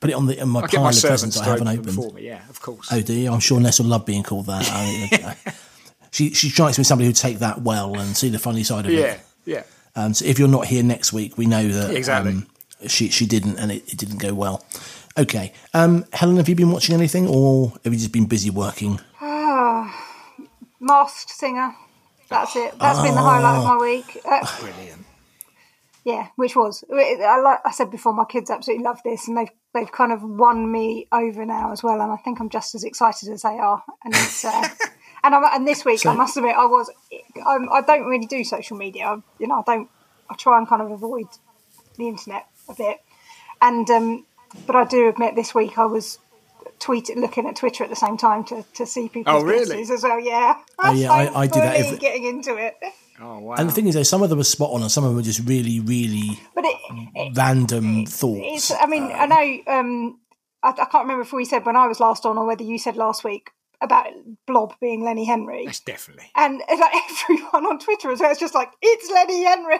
Put 0.00 0.10
it 0.10 0.14
on 0.14 0.26
the 0.26 0.40
on 0.40 0.48
my 0.50 0.60
I 0.60 0.62
get 0.62 0.70
pile 0.74 0.82
my 0.84 0.90
of 0.90 1.00
presents 1.02 1.38
I 1.38 1.44
haven't 1.44 1.68
opened. 1.68 1.94
for 1.94 2.12
me. 2.12 2.26
Yeah, 2.26 2.40
of 2.48 2.60
course. 2.60 2.88
Oh 2.92 3.00
dear, 3.00 3.30
I'm 3.30 3.40
sure 3.40 3.58
Ness 3.60 3.78
will 3.80 3.86
love 3.86 4.04
being 4.06 4.22
called 4.24 4.46
that. 4.46 4.68
I, 4.70 5.36
I- 5.46 5.52
she 6.10 6.32
she 6.34 6.48
strikes 6.48 6.78
me 6.78 6.82
as 6.82 6.88
somebody 6.88 7.06
who'd 7.06 7.16
take 7.16 7.38
that 7.40 7.62
well 7.62 7.98
and 7.98 8.16
see 8.16 8.28
the 8.28 8.38
funny 8.38 8.62
side 8.64 8.86
of 8.86 8.92
yeah, 8.92 8.98
it. 9.00 9.20
yeah. 9.44 9.54
Yeah. 9.56 9.62
Um, 10.04 10.14
so 10.14 10.24
if 10.24 10.38
you're 10.38 10.48
not 10.48 10.66
here 10.66 10.82
next 10.82 11.12
week, 11.12 11.36
we 11.38 11.46
know 11.46 11.66
that 11.68 11.94
Exactly. 11.94 12.32
um, 12.32 12.46
she 12.86 13.08
she 13.08 13.26
didn't, 13.26 13.58
and 13.58 13.72
it, 13.72 13.92
it 13.92 13.98
didn't 13.98 14.18
go 14.18 14.34
well. 14.34 14.64
Okay, 15.16 15.52
um, 15.74 16.04
Helen, 16.12 16.36
have 16.36 16.48
you 16.48 16.54
been 16.54 16.70
watching 16.70 16.94
anything, 16.94 17.26
or 17.26 17.70
have 17.82 17.92
you 17.92 17.98
just 17.98 18.12
been 18.12 18.26
busy 18.26 18.50
working? 18.50 19.00
Masked 20.80 21.30
Singer. 21.30 21.74
That's 22.30 22.54
it. 22.56 22.78
That's 22.78 23.00
been 23.00 23.14
the 23.14 23.20
highlight 23.20 23.58
of 23.58 23.64
my 23.64 23.76
week. 23.78 24.20
Uh, 24.24 24.46
Brilliant. 24.60 25.06
yeah, 26.04 26.28
which 26.36 26.54
was 26.54 26.84
I 26.92 27.40
like 27.40 27.60
I 27.64 27.70
said 27.72 27.90
before, 27.90 28.12
my 28.12 28.24
kids 28.26 28.50
absolutely 28.50 28.84
love 28.84 29.00
this, 29.04 29.26
and 29.28 29.36
they've 29.36 29.50
they've 29.74 29.90
kind 29.90 30.12
of 30.12 30.22
won 30.22 30.70
me 30.70 31.08
over 31.10 31.44
now 31.46 31.72
as 31.72 31.82
well, 31.82 32.00
and 32.00 32.12
I 32.12 32.16
think 32.16 32.38
I'm 32.38 32.50
just 32.50 32.74
as 32.74 32.84
excited 32.84 33.28
as 33.30 33.42
they 33.42 33.58
are. 33.58 33.82
And 34.04 34.14
it's 34.14 34.44
uh, 34.44 34.68
and 35.24 35.34
I'm, 35.34 35.44
and 35.52 35.66
this 35.66 35.84
week 35.84 36.04
I 36.06 36.14
must 36.14 36.36
admit 36.36 36.56
I 36.56 36.66
was 36.66 36.90
I'm, 37.46 37.68
I 37.70 37.80
don't 37.82 38.06
really 38.06 38.26
do 38.26 38.44
social 38.44 38.76
media. 38.76 39.04
I, 39.06 39.16
you 39.38 39.46
know, 39.46 39.64
I 39.66 39.74
don't. 39.74 39.88
I 40.30 40.34
try 40.36 40.58
and 40.58 40.68
kind 40.68 40.82
of 40.82 40.90
avoid 40.90 41.26
the 41.96 42.08
internet 42.08 42.46
a 42.68 42.74
bit, 42.74 43.00
and 43.62 43.88
um, 43.90 44.26
but 44.66 44.76
I 44.76 44.84
do 44.84 45.08
admit 45.08 45.34
this 45.34 45.54
week 45.54 45.78
I 45.78 45.86
was 45.86 46.18
tweeting, 46.80 47.16
looking 47.16 47.46
at 47.46 47.56
Twitter 47.56 47.82
at 47.84 47.90
the 47.90 47.96
same 47.96 48.16
time 48.16 48.44
to, 48.44 48.64
to 48.74 48.86
see 48.86 49.08
people's 49.08 49.42
Oh, 49.42 49.44
really? 49.44 49.76
guesses 49.76 49.90
as 49.90 50.02
well. 50.04 50.20
Yeah. 50.20 50.54
Oh, 50.78 50.92
yeah, 50.92 51.10
I- 51.12 51.26
I'm 51.42 51.48
do 51.48 51.60
that 51.60 51.76
every- 51.76 51.98
getting 51.98 52.24
into 52.24 52.56
it. 52.56 52.76
Oh 53.20 53.40
wow! 53.40 53.54
And 53.56 53.68
the 53.68 53.72
thing 53.72 53.88
is, 53.88 53.94
though, 53.94 54.04
some 54.04 54.22
of 54.22 54.30
them 54.30 54.38
are 54.38 54.44
spot 54.44 54.70
on, 54.72 54.82
and 54.82 54.90
some 54.92 55.02
of 55.02 55.10
them 55.10 55.18
are 55.18 55.22
just 55.22 55.40
really, 55.48 55.80
really 55.80 56.38
But 56.54 56.64
it, 56.66 57.36
random 57.36 57.98
it's, 58.00 58.16
thoughts. 58.16 58.70
I 58.70 58.86
mean, 58.86 59.10
I 59.12 59.26
know, 59.26 59.72
um, 59.74 60.20
I, 60.62 60.68
I 60.68 60.72
can't 60.84 61.02
remember 61.04 61.22
if 61.22 61.32
we 61.32 61.44
said 61.44 61.66
when 61.66 61.74
I 61.74 61.88
was 61.88 61.98
last 61.98 62.24
on 62.26 62.38
or 62.38 62.46
whether 62.46 62.62
you 62.62 62.78
said 62.78 62.96
last 62.96 63.24
week 63.24 63.50
about 63.80 64.06
Blob 64.46 64.74
being 64.80 65.04
Lenny 65.04 65.24
Henry. 65.24 65.64
That's 65.66 65.80
definitely. 65.80 66.30
And 66.34 66.60
uh, 66.68 66.76
like 66.78 66.92
everyone 67.30 67.66
on 67.66 67.78
Twitter 67.78 68.10
as 68.10 68.20
well, 68.20 68.30
it's 68.30 68.40
just 68.40 68.54
like 68.54 68.70
it's 68.82 69.10
Lenny 69.10 69.44
Henry 69.44 69.78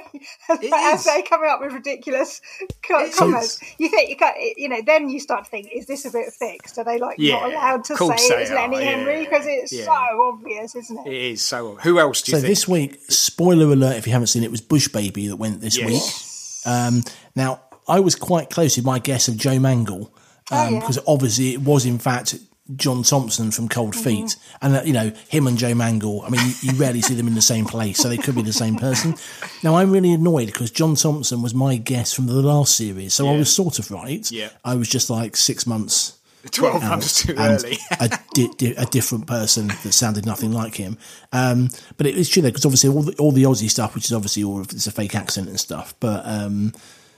as 0.72 1.00
is. 1.00 1.04
they 1.04 1.22
coming 1.22 1.50
up 1.50 1.60
with 1.60 1.72
ridiculous 1.72 2.40
co- 2.82 3.00
It 3.04 3.14
comments. 3.14 3.60
You 3.78 3.88
think 3.88 4.10
you 4.10 4.16
got, 4.16 4.34
you 4.56 4.68
know, 4.68 4.80
then 4.86 5.08
you 5.08 5.18
start 5.18 5.44
to 5.44 5.50
think, 5.50 5.68
is 5.72 5.86
this 5.86 6.04
a 6.04 6.10
bit 6.10 6.32
fixed? 6.32 6.78
Are 6.78 6.84
they 6.84 6.98
like 6.98 7.16
Yeah, 7.18 7.34
not 7.40 7.52
allowed 7.52 7.84
to 7.84 7.92
of 7.94 7.98
course 7.98 8.28
say 8.28 8.42
it's 8.42 8.50
Lenny 8.52 8.76
are, 8.76 8.82
Henry 8.82 9.22
yeah, 9.22 9.28
because 9.28 9.46
it's 9.48 9.72
yeah. 9.72 9.84
so 9.86 10.22
obvious, 10.32 10.76
isn't 10.76 11.06
it? 11.06 11.12
It 11.12 11.22
is 11.32 11.42
so. 11.42 11.74
Who 11.76 11.98
else 11.98 12.22
do 12.22 12.32
you 12.32 12.36
So 12.38 12.42
think? 12.42 12.50
this 12.52 12.68
week, 12.68 12.98
spoiler 13.08 13.72
alert 13.72 13.96
if 13.96 14.06
you 14.06 14.12
haven't 14.12 14.28
seen 14.28 14.44
it, 14.44 14.50
was 14.50 14.60
Bush 14.60 14.88
Baby 14.88 15.26
that 15.28 15.36
went 15.36 15.60
this 15.60 15.76
Yes. 15.76 16.62
week. 16.64 16.72
Um, 16.72 17.02
now, 17.34 17.62
I 17.88 18.00
was 18.00 18.14
quite 18.14 18.50
close 18.50 18.76
with 18.76 18.84
my 18.84 18.98
guess 18.98 19.28
of 19.28 19.36
Joe 19.36 19.58
Mangel 19.58 20.10
Oh, 20.50 20.68
yeah. 20.70 20.80
because 20.80 20.98
obviously 21.06 21.52
it 21.52 21.60
was 21.62 21.84
in 21.84 21.98
fact 21.98 22.34
John 22.76 23.02
Thomson 23.02 23.50
from 23.50 23.68
Cold 23.68 23.94
Mm-hmm. 23.94 24.02
Feet, 24.04 24.36
and 24.60 24.76
uh, 24.76 24.82
you 24.84 24.92
know 24.92 25.10
him 25.28 25.46
and 25.46 25.56
Joe 25.56 25.72
Mangel. 25.74 26.22
I 26.24 26.28
mean, 26.30 26.40
you, 26.46 26.72
you 26.72 26.78
rarely 26.78 27.00
see 27.00 27.14
them 27.14 27.26
in 27.26 27.34
the 27.34 27.42
same 27.42 27.64
place, 27.64 27.98
so 27.98 28.08
they 28.08 28.16
could 28.18 28.34
be 28.34 28.42
the 28.42 28.52
same 28.52 28.76
person. 28.76 29.14
Now, 29.62 29.76
I'm 29.76 29.90
really 29.90 30.12
annoyed 30.12 30.46
because 30.46 30.70
John 30.70 30.94
Thomson 30.94 31.42
was 31.42 31.54
my 31.54 31.76
guest 31.76 32.14
from 32.14 32.26
the 32.26 32.34
last 32.34 32.76
series, 32.76 33.14
so 33.14 33.28
I 33.28 33.36
was 33.36 33.52
sort 33.54 33.78
of 33.78 33.90
right. 33.90 34.30
Yeah. 34.30 34.50
I 34.64 34.74
was 34.74 34.88
just 34.88 35.08
like 35.10 35.36
six 35.36 35.66
months 35.66 36.14
Twelve 36.52 36.82
out 36.82 36.90
months 36.90 37.24
too 37.24 37.34
and 37.36 37.62
early. 37.64 37.78
a, 38.00 38.08
di- 38.32 38.50
di- 38.56 38.74
a 38.74 38.86
different 38.86 39.26
person 39.26 39.68
that 39.68 39.92
sounded 39.92 40.24
nothing 40.24 40.52
like 40.52 40.76
him. 40.76 40.96
Um, 41.32 41.68
but 41.96 42.06
it 42.06 42.14
was 42.14 42.28
true 42.28 42.42
though, 42.42 42.48
because 42.48 42.64
obviously 42.64 42.90
all 42.90 43.02
the, 43.02 43.12
all 43.18 43.32
the 43.32 43.42
Aussie 43.42 43.68
stuff, 43.68 43.94
which 43.94 44.04
is 44.04 44.12
obviously 44.12 44.44
all 44.44 44.60
of 44.60 44.70
it's 44.70 44.86
a 44.86 44.92
fake 44.92 45.14
accent 45.16 45.48
and 45.48 45.58
stuff. 45.58 45.94
But 46.00 46.22
um, 46.24 46.72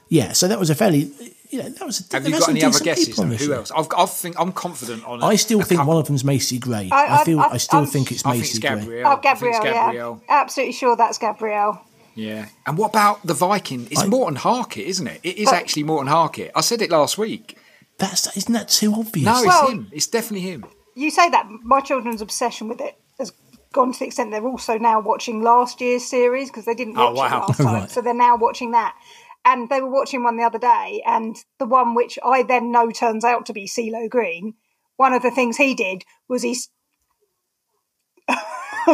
yeah, 0.09 0.33
so 0.33 0.49
that 0.49 0.59
was 0.59 0.71
a 0.71 0.75
fairly, 0.75 1.13
you 1.51 1.63
know, 1.63 1.69
that 1.69 1.85
was. 1.87 2.01
A, 2.01 2.15
Have 2.15 2.27
you 2.29 2.39
got 2.39 2.49
any 2.49 2.63
other 2.65 2.79
guesses? 2.81 3.19
on 3.19 3.31
Who 3.31 3.37
show. 3.39 3.53
else? 3.53 3.71
I've, 3.71 3.89
I 3.97 4.07
think 4.07 4.39
I'm 4.39 4.53
confident 4.53 5.05
on. 5.05 5.21
It. 5.21 5.25
I 5.25 5.37
still 5.37 5.61
think 5.63 5.79
couple. 5.81 5.95
one 5.95 6.01
of 6.01 6.07
them's 6.07 6.25
Macy 6.25 6.59
Gray. 6.59 6.89
I- 6.93 7.21
I, 7.21 7.25
feel, 7.25 7.41
I- 7.41 7.49
I, 7.53 7.57
still 7.59 7.81
I'm- 7.81 7.89
think 7.89 8.13
it's 8.13 8.25
I 8.25 8.31
think 8.33 8.43
Macy 8.43 8.51
it's 8.51 8.59
Gray. 8.59 8.71
Gabrielle. 8.79 9.07
Oh, 9.07 9.11
I 9.11 9.15
think 9.17 9.25
it's 9.25 9.59
Gabrielle, 9.59 9.63
Gabrielle. 9.87 10.23
yeah. 10.29 10.41
Absolutely 10.43 10.73
sure 10.73 10.97
that's 10.97 11.19
Gabrielle. 11.19 11.85
Yeah. 12.15 12.47
And 12.67 12.77
what 12.79 12.91
about 12.91 13.25
the 13.27 13.35
Viking? 13.35 13.87
It's 13.91 14.03
I- 14.03 14.07
Morten 14.07 14.37
Harket, 14.37 14.85
isn't 14.87 15.07
it? 15.07 15.21
It 15.23 15.37
is 15.39 15.49
Oh. 15.49 15.55
actually 15.55 15.85
Morten 15.85 16.09
Harket. 16.09 16.51
I 16.55 16.61
said 16.61 16.83
it 16.83 16.91
last 16.91 17.19
week. 17.19 17.57
That's 17.99 18.37
isn't 18.37 18.53
that 18.53 18.69
too 18.69 18.95
obvious? 18.95 19.27
No, 19.27 19.37
it's 19.39 19.47
Well- 19.47 19.69
him. 19.69 19.89
It's 19.93 20.07
definitely 20.07 20.49
him. 20.49 20.65
You 20.95 21.11
say 21.11 21.29
that 21.31 21.47
my 21.63 21.81
children's 21.81 22.21
obsession 22.21 22.69
with 22.69 22.81
it 22.81 22.99
has 23.19 23.33
gone 23.73 23.93
to 23.93 23.99
the 23.99 24.07
extent 24.07 24.33
they're 24.33 24.45
also 24.47 24.77
now 24.79 24.99
watching 25.01 25.43
last 25.43 25.81
year's 25.81 26.05
series 26.05 26.51
because 26.51 26.65
they 26.65 26.75
didn't 26.75 26.99
Oh, 26.99 27.13
watch 27.13 27.31
it 27.31 27.35
last 27.37 27.57
time, 27.59 27.67
Right. 27.75 27.91
so 27.91 28.01
they're 28.01 28.13
now 28.15 28.37
watching 28.37 28.73
that. 28.73 28.95
And 29.45 29.69
they 29.69 29.81
were 29.81 29.91
watching 29.91 30.23
one 30.23 30.37
the 30.37 30.45
other 30.45 30.59
day, 30.59 31.03
and 31.07 31.37
the 31.59 31.67
one 31.67 31.95
which 31.95 32.19
I 32.25 32.43
then 32.43 32.71
know 32.71 32.91
turns 32.91 33.25
out 33.25 33.47
to 33.47 33.53
be 33.53 33.67
CeeLo 33.67 34.09
Green. 34.09 34.55
One 34.97 35.13
of 35.13 35.23
the 35.23 35.31
things 35.31 35.57
he 35.57 35.75
did 35.75 36.05
was 36.29 36.45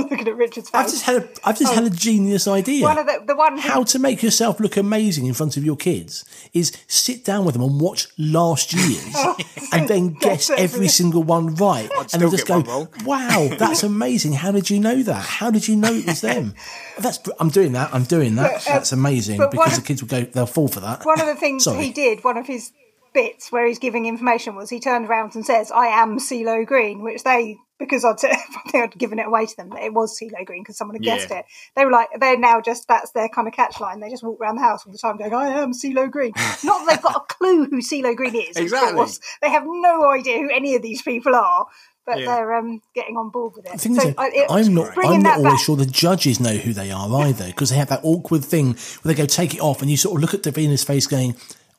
he's 0.02 0.10
looking 0.10 0.28
at 0.28 0.36
Richard's 0.36 0.70
face. 0.70 0.80
I've 0.80 0.90
just 0.90 1.04
had 1.04 1.16
a, 1.22 1.28
I've 1.44 1.58
just 1.58 1.74
had 1.74 1.84
a 1.84 1.90
genius 1.90 2.46
idea. 2.48 2.82
One 2.82 2.98
of 2.98 3.06
the 3.06 3.22
the 3.26 3.36
one 3.36 3.58
How 3.58 3.82
to 3.84 3.98
make 3.98 4.22
yourself 4.22 4.60
look 4.60 4.76
amazing 4.76 5.26
in 5.26 5.34
front 5.34 5.56
of 5.56 5.64
your 5.64 5.76
kids 5.76 6.24
is 6.52 6.72
sit 6.86 7.24
down 7.24 7.44
with 7.44 7.54
them 7.54 7.62
and 7.62 7.80
watch 7.80 8.08
last 8.18 8.72
year's 8.72 9.14
and 9.72 9.88
then 9.88 10.08
guess 10.20 10.48
Guess 10.48 10.50
every- 10.50 10.64
every 10.64 10.88
single 10.88 11.22
one 11.22 11.54
right. 11.56 11.88
and 11.98 12.08
still 12.10 12.20
they'll 12.20 12.30
just 12.30 12.46
go, 12.46 12.88
wow, 13.04 13.48
that's 13.58 13.82
amazing. 13.92 14.32
How 14.34 14.52
did 14.52 14.70
you 14.70 14.78
know 14.80 15.02
that? 15.02 15.22
How 15.24 15.50
did 15.50 15.66
you 15.68 15.76
know 15.76 15.92
it 15.92 16.06
was 16.06 16.20
them? 16.20 16.54
That's 16.98 17.18
I'm 17.40 17.48
doing 17.50 17.72
that. 17.72 17.94
I'm 17.94 18.04
doing 18.04 18.34
that. 18.36 18.52
But, 18.64 18.70
uh, 18.70 18.74
that's 18.74 18.92
amazing 18.92 19.38
because 19.38 19.54
one- 19.56 19.70
the 19.74 19.82
kids 19.86 20.02
will 20.02 20.08
go, 20.08 20.22
they'll 20.22 20.46
fall 20.46 20.68
for 20.68 20.80
that. 20.80 21.04
one 21.04 21.20
of 21.20 21.26
the 21.26 21.34
things 21.36 21.64
he 21.64 21.92
did, 21.92 22.22
one 22.24 22.36
of 22.36 22.46
his 22.46 22.72
bits 23.14 23.50
where 23.50 23.66
he's 23.66 23.78
giving 23.78 24.04
information 24.06 24.54
was 24.56 24.68
he 24.68 24.78
turned 24.78 25.08
around 25.08 25.34
and 25.34 25.44
says, 25.46 25.70
I 25.70 25.86
am 25.86 26.18
CeeLo 26.18 26.66
Green, 26.66 27.00
which 27.00 27.22
they, 27.24 27.56
because 27.78 28.04
I'd, 28.04 28.16
I 28.24 28.36
think 28.70 28.84
I'd 28.84 28.98
given 28.98 29.18
it 29.18 29.26
away 29.26 29.46
to 29.46 29.56
them 29.56 29.70
that 29.70 29.82
it 29.82 29.92
was 29.94 30.18
CeeLo 30.18 30.44
Green 30.44 30.62
because 30.62 30.76
someone 30.76 30.96
had 30.96 31.02
guessed 31.02 31.28
Yeah. 31.30 31.38
it. 31.40 31.44
They 31.76 31.84
were 31.84 31.90
like, 31.92 32.08
they're 32.18 32.38
now 32.38 32.60
just, 32.60 32.88
that's 32.88 33.10
their 33.12 33.28
kind 33.28 33.46
of 33.48 33.54
catch 33.54 33.80
line. 33.80 34.00
They 34.00 34.10
just 34.10 34.22
walk 34.24 34.40
around 34.40 34.56
the 34.56 34.62
house 34.62 34.86
all 34.86 34.92
the 34.92 34.98
time 34.98 35.16
going, 35.18 35.34
I 35.34 35.48
am 35.60 35.72
CeeLo 35.72 36.10
Green. 36.10 36.32
Not 36.64 36.86
that 36.86 36.86
they've 36.88 37.02
got 37.02 37.16
a 37.16 37.34
clue 37.34 37.66
who 37.66 37.82
CeeLo 37.82 38.16
Green 38.16 38.34
is. 38.34 38.56
of 38.56 38.62
Exactly. 38.62 38.92
course. 38.94 39.20
They 39.42 39.50
have 39.50 39.64
no 39.66 40.10
idea 40.10 40.38
who 40.38 40.50
any 40.50 40.74
of 40.74 40.82
these 40.82 41.02
people 41.02 41.34
are. 41.34 41.66
But 42.06 42.20
Yeah. 42.20 42.26
they're 42.36 42.54
um, 42.54 42.80
getting 42.94 43.16
on 43.16 43.30
board 43.30 43.54
with 43.56 43.66
it. 43.66 43.72
The 43.72 43.78
thing 43.78 43.96
is, 43.96 44.02
So, 44.02 44.10
though, 44.10 44.22
I- 44.22 44.28
it- 44.32 44.46
I'm 44.48 44.72
not. 44.74 44.96
I'm 45.04 45.22
not 45.22 45.38
always 45.38 45.54
back- 45.54 45.60
sure 45.62 45.74
the 45.76 45.86
judges 45.86 46.38
know 46.38 46.54
who 46.56 46.72
they 46.72 46.92
are 46.92 47.12
either, 47.22 47.46
because 47.48 47.70
they 47.70 47.76
have 47.76 47.88
that 47.88 47.98
awkward 48.04 48.44
thing 48.44 48.74
where 49.02 49.12
they 49.12 49.14
go 49.14 49.26
take 49.26 49.54
it 49.54 49.60
off, 49.60 49.82
and 49.82 49.90
you 49.90 49.96
sort 49.96 50.14
of 50.14 50.20
look 50.22 50.32
at 50.32 50.42
Davina's 50.42 50.84
face, 50.84 51.08
going, 51.08 51.34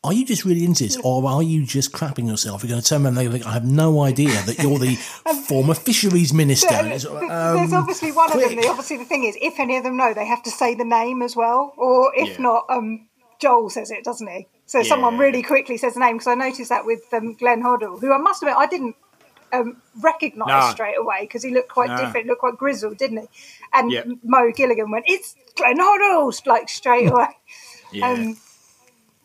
"Are 0.08 0.14
you 0.14 0.26
just 0.26 0.44
really 0.46 0.64
into 0.66 0.84
this, 0.86 0.98
or 1.04 1.26
are 1.28 1.44
you 1.44 1.64
just 1.66 1.92
crapping 1.92 2.28
yourself?" 2.28 2.64
You're 2.64 2.70
going 2.70 2.82
to 2.82 2.88
turn 2.88 3.06
around 3.06 3.18
and 3.18 3.28
they 3.28 3.32
think, 3.32 3.46
"I 3.46 3.52
have 3.54 3.66
no 3.66 4.02
idea 4.02 4.30
that 4.48 4.58
you're 4.64 4.80
the 4.80 4.96
former 5.48 5.74
fisheries 5.74 6.34
minister." 6.34 6.70
There- 6.70 6.80
And 6.84 6.94
it's 6.94 7.04
sort 7.04 7.24
of, 7.24 7.30
there's 7.30 7.74
um, 7.74 7.80
obviously 7.80 8.12
one 8.12 8.32
of 8.32 8.40
them. 8.40 8.56
The, 8.56 8.68
obviously, 8.68 8.98
the 8.98 9.06
thing 9.06 9.24
is, 9.26 9.38
if 9.42 9.60
any 9.60 9.78
of 9.78 9.84
them 9.84 9.98
know, 9.98 10.14
they 10.14 10.26
have 10.26 10.42
to 10.44 10.52
say 10.52 10.74
the 10.76 10.86
name 10.86 11.22
as 11.22 11.36
well, 11.36 11.74
or 11.78 12.12
if 12.16 12.30
Yeah. 12.38 12.42
not, 12.44 12.66
um, 12.70 13.08
Joel 13.40 13.70
says 13.70 13.92
it, 13.92 14.04
doesn't 14.04 14.28
he? 14.28 14.48
So 14.66 14.84
someone 14.84 15.18
really 15.18 15.42
quickly 15.44 15.78
says 15.78 15.94
the 15.94 16.00
name 16.02 16.16
because 16.18 16.28
I 16.28 16.36
noticed 16.36 16.70
that 16.70 16.86
with 16.86 17.02
um, 17.14 17.36
Glenn 17.36 17.62
Hoddle, 17.64 18.00
who 18.02 18.12
I 18.12 18.18
must 18.18 18.42
admit 18.44 18.56
I 18.58 18.66
didn't 18.68 18.96
um, 19.54 19.82
recognise 20.02 20.48
No. 20.48 20.72
straight 20.72 20.98
away 20.98 21.20
because 21.22 21.42
he 21.44 21.52
looked 21.52 21.70
quite 21.70 21.90
No. 21.90 21.98
different, 21.98 22.28
looked 22.28 22.42
quite 22.42 22.58
grizzled, 22.58 22.98
didn't 22.98 23.18
he? 23.20 23.28
And 23.74 23.92
Yeah. 23.92 24.04
Mo 24.24 24.52
Gilligan 24.52 24.92
went, 24.92 25.06
"It's 25.08 25.36
Glenn 25.56 25.78
Hoddle!" 25.78 26.46
like 26.46 26.68
straight 26.68 27.10
away. 27.10 27.28
Yeah. 27.94 28.10
Um, 28.10 28.38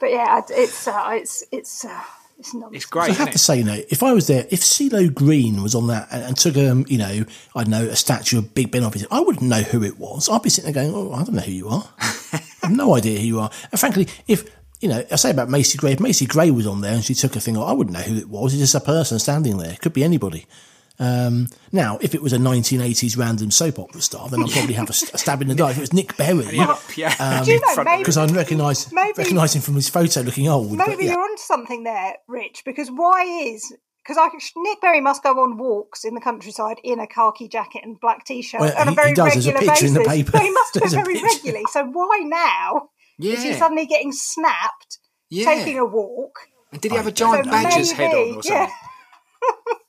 but 0.03 0.11
yeah, 0.11 0.43
it's 0.51 0.89
uh, 0.89 1.11
it's 1.13 1.45
it's 1.53 1.85
uh, 1.85 2.03
it's 2.37 2.53
not. 2.55 2.75
it's 2.75 2.89
I 2.93 3.07
have 3.07 3.11
isn't 3.11 3.27
to 3.27 3.33
it? 3.35 3.39
say, 3.39 3.59
you 3.59 3.65
know, 3.65 3.81
if 3.89 4.03
I 4.03 4.13
was 4.13 4.27
there, 4.27 4.49
if 4.51 4.59
CeeLo 4.59 5.15
Green 5.15 5.63
was 5.63 5.77
on 5.77 5.87
that 5.87 6.09
and, 6.11 6.25
and 6.25 6.37
took, 6.37 6.57
um, 6.57 6.85
you 6.89 6.99
know, 6.99 7.25
I 7.55 7.63
don't 7.63 7.71
know, 7.71 7.85
a 7.85 7.95
statue 7.95 8.39
of 8.39 8.53
Big 8.53 8.73
Ben 8.73 8.83
off 8.83 8.95
his, 8.95 9.07
I 9.13 9.21
wouldn't 9.21 9.49
know 9.49 9.63
who 9.63 9.85
it 9.85 10.01
was. 10.01 10.29
I'd 10.29 10.43
be 10.43 10.51
sitting 10.51 10.73
there 10.73 10.83
going, 10.83 10.93
oh, 10.93 11.13
I 11.13 11.23
don't 11.23 11.37
know 11.37 11.43
who 11.43 11.53
you 11.53 11.69
are. 11.69 11.89
I 12.01 12.43
have 12.63 12.73
no 12.73 12.97
idea 12.97 13.21
who 13.21 13.27
you 13.27 13.39
are. 13.39 13.51
And 13.71 13.79
frankly, 13.79 14.09
if, 14.27 14.45
you 14.81 14.89
know, 14.89 15.05
I 15.09 15.15
say 15.15 15.31
about 15.31 15.49
Macy 15.49 15.79
Gray, 15.79 15.93
if 15.93 16.01
Macy 16.01 16.27
Gray 16.27 16.51
was 16.51 16.67
on 16.67 16.81
there 16.81 16.95
and 16.95 17.05
she 17.05 17.15
took 17.15 17.37
a 17.37 17.41
thing, 17.41 17.57
I 17.57 17.73
wouldn't 17.73 17.97
know 17.97 18.03
who 18.03 18.17
it 18.17 18.29
was. 18.29 18.55
It's 18.55 18.61
just 18.61 18.75
a 18.75 18.81
person 18.81 19.21
standing 19.21 19.59
there. 19.59 19.71
It 19.71 19.81
could 19.81 19.93
be 19.93 20.03
anybody. 20.03 20.47
Um, 20.99 21.49
now, 21.73 21.99
if 22.01 22.15
it 22.15 22.23
was 22.23 22.33
a 22.33 22.39
1980s 22.39 23.17
random 23.17 23.51
soap 23.51 23.79
opera 23.79 24.01
star, 24.01 24.29
then 24.29 24.43
I'd 24.43 24.51
probably 24.51 24.75
have 24.75 24.89
a, 24.91 24.93
st- 24.93 25.15
a 25.15 25.19
stab 25.19 25.43
in 25.43 25.49
the 25.49 25.55
dark. 25.55 25.73
If 25.73 25.79
it 25.79 25.81
was 25.81 25.93
Nick 25.93 26.17
Berry, 26.17 26.45
He 26.45 26.57
had 26.59 26.71
a 26.71 26.79
piano 26.89 27.15
Um, 27.19 27.45
you 27.49 27.61
know, 27.61 27.75
front 27.75 27.89
maybe- 27.89 27.95
of 27.95 27.99
because. 28.07 28.19
I'd 28.19 28.31
recognise 28.31 28.93
Maybe- 28.93 29.15
recognise 29.17 29.55
him 29.57 29.63
from 29.63 29.75
his 29.75 29.89
photo 29.89 30.21
looking 30.21 30.49
old. 30.49 30.77
but 30.77 30.87
Maybe 30.89 31.05
yeah. 31.07 31.13
you're 31.13 31.23
onto 31.23 31.43
something 31.43 31.83
there, 31.85 32.15
Rich, 32.29 32.63
because 32.65 32.89
why 32.89 33.25
is 33.25 33.75
because 34.05 34.17
I 34.19 34.29
Nick 34.63 34.81
Berry 34.81 35.01
must 35.01 35.23
go 35.23 35.31
on 35.43 35.57
walks 35.59 36.05
in 36.05 36.15
the 36.15 36.21
countryside 36.21 36.77
in 36.85 36.99
a 37.01 37.07
khaki 37.07 37.47
jacket 37.49 37.83
and 37.85 37.99
black 38.01 38.25
t-shirt 38.25 38.61
Well, 38.61 38.77
on 38.77 38.89
a 38.89 38.93
very 38.93 39.11
he 39.11 39.15
does. 39.15 39.33
There's 39.33 39.47
a 39.47 39.53
regular 39.53 39.73
in 39.73 39.81
basis. 39.81 39.93
the 39.95 40.05
paper. 40.05 40.33
But 40.33 40.43
he 40.43 40.51
must 40.51 40.75
do 40.75 40.81
a 40.85 40.89
very 40.89 41.15
picture. 41.15 41.27
regularly. 41.27 41.65
So 41.71 41.85
why 41.85 42.19
now 42.25 42.89
yeah. 43.19 43.35
is 43.35 43.43
he 43.45 43.53
suddenly 43.55 43.87
getting 43.87 44.11
snapped 44.13 44.99
Yeah. 45.31 45.45
taking 45.47 45.79
a 45.79 45.85
walk? 45.85 46.39
And 46.73 46.81
did 46.81 46.91
he 46.93 46.97
have 46.97 47.07
a 47.07 47.13
giant 47.13 47.45
So 47.47 47.51
badger's 47.53 47.93
head 47.93 48.15
on 48.15 48.35
or 48.39 48.43
something? 48.43 48.69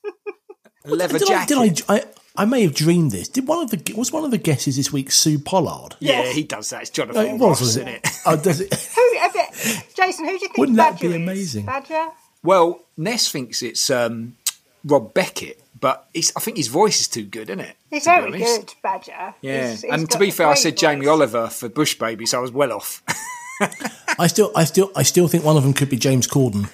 A 0.84 0.90
leather 0.90 1.18
did 1.18 1.28
jacket. 1.28 1.56
I, 1.56 1.68
did 1.68 1.82
I, 1.88 1.94
I? 1.96 2.04
I 2.36 2.44
may 2.46 2.62
have 2.62 2.74
dreamed 2.74 3.12
this. 3.12 3.28
Did 3.28 3.46
one 3.46 3.62
of 3.62 3.70
the 3.70 3.94
was 3.94 4.10
one 4.12 4.24
of 4.24 4.30
the 4.32 4.38
guesses 4.38 4.76
this 4.76 4.92
week 4.92 5.12
Sue 5.12 5.38
Pollard? 5.38 5.94
yeah, 6.00 6.22
Yes. 6.22 6.34
he 6.34 6.42
does 6.42 6.70
that. 6.70 6.82
It's 6.82 6.90
Jonathan 6.90 7.22
Oh, 7.22 7.26
it 7.28 7.32
was, 7.34 7.40
Ross, 7.40 7.60
was 7.60 7.68
isn't 7.76 7.88
it? 7.88 8.00
it? 8.04 8.10
Oh, 8.26 8.36
does 8.36 8.60
it? 8.60 8.74
Who, 8.96 9.00
a 9.00 9.32
bit, 9.32 9.84
Jason? 9.96 10.24
Who 10.24 10.30
do 10.30 10.34
you 10.34 10.38
think 10.40 10.58
Wouldn't 10.58 10.76
that 10.78 10.98
be 11.00 11.06
is? 11.08 11.14
amazing? 11.14 11.66
Badger. 11.66 12.08
Well, 12.42 12.80
Ness 12.96 13.30
thinks 13.30 13.62
it's 13.62 13.88
um, 13.88 14.34
Rob 14.84 15.14
Beckett, 15.14 15.62
but 15.80 16.08
it's, 16.12 16.32
I 16.36 16.40
think 16.40 16.56
his 16.56 16.66
voice 16.68 17.00
is 17.00 17.08
too 17.08 17.24
good, 17.24 17.48
isn't 17.50 17.60
it? 17.60 17.76
He's 17.88 18.02
to 18.04 18.10
very 18.10 18.38
good, 18.38 18.74
Badger. 18.82 19.34
Yeah, 19.40 19.68
He's- 19.68 19.82
he's 19.82 19.90
and 19.92 20.10
to 20.10 20.18
be 20.18 20.30
fair, 20.32 20.48
I 20.48 20.50
great 20.54 20.58
said 20.58 20.76
Jamie 20.76 21.06
voice. 21.06 21.12
Oliver 21.12 21.46
for 21.48 21.68
Bush 21.68 21.94
Baby, 21.98 22.26
so 22.26 22.38
I 22.38 22.40
was 22.42 22.50
well 22.50 22.72
off. 22.72 23.02
I 24.18 24.26
still, 24.26 24.50
I 24.56 24.64
still, 24.64 24.90
I 24.96 25.04
still 25.04 25.28
think 25.28 25.44
one 25.44 25.56
of 25.56 25.62
them 25.62 25.72
could 25.72 25.88
be 25.88 25.96
James 25.96 26.26
Corden 26.26 26.68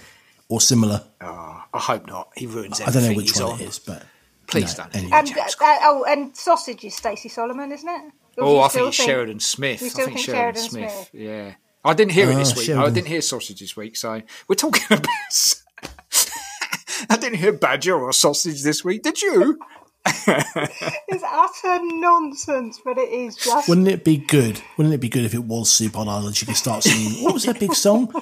or 0.49 0.61
similar. 0.61 1.03
oh, 1.21 1.50
I 1.73 1.79
hope 1.79 2.07
not. 2.07 2.31
He 2.37 2.47
ruins 2.47 2.81
everything. 2.81 3.03
I 3.03 3.07
don't 3.07 3.13
know 3.13 3.17
which 3.17 3.31
he's 3.31 3.41
one 3.43 3.53
on. 3.53 3.61
it 3.61 3.69
is, 3.69 3.79
but 3.79 4.03
Please 4.47 4.77
no, 4.77 4.85
don't. 4.85 4.97
anyway. 4.97 5.11
And 5.19 5.27
James 5.29 5.57
uh, 5.61 5.65
uh, 5.65 5.79
oh, 5.83 6.05
and 6.09 6.37
sausage 6.37 6.85
is 6.85 6.95
Stacey 6.97 7.29
Solomon, 7.29 7.71
isn't 7.73 7.89
it? 7.89 8.13
Or 8.39 8.45
Oh, 8.45 8.61
I 8.61 8.69
think 8.69 8.89
it's 8.89 8.97
Sheridan 8.97 9.41
Smith. 9.41 9.81
you 9.81 9.87
I 9.87 9.91
still 9.91 10.05
think 10.07 10.17
think 10.19 10.27
Sheridan, 10.27 10.55
Sheridan 10.55 10.71
Smith. 10.71 10.93
Smith? 10.93 11.11
Yeah. 11.13 11.55
I 11.85 11.95
didn't 11.95 12.13
hear 12.13 12.31
it 12.31 12.35
Ah, 12.35 12.39
this 12.39 12.57
week. 12.57 12.77
I 12.77 12.91
didn't 12.91 13.09
hear 13.09 13.21
sausage 13.23 13.61
this 13.61 13.77
week, 13.77 13.97
so 13.97 14.21
we're 14.49 14.55
talking 14.57 14.83
about. 14.91 15.07
I 17.09 17.17
didn't 17.17 17.39
hear 17.39 17.53
badger 17.53 17.95
or 17.99 18.13
sausage 18.13 18.63
this 18.63 18.85
week. 18.85 19.03
Did 19.03 19.23
you? 19.23 19.59
It's 20.27 21.25
utter 21.27 21.79
nonsense, 21.83 22.81
but 22.85 22.99
it 22.99 23.11
is 23.11 23.37
just. 23.37 23.69
wouldn't 23.69 23.89
it 23.89 24.05
be 24.05 24.17
good? 24.17 24.61
Wouldn't 24.77 24.95
it 24.95 25.01
be 25.01 25.09
good 25.09 25.25
if 25.25 25.35
it 25.35 25.45
was 25.45 25.71
Sue 25.71 25.91
Pollard 25.91 26.27
and 26.27 26.37
she 26.37 26.47
could 26.47 26.57
start 26.57 26.83
singing? 26.85 27.25
What 27.25 27.35
was 27.35 27.45
her 27.45 27.55
big 27.55 27.75
song? 27.75 28.13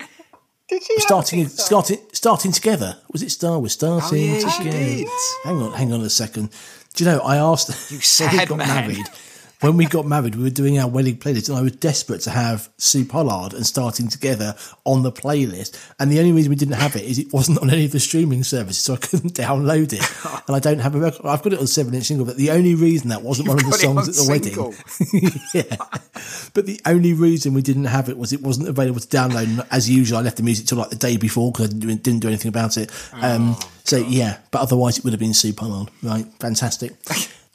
Did 0.69 0.83
she 0.83 0.93
have 0.95 0.99
a 0.99 1.01
starting 1.03 1.49
starting 1.49 1.99
starting 2.13 2.53
together. 2.53 2.97
Was 3.13 3.23
it 3.23 3.31
Star? 3.31 3.59
Was 3.59 3.73
starting 3.73 4.03
Oh, 4.03 4.15
yeah, 4.15 4.49
she 4.49 4.59
together? 4.65 4.79
did. 4.79 5.09
Hang 5.45 5.63
on, 5.63 5.73
hang 5.73 5.93
on 5.93 6.01
a 6.03 6.11
second. 6.11 6.51
Do 6.95 7.05
you 7.05 7.11
know? 7.11 7.21
I 7.21 7.37
asked. 7.37 7.69
You 7.91 8.01
said 8.01 8.33
we 8.33 8.39
sad 8.39 8.49
got 8.49 8.59
man. 8.59 8.69
married. 8.69 9.07
When 9.61 9.77
we 9.77 9.87
got 9.87 10.07
married, 10.07 10.37
we 10.37 10.45
were 10.45 10.51
doing 10.51 10.79
our 10.79 10.89
wedding 10.89 11.17
playlist, 11.17 11.49
and 11.49 11.59
I 11.59 11.63
was 11.63 11.73
desperate 11.73 12.21
to 12.23 12.31
have 12.31 12.69
Sue 12.79 13.05
Pollard 13.05 13.55
and 13.55 13.67
starting 13.67 14.07
together 14.07 14.55
on 14.85 15.03
the 15.03 15.11
playlist. 15.11 15.77
And 15.99 16.13
the 16.13 16.21
only 16.21 16.31
reason 16.31 16.51
we 16.51 16.55
didn't 16.57 16.75
have 16.77 16.95
it 16.95 17.03
is 17.03 17.19
it 17.19 17.33
wasn't 17.33 17.59
on 17.59 17.69
any 17.69 17.85
of 17.85 17.91
the 17.91 17.99
streaming 17.99 18.45
services, 18.45 18.79
so 18.85 18.95
I 18.95 18.99
couldn't 18.99 19.35
download 19.35 19.93
it. 19.93 20.47
And 20.47 20.55
I 20.55 20.61
don't 20.61 20.79
have 20.79 20.95
a 20.95 21.01
record. 21.01 21.27
I've 21.27 21.43
got 21.43 21.53
it 21.55 21.59
on 21.59 21.67
seven 21.67 21.93
inch 21.93 22.05
single, 22.05 22.25
but 22.25 22.37
the 22.37 22.53
only 22.53 22.77
reason 22.77 23.09
that 23.09 23.23
wasn't 23.23 23.49
one 23.49 23.59
of 23.59 23.65
the 23.65 23.71
got 23.71 23.83
it 23.83 23.87
on 23.87 24.05
songs 24.05 24.09
at 24.09 24.15
the 24.15 24.41
single. 24.41 24.69
wedding 24.71 25.41
yeah. 25.55 25.77
But 26.55 26.67
the 26.67 26.81
only 26.87 27.13
reason 27.13 27.53
we 27.53 27.63
didn't 27.63 27.87
have 27.87 28.09
it 28.09 28.17
was 28.17 28.33
it 28.33 28.43
wasn't 28.43 28.69
available 28.69 29.01
to 29.01 29.09
download. 29.09 29.45
And 29.45 29.67
As 29.73 29.91
usual, 29.91 30.19
I 30.19 30.23
left 30.23 30.37
the 30.37 30.45
music 30.45 30.67
till 30.67 30.79
like 30.79 30.91
the 30.91 30.97
day 30.97 31.17
before 31.17 31.51
because 31.51 31.67
I 31.67 31.73
didn't 31.73 31.81
do, 31.81 31.95
didn't 31.97 32.21
do 32.21 32.29
anything 32.29 32.49
about 32.49 32.77
it. 32.77 32.93
Um, 33.13 33.57
so 33.83 33.97
yeah, 33.97 34.39
but 34.53 34.61
otherwise 34.61 34.99
it 34.99 35.05
would 35.05 35.13
have 35.13 35.21
been 35.21 35.35
Sue 35.35 35.53
Pollard. 35.53 35.91
Right, 36.03 36.27
fantastic. 36.39 36.93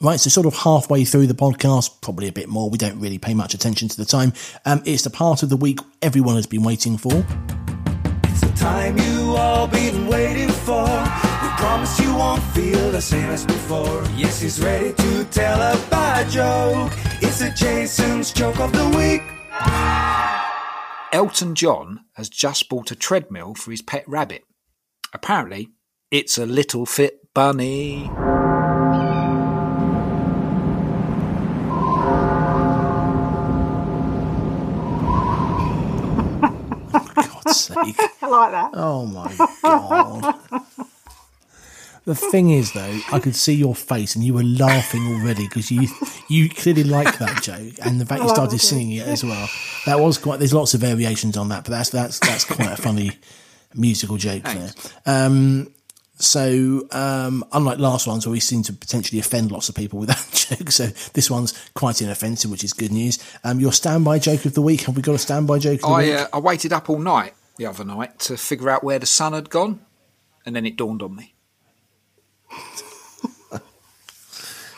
Right, 0.00 0.20
so 0.20 0.28
sort 0.28 0.46
of 0.46 0.54
halfway 0.54 1.04
through 1.04 1.28
the 1.28 1.34
podcast, 1.34 2.00
probably 2.00 2.28
a 2.28 2.32
bit 2.32 2.48
more. 2.48 2.68
We 2.68 2.78
don't 2.78 3.00
really 3.00 3.18
pay 3.18 3.32
much 3.32 3.54
attention 3.54 3.88
to 3.88 3.96
the 3.96 4.04
time. 4.04 4.32
Um, 4.64 4.82
it's 4.84 5.02
the 5.02 5.10
part 5.10 5.42
of 5.42 5.48
the 5.48 5.56
week 5.56 5.78
everyone 6.02 6.34
has 6.36 6.46
been 6.46 6.62
waiting 6.62 6.98
for. 6.98 7.24
It's 8.24 8.40
the 8.40 8.52
time 8.56 8.98
you 8.98 9.36
all 9.36 9.66
been 9.66 10.06
waiting 10.08 10.48
for. 10.50 10.82
We 10.84 11.48
promise 11.56 11.98
you 12.00 12.14
won't 12.14 12.42
feel 12.42 12.90
the 12.90 13.00
same 13.00 13.30
as 13.30 13.46
before. 13.46 14.04
Yes, 14.16 14.40
he's 14.40 14.60
ready 14.60 14.92
to 14.92 15.24
tell 15.26 15.60
a 15.60 15.76
bad 15.88 16.28
joke. 16.28 16.92
It's 17.22 17.40
a 17.40 17.50
Jason's 17.54 18.32
joke 18.32 18.58
of 18.60 18.72
the 18.72 18.88
week. 18.98 19.22
Elton 21.12 21.54
John 21.54 22.00
has 22.14 22.28
just 22.28 22.68
bought 22.68 22.90
a 22.90 22.96
treadmill 22.96 23.54
for 23.54 23.70
his 23.70 23.80
pet 23.80 24.04
rabbit. 24.08 24.42
Apparently, 25.12 25.68
it's 26.10 26.36
a 26.36 26.44
little 26.44 26.84
fit 26.84 27.32
bunny. 27.32 28.10
God's 37.44 37.60
sake. 37.60 37.96
I 38.22 38.26
like 38.26 38.52
that. 38.52 38.70
Oh 38.74 39.06
my 39.06 39.34
god. 39.62 40.62
The 42.06 42.14
thing 42.14 42.50
is, 42.50 42.72
though, 42.72 43.00
I 43.12 43.18
could 43.18 43.34
see 43.34 43.54
your 43.54 43.74
face, 43.74 44.14
and 44.14 44.22
you 44.22 44.34
were 44.34 44.42
laughing 44.42 45.06
already 45.06 45.48
because 45.48 45.70
you 45.70 45.88
you 46.28 46.50
clearly 46.50 46.84
like 46.84 47.18
that 47.18 47.42
joke, 47.42 47.74
and 47.82 47.98
the 47.98 48.04
fact 48.04 48.22
you 48.22 48.28
started 48.28 48.56
it. 48.56 48.58
singing 48.58 48.92
it 48.92 49.06
as 49.06 49.24
well. 49.24 49.48
That 49.86 50.00
was 50.00 50.18
quite. 50.18 50.38
There's 50.38 50.52
lots 50.52 50.74
of 50.74 50.80
variations 50.82 51.38
on 51.38 51.48
that, 51.48 51.64
but 51.64 51.70
that's 51.70 51.88
that's 51.90 52.18
that's 52.18 52.44
quite 52.44 52.72
a 52.72 52.76
funny 52.76 53.12
musical 53.74 54.18
joke 54.18 54.42
there. 54.42 54.70
Um, 55.06 55.73
so, 56.16 56.86
um, 56.92 57.44
unlike 57.52 57.78
last 57.78 58.06
ones 58.06 58.26
where 58.26 58.32
we 58.32 58.40
seem 58.40 58.62
to 58.64 58.72
potentially 58.72 59.18
offend 59.18 59.50
lots 59.50 59.68
of 59.68 59.74
people 59.74 59.98
with 59.98 60.08
that 60.08 60.28
joke, 60.58 60.70
so 60.70 60.86
this 61.12 61.30
one's 61.30 61.52
quite 61.74 62.00
inoffensive, 62.00 62.50
which 62.50 62.62
is 62.64 62.72
good 62.72 62.92
news. 62.92 63.18
Um, 63.42 63.60
your 63.60 63.72
standby 63.72 64.20
joke 64.20 64.44
of 64.44 64.54
the 64.54 64.62
week. 64.62 64.82
Have 64.82 64.96
we 64.96 65.02
got 65.02 65.14
a 65.14 65.18
standby 65.18 65.58
joke 65.58 65.76
of 65.76 65.80
the 65.80 65.86
I, 65.88 66.02
week? 66.02 66.14
uh, 66.14 66.28
I 66.32 66.38
waited 66.38 66.72
up 66.72 66.88
all 66.88 66.98
night 66.98 67.34
the 67.56 67.66
other 67.66 67.84
night 67.84 68.18
to 68.20 68.36
figure 68.36 68.70
out 68.70 68.82
where 68.84 68.98
the 68.98 69.06
sun 69.06 69.32
had 69.32 69.50
gone, 69.50 69.80
and 70.46 70.54
then 70.54 70.66
it 70.66 70.76
dawned 70.76 71.02
on 71.02 71.16
me. 71.16 71.34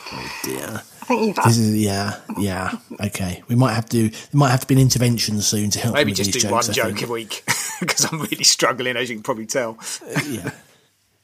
Oh 0.09 0.39
dear. 0.43 0.81
I 1.01 1.05
think 1.05 1.21
you've 1.27 1.45
This 1.45 1.57
is 1.57 1.75
yeah, 1.75 2.19
yeah. 2.37 2.77
Okay, 3.01 3.43
we 3.47 3.55
might 3.55 3.73
have 3.73 3.87
to. 3.89 4.09
There 4.09 4.19
might 4.33 4.49
have 4.51 4.61
to 4.61 4.67
be 4.67 4.75
an 4.75 4.81
intervention 4.81 5.39
soon 5.41 5.69
to 5.71 5.79
help. 5.79 5.95
Maybe 5.95 6.13
just 6.13 6.31
do 6.31 6.39
these 6.39 6.49
one 6.49 6.63
jokes, 6.63 6.69
I 6.69 6.73
joke 6.73 6.95
think. 6.97 7.09
a 7.09 7.11
week 7.11 7.43
because 7.79 8.05
I'm 8.11 8.19
really 8.21 8.43
struggling, 8.43 8.97
as 8.97 9.09
you 9.09 9.15
can 9.15 9.23
probably 9.23 9.45
tell. 9.45 9.77
Yeah, 10.25 10.51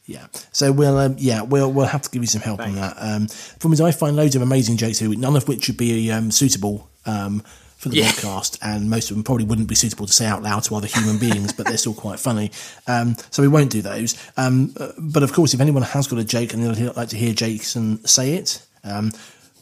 yeah. 0.05 0.27
So 0.51 0.71
we'll 0.71 0.97
um, 0.97 1.15
yeah 1.17 1.41
we'll 1.41 1.71
we'll 1.71 1.85
have 1.85 2.01
to 2.03 2.09
give 2.09 2.21
you 2.21 2.27
some 2.27 2.41
help 2.41 2.59
on 2.59 2.75
that. 2.75 2.95
Um, 2.99 3.27
from 3.27 3.73
is 3.73 3.81
I 3.81 3.91
find 3.91 4.15
loads 4.15 4.35
of 4.35 4.41
amazing 4.41 4.77
jokes 4.77 4.99
here, 4.99 5.09
none 5.09 5.35
of 5.35 5.47
which 5.47 5.67
would 5.67 5.77
be 5.77 6.11
um, 6.11 6.31
suitable. 6.31 6.89
Um, 7.05 7.43
for 7.77 7.89
the 7.89 7.97
Yeah. 7.97 8.11
podcast, 8.11 8.57
and 8.61 8.89
most 8.89 9.11
of 9.11 9.17
them 9.17 9.25
probably 9.25 9.43
wouldn't 9.43 9.67
be 9.67 9.75
suitable 9.75 10.05
to 10.05 10.13
say 10.13 10.25
out 10.25 10.41
loud 10.41 10.63
to 10.63 10.75
other 10.75 10.87
human 10.87 11.17
beings, 11.17 11.51
but 11.51 11.65
they're 11.65 11.75
still 11.77 11.93
quite 11.93 12.17
funny. 12.17 12.49
Um, 12.87 13.17
so 13.29 13.41
we 13.41 13.49
won't 13.49 13.71
do 13.71 13.81
those. 13.81 14.15
Um, 14.37 14.73
but 14.97 15.21
of 15.21 15.33
course, 15.33 15.53
if 15.53 15.59
anyone 15.59 15.83
has 15.83 16.07
got 16.07 16.17
a 16.17 16.23
joke 16.23 16.53
and 16.53 16.63
they'd 16.63 16.95
like 16.95 17.09
to 17.09 17.17
hear 17.17 17.33
Jason 17.33 18.05
say 18.07 18.35
it, 18.35 18.65
um, 18.85 19.11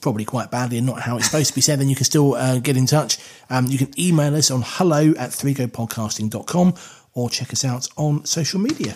probably 0.02 0.24
quite 0.24 0.52
badly 0.52 0.78
and 0.78 0.86
not 0.86 1.02
how 1.02 1.18
it's 1.18 1.26
supposed 1.26 1.50
to 1.50 1.56
be 1.56 1.62
said, 1.62 1.80
then 1.80 1.90
you 1.90 1.96
can 1.96 2.06
still 2.06 2.36
uh, 2.36 2.60
get 2.60 2.78
in 2.78 2.86
touch. 2.86 3.18
Um, 3.50 3.66
you 3.66 3.80
can 3.80 3.90
email 4.00 4.36
us 4.36 4.52
on 4.52 4.62
hello 4.64 5.14
at 5.18 5.32
3gopodcasting.com 5.32 6.76
or 7.16 7.28
check 7.32 7.52
us 7.52 7.66
out 7.66 7.88
on 7.98 8.24
social 8.26 8.60
media. 8.60 8.94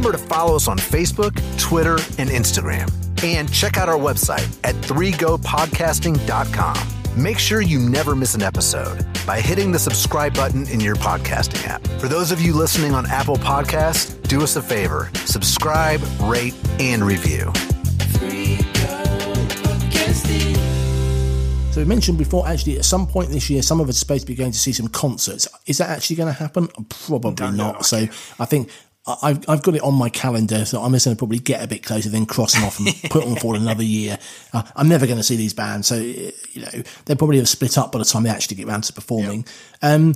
Remember 0.00 0.16
to 0.16 0.24
follow 0.28 0.56
us 0.56 0.66
on 0.66 0.78
Facebook, 0.78 1.34
Twitter, 1.58 1.96
and 2.16 2.30
Instagram. 2.30 2.90
And 3.22 3.52
check 3.52 3.76
out 3.76 3.90
our 3.90 3.98
website 3.98 4.48
at 4.64 4.74
3gopodcasting.com. 4.76 7.22
Make 7.22 7.38
sure 7.38 7.60
you 7.60 7.78
never 7.78 8.16
miss 8.16 8.34
an 8.34 8.40
episode 8.40 9.04
by 9.26 9.42
hitting 9.42 9.72
the 9.72 9.78
subscribe 9.78 10.32
button 10.32 10.66
in 10.68 10.80
your 10.80 10.96
podcasting 10.96 11.68
app. 11.68 11.86
For 12.00 12.08
those 12.08 12.32
of 12.32 12.40
you 12.40 12.54
listening 12.54 12.94
on 12.94 13.04
Apple 13.10 13.36
Podcasts, 13.36 14.18
do 14.26 14.42
us 14.42 14.56
a 14.56 14.62
favor 14.62 15.10
subscribe, 15.26 16.00
rate, 16.22 16.54
and 16.78 17.04
review. 17.04 17.52
So 21.72 21.82
we 21.82 21.84
mentioned 21.84 22.16
before, 22.16 22.48
actually, 22.48 22.78
at 22.78 22.86
some 22.86 23.06
point 23.06 23.28
this 23.28 23.50
year, 23.50 23.60
some 23.60 23.80
of 23.80 23.88
us 23.90 23.96
are 23.96 23.98
supposed 23.98 24.22
to 24.22 24.26
be 24.26 24.34
going 24.34 24.52
to 24.52 24.58
see 24.58 24.72
some 24.72 24.88
concerts. 24.88 25.46
Is 25.66 25.76
that 25.76 25.90
actually 25.90 26.16
going 26.16 26.32
to 26.32 26.38
happen? 26.38 26.68
Probably 27.06 27.34
Don't 27.34 27.58
know. 27.58 27.76
So 27.82 28.06
I 28.38 28.46
think 28.46 28.70
I- 28.70 28.72
I've, 29.22 29.48
I've 29.48 29.62
got 29.62 29.74
it 29.74 29.82
on 29.82 29.94
my 29.94 30.08
calendar, 30.08 30.64
so 30.64 30.82
I'm 30.82 30.92
just 30.92 31.04
going 31.06 31.16
to 31.16 31.18
probably 31.18 31.38
get 31.38 31.62
a 31.62 31.66
bit 31.66 31.82
closer, 31.84 32.08
then 32.08 32.26
cross 32.26 32.54
them 32.54 32.64
off 32.64 32.78
and 32.78 32.88
put 33.10 33.24
them 33.24 33.36
for 33.36 33.54
another 33.54 33.82
year. 33.84 34.18
Uh, 34.52 34.62
I'm 34.76 34.88
never 34.88 35.06
going 35.06 35.18
to 35.18 35.22
see 35.24 35.36
these 35.36 35.54
bands, 35.54 35.88
so 35.88 35.96
you 35.96 36.32
know 36.56 36.82
they 37.06 37.14
probably 37.14 37.38
have 37.38 37.48
split 37.48 37.76
up 37.78 37.92
by 37.92 37.98
the 37.98 38.04
time 38.04 38.22
they 38.24 38.30
actually 38.30 38.56
get 38.56 38.66
round 38.66 38.84
to 38.84 38.92
performing. 38.92 39.44
Um, 39.82 40.14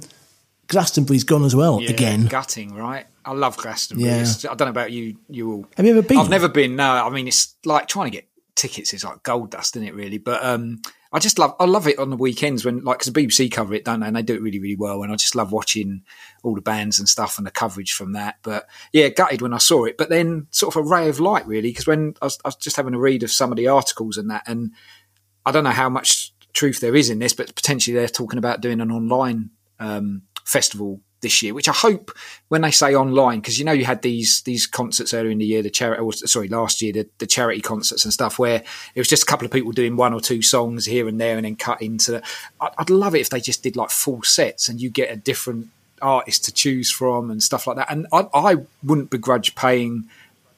Glastonbury's 0.68 1.24
gone 1.24 1.44
as 1.44 1.54
well 1.54 1.80
Yeah, 1.83 1.90
again. 1.90 2.26
gutting, 2.26 2.74
right? 2.74 3.07
I 3.24 3.33
love 3.33 3.57
Glastonbury. 3.57 4.11
Yeah. 4.11 4.16
It's- 4.16 4.44
I 4.44 4.48
don't 4.54 4.61
know 4.66 4.70
about 4.70 4.92
you. 4.92 5.16
You 5.28 5.52
all. 5.52 5.66
Have 5.76 5.85
you 5.87 5.92
ever 5.92 6.02
been? 6.02 6.18
I've 6.18 6.30
never 6.30 6.48
been. 6.48 6.76
No, 6.76 6.90
I 7.04 7.09
mean 7.11 7.28
it's 7.28 7.54
like 7.64 7.87
trying 7.88 8.11
to 8.11 8.16
get 8.16 8.26
tickets 8.54 8.94
is 8.94 9.04
like 9.04 9.22
gold 9.22 9.50
dust, 9.50 9.76
isn't 9.76 9.87
it? 9.88 9.94
Really, 9.94 10.18
but 10.18 10.42
um, 10.44 10.80
I 11.14 11.20
just 11.20 11.38
love. 11.38 11.55
I 11.61 11.64
love 11.64 11.87
it 11.87 12.00
on 12.00 12.11
the 12.11 12.16
weekends 12.16 12.64
when 12.64 12.83
like 12.83 12.98
because 12.98 13.12
the 13.12 13.27
BBC 13.27 13.50
cover 13.50 13.72
it, 13.72 13.85
don't 13.85 14.00
they? 14.00 14.09
And 14.09 14.16
they 14.16 14.22
do 14.22 14.35
it 14.35 14.42
really, 14.42 14.59
really 14.59 14.74
well. 14.74 15.05
And 15.05 15.12
I 15.12 15.16
just 15.16 15.37
love 15.37 15.53
watching 15.53 16.03
all 16.42 16.57
the 16.57 16.61
bands 16.61 16.98
and 16.98 17.09
stuff 17.09 17.38
and 17.38 17.46
the 17.46 17.53
coverage 17.53 17.92
from 17.92 18.14
that. 18.14 18.38
But 18.42 18.66
yeah, 18.92 19.09
gutted 19.11 19.40
when 19.40 19.55
I 19.55 19.59
saw 19.59 19.85
it. 19.85 19.96
But 19.96 20.09
then 20.09 20.48
sort 20.50 20.74
of 20.74 20.85
a 20.85 20.88
ray 20.88 21.09
of 21.09 21.20
light, 21.20 21.46
really, 21.46 21.70
because 21.70 21.87
when 21.87 22.14
I 22.20 22.27
was, 22.27 22.40
I 22.44 22.48
was 22.48 22.57
just 22.57 22.77
having 22.77 22.94
a 22.94 22.98
read 22.98 23.22
of 23.22 23.31
some 23.31 23.53
of 23.53 23.57
the 23.57 23.68
articles 23.68 24.16
and 24.16 24.29
that, 24.31 24.42
and 24.48 24.72
I 25.46 25.53
don't 25.53 25.62
know 25.62 25.70
how 25.70 25.88
much 25.88 26.35
truth 26.53 26.81
there 26.81 26.96
is 26.96 27.11
in 27.11 27.20
this, 27.20 27.33
but 27.33 27.55
potentially 27.55 27.94
they're 27.96 28.09
talking 28.09 28.38
about 28.38 28.61
doing 28.61 28.81
an 28.81 28.90
online 28.90 29.50
um, 29.79 30.22
festival 30.44 31.00
this 31.24 31.42
year, 31.42 31.52
which 31.52 31.68
I 31.68 31.72
hope 31.72 32.12
when 32.48 32.60
they 32.60 32.70
say 32.70 32.94
online, 32.94 33.40
because 33.40 33.58
you 33.58 33.64
know 33.64 33.72
you 33.72 33.84
had 33.84 34.02
these 34.02 34.42
these 34.42 34.66
concerts 34.68 35.12
earlier 35.12 35.32
in 35.32 35.38
the 35.38 35.44
year, 35.44 35.62
the 35.62 35.70
charity, 35.70 36.00
or 36.00 36.12
sorry, 36.12 36.46
last 36.46 36.80
year, 36.80 36.92
the, 36.92 37.08
the 37.18 37.26
charity 37.26 37.60
concerts 37.60 38.04
and 38.04 38.14
stuff, 38.14 38.38
where 38.38 38.62
it 38.94 39.00
was 39.00 39.08
just 39.08 39.24
a 39.24 39.26
couple 39.26 39.44
of 39.44 39.50
people 39.50 39.72
doing 39.72 39.96
one 39.96 40.14
or 40.14 40.20
two 40.20 40.42
songs 40.42 40.87
here 40.87 41.08
and 41.08 41.20
there, 41.20 41.34
and 41.34 41.44
then 41.44 41.56
cut 41.56 41.82
into. 41.82 42.22
I- 42.60 42.70
I'd 42.78 42.90
love 42.90 43.16
it 43.16 43.20
if 43.20 43.30
they 43.30 43.40
just 43.40 43.64
did 43.64 43.74
like 43.74 43.90
full 43.90 44.22
sets 44.22 44.68
and 44.68 44.80
you 44.80 44.90
get 44.90 45.10
a 45.10 45.16
different 45.16 45.70
artist 46.00 46.44
to 46.44 46.52
choose 46.52 46.90
from 46.90 47.30
and 47.30 47.42
stuff 47.42 47.66
like 47.66 47.76
that. 47.76 47.90
And 47.90 48.06
I, 48.12 48.26
I 48.32 48.56
wouldn't 48.84 49.10
begrudge 49.10 49.54
paying 49.54 50.08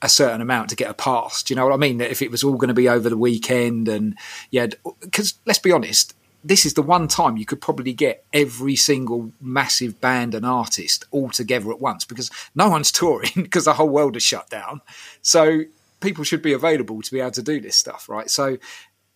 a 0.02 0.08
certain 0.08 0.40
amount 0.40 0.70
to 0.70 0.76
get 0.76 0.90
a 0.90 0.94
pass. 0.94 1.42
Do 1.42 1.52
you 1.52 1.56
know 1.56 1.64
what 1.64 1.74
I 1.74 1.78
mean? 1.78 1.98
That 1.98 2.10
if 2.10 2.20
it 2.20 2.30
was 2.30 2.44
all 2.44 2.56
going 2.56 2.68
to 2.68 2.74
be 2.74 2.88
over 2.88 3.08
the 3.08 3.16
weekend 3.16 3.88
and 3.88 4.16
yeah, 4.50 4.66
because 5.00 5.34
let's 5.46 5.58
be 5.58 5.72
honest, 5.72 6.14
this 6.44 6.64
is 6.64 6.74
the 6.74 6.82
one 6.82 7.08
time 7.08 7.36
you 7.36 7.44
could 7.44 7.60
probably 7.60 7.92
get 7.92 8.24
every 8.32 8.76
single 8.76 9.32
massive 9.40 10.00
band 10.00 10.34
and 10.34 10.46
artist 10.46 11.04
all 11.10 11.30
together 11.30 11.70
at 11.72 11.80
once 11.80 12.04
because 12.04 12.30
no 12.54 12.68
one's 12.68 12.92
touring 13.00 13.30
because 13.34 13.64
the 13.64 13.74
whole 13.74 13.88
world 13.88 14.16
is 14.16 14.22
shut 14.22 14.48
down. 14.48 14.80
So 15.22 15.62
people 16.00 16.24
should 16.24 16.42
be 16.42 16.52
available 16.52 17.02
to 17.02 17.10
be 17.12 17.20
able 17.20 17.32
to 17.32 17.42
do 17.42 17.60
this 17.60 17.74
stuff, 17.76 18.08
right? 18.08 18.30
So 18.30 18.58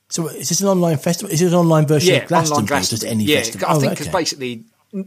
So 0.09 0.27
is 0.29 0.49
this 0.49 0.61
an 0.61 0.67
online 0.69 0.97
festival? 0.99 1.33
Is 1.33 1.41
it 1.43 1.49
an 1.49 1.55
online 1.55 1.87
version 1.87 2.15
yeah, 2.15 2.23
of 2.23 2.29
Glastonbury? 2.29 2.63
online 2.65 2.77
or 2.79 2.81
Just 2.81 2.91
Glastonbury. 3.03 3.13
any 3.13 3.25
yeah, 3.25 3.37
festival? 3.39 3.69
I 3.69 3.73
Oh, 3.75 3.81
think 3.81 3.93
because 3.93 4.09
okay. 4.09 4.19
basically, 4.19 4.65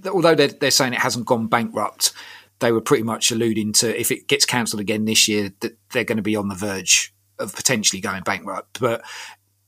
although 0.10 0.36
they're, 0.36 0.48
they're 0.48 0.72
saying 0.72 0.94
it 0.94 1.00
hasn't 1.00 1.26
gone 1.26 1.48
bankrupt, 1.48 2.14
they 2.60 2.72
were 2.72 2.80
pretty 2.80 3.04
much 3.04 3.32
alluding 3.32 3.74
to 3.74 4.00
if 4.00 4.12
it 4.12 4.28
gets 4.28 4.46
cancelled 4.46 4.80
again 4.80 5.04
this 5.04 5.28
year, 5.28 5.52
that 5.60 5.76
they're 5.92 6.06
going 6.06 6.18
to 6.18 6.22
be 6.22 6.38
on 6.38 6.48
the 6.48 6.56
verge 6.56 7.14
of 7.40 7.54
potentially 7.54 8.00
going 8.00 8.24
bankrupt. 8.24 8.80
But 8.80 9.04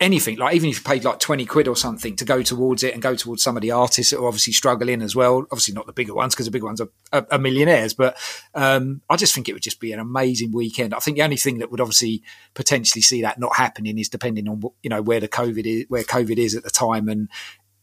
anything 0.02 0.38
like 0.38 0.54
even 0.54 0.70
if 0.70 0.78
you 0.78 0.84
paid 0.84 1.06
like 1.06 1.20
20 1.20 1.46
quid 1.46 1.70
or 1.70 1.76
something 1.76 2.18
to 2.18 2.26
go 2.26 2.42
towards 2.42 2.84
it 2.84 2.94
and 2.94 3.02
go 3.02 3.16
towards 3.16 3.42
some 3.42 3.56
of 3.56 3.62
the 3.62 3.72
artists 3.72 4.12
that 4.12 4.20
are 4.20 4.28
obviously 4.28 4.52
struggling 4.52 5.02
as 5.02 5.16
well. 5.16 5.46
Obviously 5.52 5.74
not 5.74 5.86
the 5.86 5.94
bigger 5.94 6.14
ones 6.14 6.36
because 6.36 6.46
the 6.46 6.52
bigger 6.52 6.66
ones 6.66 6.82
are, 6.82 6.90
are, 7.14 7.26
are 7.32 7.40
millionaires 7.40 7.94
but 7.94 8.18
um, 8.54 9.02
i 9.10 9.16
just 9.16 9.34
think 9.34 9.48
it 9.48 9.54
would 9.54 9.62
just 9.62 9.80
be 9.80 9.94
an 9.94 10.00
amazing 10.00 10.52
weekend. 10.52 10.94
I 10.94 11.00
think 11.00 11.18
the 11.18 11.24
only 11.24 11.38
thing 11.38 11.60
that 11.60 11.72
would 11.72 11.80
obviously 11.80 12.24
potentially 12.54 13.02
see 13.02 13.22
that 13.22 13.40
not 13.40 13.56
happening 13.56 13.98
is 13.98 14.10
depending 14.10 14.50
on 14.50 14.62
you 14.84 14.90
know 14.90 15.02
where 15.02 15.20
the 15.20 15.30
covid 15.30 15.66
is 15.66 15.86
where 15.88 16.04
covid 16.04 16.38
is 16.38 16.56
at 16.56 16.64
the 16.64 16.70
time 16.70 17.08
and 17.08 17.30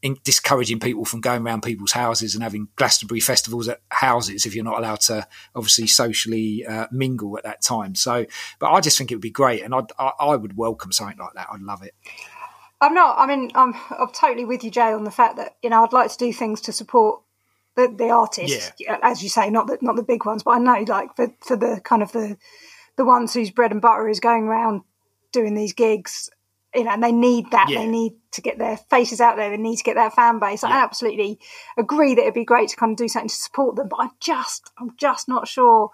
in 0.02 0.18
discouraging 0.24 0.80
people 0.80 1.04
from 1.04 1.20
going 1.20 1.42
around 1.46 1.62
people's 1.62 1.92
houses 1.92 2.34
and 2.34 2.42
having 2.42 2.68
Glastonbury 2.76 3.20
festivals 3.20 3.68
at 3.68 3.80
houses 3.88 4.44
if 4.44 4.54
you're 4.54 4.64
not 4.64 4.78
allowed 4.78 5.00
to 5.02 5.26
obviously 5.54 5.86
socially 5.86 6.66
uh, 6.66 6.88
mingle 6.90 7.38
at 7.38 7.44
that 7.44 7.62
time. 7.62 7.94
So, 7.94 8.26
but 8.58 8.72
I 8.72 8.80
just 8.80 8.98
think 8.98 9.12
it 9.12 9.14
would 9.14 9.22
be 9.22 9.30
great, 9.30 9.62
and 9.62 9.74
I'd, 9.74 9.92
I, 9.98 10.10
I 10.18 10.36
would 10.36 10.56
welcome 10.56 10.90
something 10.92 11.18
like 11.18 11.34
that. 11.34 11.46
I'd 11.52 11.60
love 11.62 11.82
it. 11.82 11.94
I'm 12.80 12.94
not. 12.94 13.16
I 13.16 13.26
mean, 13.26 13.52
I'm, 13.54 13.74
I'm 13.96 14.10
totally 14.12 14.44
with 14.44 14.64
you, 14.64 14.70
Jay, 14.72 14.92
on 14.92 15.04
the 15.04 15.10
fact 15.12 15.36
that 15.36 15.56
you 15.62 15.70
know 15.70 15.84
I'd 15.84 15.92
like 15.92 16.10
to 16.10 16.18
do 16.18 16.32
things 16.32 16.60
to 16.62 16.72
support 16.72 17.20
the 17.76 17.86
the 17.96 18.10
artists, 18.10 18.72
Yeah. 18.78 18.98
as 19.02 19.22
you 19.22 19.28
say, 19.28 19.50
not 19.50 19.68
the 19.68 19.78
not 19.80 19.94
the 19.96 20.02
big 20.02 20.26
ones, 20.26 20.42
but 20.42 20.50
I 20.52 20.58
know 20.58 20.84
like 20.88 21.14
for 21.14 21.32
for 21.40 21.56
the 21.56 21.80
kind 21.84 22.02
of 22.02 22.10
the 22.10 22.36
the 22.96 23.04
ones 23.04 23.32
whose 23.32 23.50
bread 23.52 23.70
and 23.70 23.80
butter 23.80 24.08
is 24.08 24.18
going 24.20 24.44
around 24.44 24.82
doing 25.30 25.54
these 25.54 25.72
gigs, 25.72 26.28
you 26.74 26.84
know, 26.84 26.90
and 26.90 27.02
they 27.02 27.12
need 27.12 27.50
that. 27.50 27.68
Yeah. 27.68 27.80
They 27.80 27.86
need 27.86 28.12
to 28.32 28.40
get 28.40 28.58
their 28.58 28.76
faces 28.76 29.20
out 29.20 29.36
there. 29.36 29.50
They 29.50 29.56
need 29.56 29.76
to 29.76 29.82
get 29.84 29.94
their 29.94 30.10
fan 30.10 30.38
base. 30.38 30.64
I 30.64 30.70
absolutely 30.82 31.38
agree 31.76 32.14
that 32.14 32.22
it'd 32.22 32.34
be 32.34 32.44
great 32.44 32.68
to 32.70 32.76
kind 32.76 32.92
of 32.92 32.96
do 32.98 33.08
something 33.08 33.28
to 33.28 33.34
support 33.34 33.76
them, 33.76 33.88
but 33.88 33.98
I'm 34.00 34.10
just 34.20 34.70
I'm 34.78 34.96
just 34.96 35.28
not 35.28 35.48
sure 35.48 35.90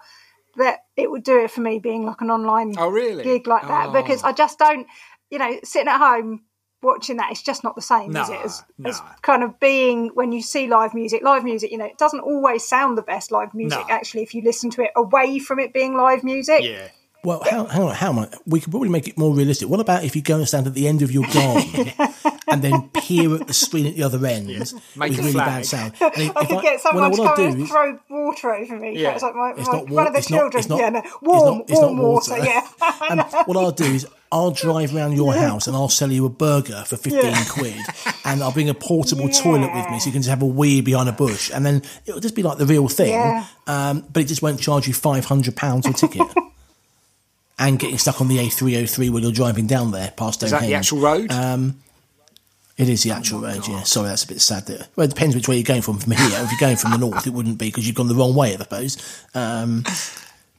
that 0.57 0.79
it 0.95 1.09
would 1.11 1.23
do 1.23 1.39
it 1.43 1.51
for 1.51 1.61
me 1.61 1.79
being 1.79 2.05
like 2.05 2.21
an 2.21 2.31
online 2.31 2.73
Oh, 2.77 2.89
really? 2.89 3.23
gig 3.23 3.47
like 3.47 3.67
that 3.67 3.89
Oh. 3.89 3.91
because 4.01 4.23
I 4.23 4.31
just 4.31 4.57
don't, 4.59 4.87
you 5.29 5.37
know, 5.37 5.59
sitting 5.63 5.87
at 5.87 5.99
home 5.99 6.43
watching 6.81 7.17
that, 7.17 7.29
it's 7.31 7.43
just 7.43 7.63
not 7.63 7.75
the 7.75 7.81
same, 7.81 8.15
is 8.15 8.29
it? 8.29 8.39
As, 8.43 8.63
no. 8.77 8.89
as 8.89 9.01
kind 9.21 9.43
of 9.43 9.59
being 9.59 10.07
when 10.13 10.31
you 10.31 10.41
see 10.41 10.67
live 10.67 10.93
music, 10.93 11.21
live 11.23 11.43
music, 11.43 11.71
you 11.71 11.77
know, 11.77 11.85
it 11.85 11.97
doesn't 11.97 12.21
always 12.21 12.65
sound 12.65 12.97
the 12.97 13.01
best 13.01 13.31
live 13.31 13.53
music 13.53 13.85
No. 13.87 13.93
actually 13.93 14.23
if 14.23 14.33
you 14.33 14.41
listen 14.41 14.69
to 14.71 14.83
it 14.83 14.91
away 14.95 15.39
from 15.39 15.59
it 15.59 15.73
being 15.73 15.95
live 15.95 16.23
music. 16.23 16.61
Yeah. 16.63 16.87
Well, 17.23 17.41
how, 17.49 17.65
hang 17.65 17.81
on, 17.83 17.95
how 17.95 18.13
much? 18.13 18.33
We 18.45 18.61
could 18.61 18.71
probably 18.71 18.87
make 18.89 19.07
it 19.07 19.17
more 19.17 19.33
realistic. 19.35 19.67
What 19.67 19.81
about 19.81 20.05
if 20.05 20.15
you 20.15 20.21
go 20.21 20.37
and 20.37 20.47
stand 20.47 20.67
at 20.67 20.73
the 20.73 20.87
end 20.87 21.01
of 21.01 21.11
your 21.11 21.25
gong 21.33 21.63
and 22.47 22.61
then 22.61 22.89
peer 22.93 23.35
at 23.35 23.45
the 23.47 23.53
screen 23.53 23.87
at 23.87 23.95
the 23.97 24.03
other 24.03 24.25
end 24.25 24.47
Make 24.47 24.61
with 25.11 25.19
a 25.19 25.21
really 25.23 25.31
flag. 25.33 25.45
bad 25.47 25.65
sound? 25.65 25.93
And 26.01 26.13
if- 26.17 26.37
I 26.37 26.41
if 26.43 26.47
could 26.47 26.61
get 26.61 26.79
someone 26.79 27.11
well, 27.11 27.35
to 27.35 27.35
come 27.35 27.45
and 27.45 27.67
throw 27.67 27.99
water 28.09 28.55
over 28.55 28.79
me. 28.79 28.97
Yeah. 28.97 29.11
It's 29.15 29.23
like 29.23 29.35
my, 29.35 29.53
It's 29.57 29.67
my- 29.67 29.73
not 29.73 29.89
wa- 29.89 29.95
one 29.97 30.07
of 30.07 30.13
the 30.13 30.19
it's 30.19 30.29
not- 30.29 30.37
children. 30.37 30.59
it's 30.59 30.69
not- 30.69 30.79
yeah, 30.79 30.89
no. 30.89 30.99
it's 30.99 31.13
warm, 31.21 31.57
not- 31.57 31.69
it's 31.69 31.81
not 31.81 31.87
warm 31.87 31.97
water. 31.97 32.31
water. 32.31 32.45
Yeah. 32.45 32.67
And 33.09 33.21
what 33.47 33.57
I'll 33.57 33.71
do 33.71 33.85
is 33.85 34.07
I'll 34.31 34.51
drive 34.51 34.95
around 34.95 35.13
your 35.13 35.33
house 35.33 35.65
and 35.67 35.75
I'll 35.75 35.89
sell 35.89 36.11
you 36.11 36.25
a 36.25 36.29
burger 36.29 36.83
for 36.85 36.95
15 36.95 37.19
Yeah. 37.21 37.43
quid 37.49 37.75
and 38.25 38.41
I'll 38.43 38.51
bring 38.53 38.69
a 38.69 38.73
portable 38.75 39.27
toilet 39.29 39.73
with 39.73 39.89
me 39.89 39.99
so 39.99 40.05
you 40.05 40.11
can 40.11 40.21
just 40.21 40.29
have 40.29 40.41
a 40.43 40.45
wee 40.45 40.81
behind 40.81 41.09
a 41.09 41.11
bush 41.11 41.49
and 41.53 41.65
then 41.65 41.81
it'll 42.05 42.21
just 42.21 42.35
be 42.35 42.43
like 42.43 42.59
the 42.59 42.65
real 42.67 42.87
thing. 42.87 43.09
Yeah. 43.13 43.45
Um, 43.67 44.05
but 44.13 44.21
it 44.23 44.27
just 44.27 44.41
won't 44.41 44.59
charge 44.61 44.87
you 44.87 44.93
£500 44.93 45.89
a 45.89 45.93
ticket. 45.93 46.27
And 47.59 47.77
getting 47.77 47.97
stuck 47.97 48.21
on 48.21 48.27
the 48.29 48.37
A303 48.37 49.09
when 49.11 49.21
you're 49.21 49.31
driving 49.31 49.67
down 49.67 49.91
there 49.91 50.11
past 50.15 50.41
Is 50.43 50.51
that 50.51 50.61
the 50.61 50.73
actual 50.73 50.99
road? 50.99 51.31
It 52.77 52.87
is 52.87 53.03
the 53.03 53.11
actual 53.11 53.41
road, 53.41 53.67
yeah. 53.67 53.83
Sorry, 53.83 54.07
that's 54.07 54.23
a 54.23 54.27
bit 54.27 54.39
sad. 54.39 54.65
That, 54.67 54.87
well, 54.95 55.03
it 55.03 55.09
depends 55.09 55.35
which 55.35 55.49
way 55.49 55.55
you're 55.57 55.63
going 55.65 55.81
from. 55.81 55.97
From 55.97 56.13
here, 56.13 56.25
if 56.41 56.49
you're 56.49 56.59
going 56.61 56.77
from 56.77 56.91
the 56.91 56.97
north, 56.97 57.27
it 57.27 57.33
wouldn't 57.33 57.57
be 57.57 57.65
because 57.65 57.85
you've 57.85 57.97
gone 57.97 58.07
the 58.07 58.15
wrong 58.15 58.33
way, 58.33 58.53
I 58.53 58.57
suppose. 58.57 59.25
Um, 59.35 59.83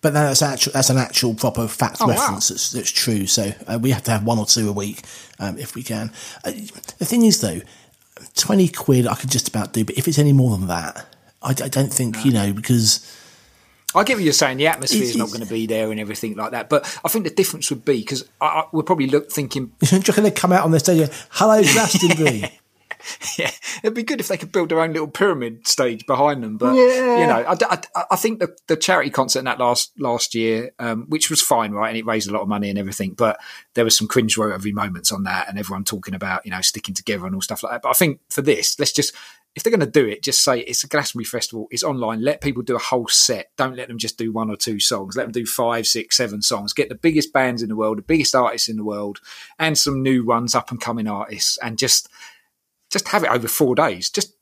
but 0.02 0.12
that's 0.12 0.42
actual. 0.42 0.72
That's 0.74 0.90
an 0.90 0.98
actual 0.98 1.32
proper 1.32 1.66
fact 1.66 1.96
Oh, 2.00 2.06
wow. 2.08 2.12
reference. 2.12 2.48
That's, 2.50 2.72
that's 2.72 2.90
true. 2.90 3.26
So 3.26 3.52
uh, 3.66 3.78
we 3.80 3.90
have 3.92 4.02
to 4.04 4.10
have 4.10 4.22
one 4.24 4.38
or 4.38 4.44
two 4.44 4.68
a 4.68 4.72
week 4.72 5.02
um, 5.38 5.56
if 5.56 5.74
we 5.74 5.82
can. 5.82 6.12
Uh, 6.44 6.50
the 6.98 7.06
thing 7.06 7.24
is, 7.24 7.40
though, 7.40 7.62
twenty 8.34 8.68
quid 8.68 9.06
I 9.06 9.14
could 9.14 9.30
just 9.30 9.48
about 9.48 9.72
do. 9.72 9.86
But 9.86 9.96
if 9.96 10.06
it's 10.06 10.18
any 10.18 10.34
more 10.34 10.50
than 10.54 10.66
that, 10.66 11.06
I, 11.42 11.50
I 11.52 11.68
don't 11.68 11.92
think 11.92 12.22
you 12.22 12.32
know 12.32 12.52
because. 12.52 13.16
I 13.94 14.04
get 14.04 14.14
what 14.16 14.24
you're 14.24 14.32
saying. 14.32 14.58
The 14.58 14.68
atmosphere 14.68 15.02
is 15.02 15.16
not 15.16 15.28
going 15.28 15.40
to 15.40 15.46
be 15.52 15.66
there 15.66 15.90
and 15.90 15.98
everything 15.98 16.36
like 16.36 16.52
that. 16.52 16.68
But 16.68 16.84
I 17.04 17.08
think 17.08 17.24
the 17.24 17.30
difference 17.34 17.70
would 17.70 17.84
be 17.84 17.98
because 18.00 18.28
I, 18.40 18.46
I, 18.46 18.64
we're 18.72 18.82
probably 18.84 19.08
look, 19.08 19.30
thinking, 19.32 19.72
Do 19.80 19.96
you 19.96 20.02
reckon 20.06 20.24
they 20.24 20.30
come 20.30 20.52
out 20.52 20.64
on 20.64 20.70
the 20.70 20.78
stage? 20.80 21.00
and, 21.00 21.10
Hello, 21.30 21.60
Glastonbury. 21.62 22.44
yeah, 23.38 23.50
it'd 23.82 23.94
be 23.94 24.02
good 24.02 24.20
if 24.20 24.28
they 24.28 24.36
could 24.36 24.52
build 24.52 24.68
their 24.68 24.80
own 24.80 24.92
little 24.92 25.08
pyramid 25.08 25.66
stage 25.66 26.04
behind 26.06 26.42
them. 26.44 26.56
But 26.58 26.74
Yeah. 26.74 27.20
you 27.20 27.26
know, 27.26 27.44
I, 27.48 27.56
I- 27.96 28.04
I 28.12 28.16
think 28.16 28.40
the, 28.40 28.54
the 28.66 28.76
charity 28.76 29.10
concert 29.10 29.38
in 29.40 29.46
that 29.46 29.58
last 29.58 29.90
last 29.98 30.34
year, 30.34 30.70
um, 30.78 31.06
which 31.08 31.30
was 31.30 31.40
fine, 31.40 31.72
right, 31.72 31.88
and 31.88 31.96
it 31.96 32.04
raised 32.06 32.28
a 32.28 32.32
lot 32.32 32.42
of 32.42 32.48
money 32.48 32.68
and 32.68 32.78
everything, 32.78 33.14
but 33.14 33.40
there 33.74 33.84
was 33.84 33.96
some 33.96 34.06
cringe-worthy 34.06 34.72
moments 34.72 35.10
on 35.12 35.22
that, 35.24 35.48
and 35.48 35.58
everyone 35.58 35.84
talking 35.84 36.14
about 36.14 36.44
you 36.44 36.50
know 36.50 36.60
sticking 36.60 36.94
together 36.94 37.24
and 37.26 37.34
all 37.34 37.40
stuff 37.40 37.62
like 37.62 37.72
that. 37.72 37.82
But 37.82 37.88
I 37.90 37.94
think 37.94 38.20
for 38.28 38.42
this, 38.42 38.78
let's 38.78 38.92
just. 38.92 39.14
If 39.56 39.62
they're 39.64 39.70
going 39.72 39.80
to 39.80 39.86
do 39.86 40.06
it, 40.06 40.22
just 40.22 40.44
say 40.44 40.60
it's 40.60 40.84
a 40.84 40.88
Glastonbury 40.88 41.24
festival. 41.24 41.66
It's 41.70 41.82
online. 41.82 42.22
Let 42.22 42.40
people 42.40 42.62
do 42.62 42.76
a 42.76 42.80
whole 42.80 43.08
set. 43.08 43.50
Don't 43.56 43.76
let 43.76 43.88
them 43.88 43.98
just 43.98 44.16
do 44.16 44.30
one 44.30 44.48
or 44.48 44.56
two 44.56 44.78
songs. 44.78 45.16
Let 45.16 45.24
them 45.24 45.32
do 45.32 45.44
five, 45.44 45.88
six, 45.88 46.16
seven 46.16 46.40
songs. 46.40 46.72
Get 46.72 46.88
the 46.88 46.94
biggest 46.94 47.32
bands 47.32 47.60
in 47.60 47.68
the 47.68 47.76
world, 47.76 47.98
the 47.98 48.02
biggest 48.02 48.34
artists 48.36 48.68
in 48.68 48.76
the 48.76 48.84
world, 48.84 49.18
and 49.58 49.76
some 49.76 50.02
new 50.02 50.24
ones, 50.24 50.54
up 50.54 50.70
and 50.70 50.80
coming 50.80 51.08
artists, 51.08 51.58
and 51.58 51.78
just 51.78 52.08
just 52.90 53.08
have 53.08 53.24
it 53.24 53.30
over 53.30 53.48
four 53.48 53.74
days. 53.74 54.08
Just 54.08 54.34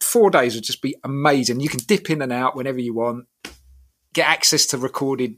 four 0.00 0.30
days 0.30 0.54
would 0.54 0.64
just 0.64 0.82
be 0.82 0.96
amazing. 1.02 1.60
You 1.60 1.68
can 1.68 1.80
dip 1.80 2.10
in 2.10 2.22
and 2.22 2.32
out 2.32 2.56
whenever 2.56 2.80
you 2.80 2.94
want. 2.94 3.26
Get 4.12 4.28
access 4.28 4.66
to 4.66 4.78
recorded 4.78 5.36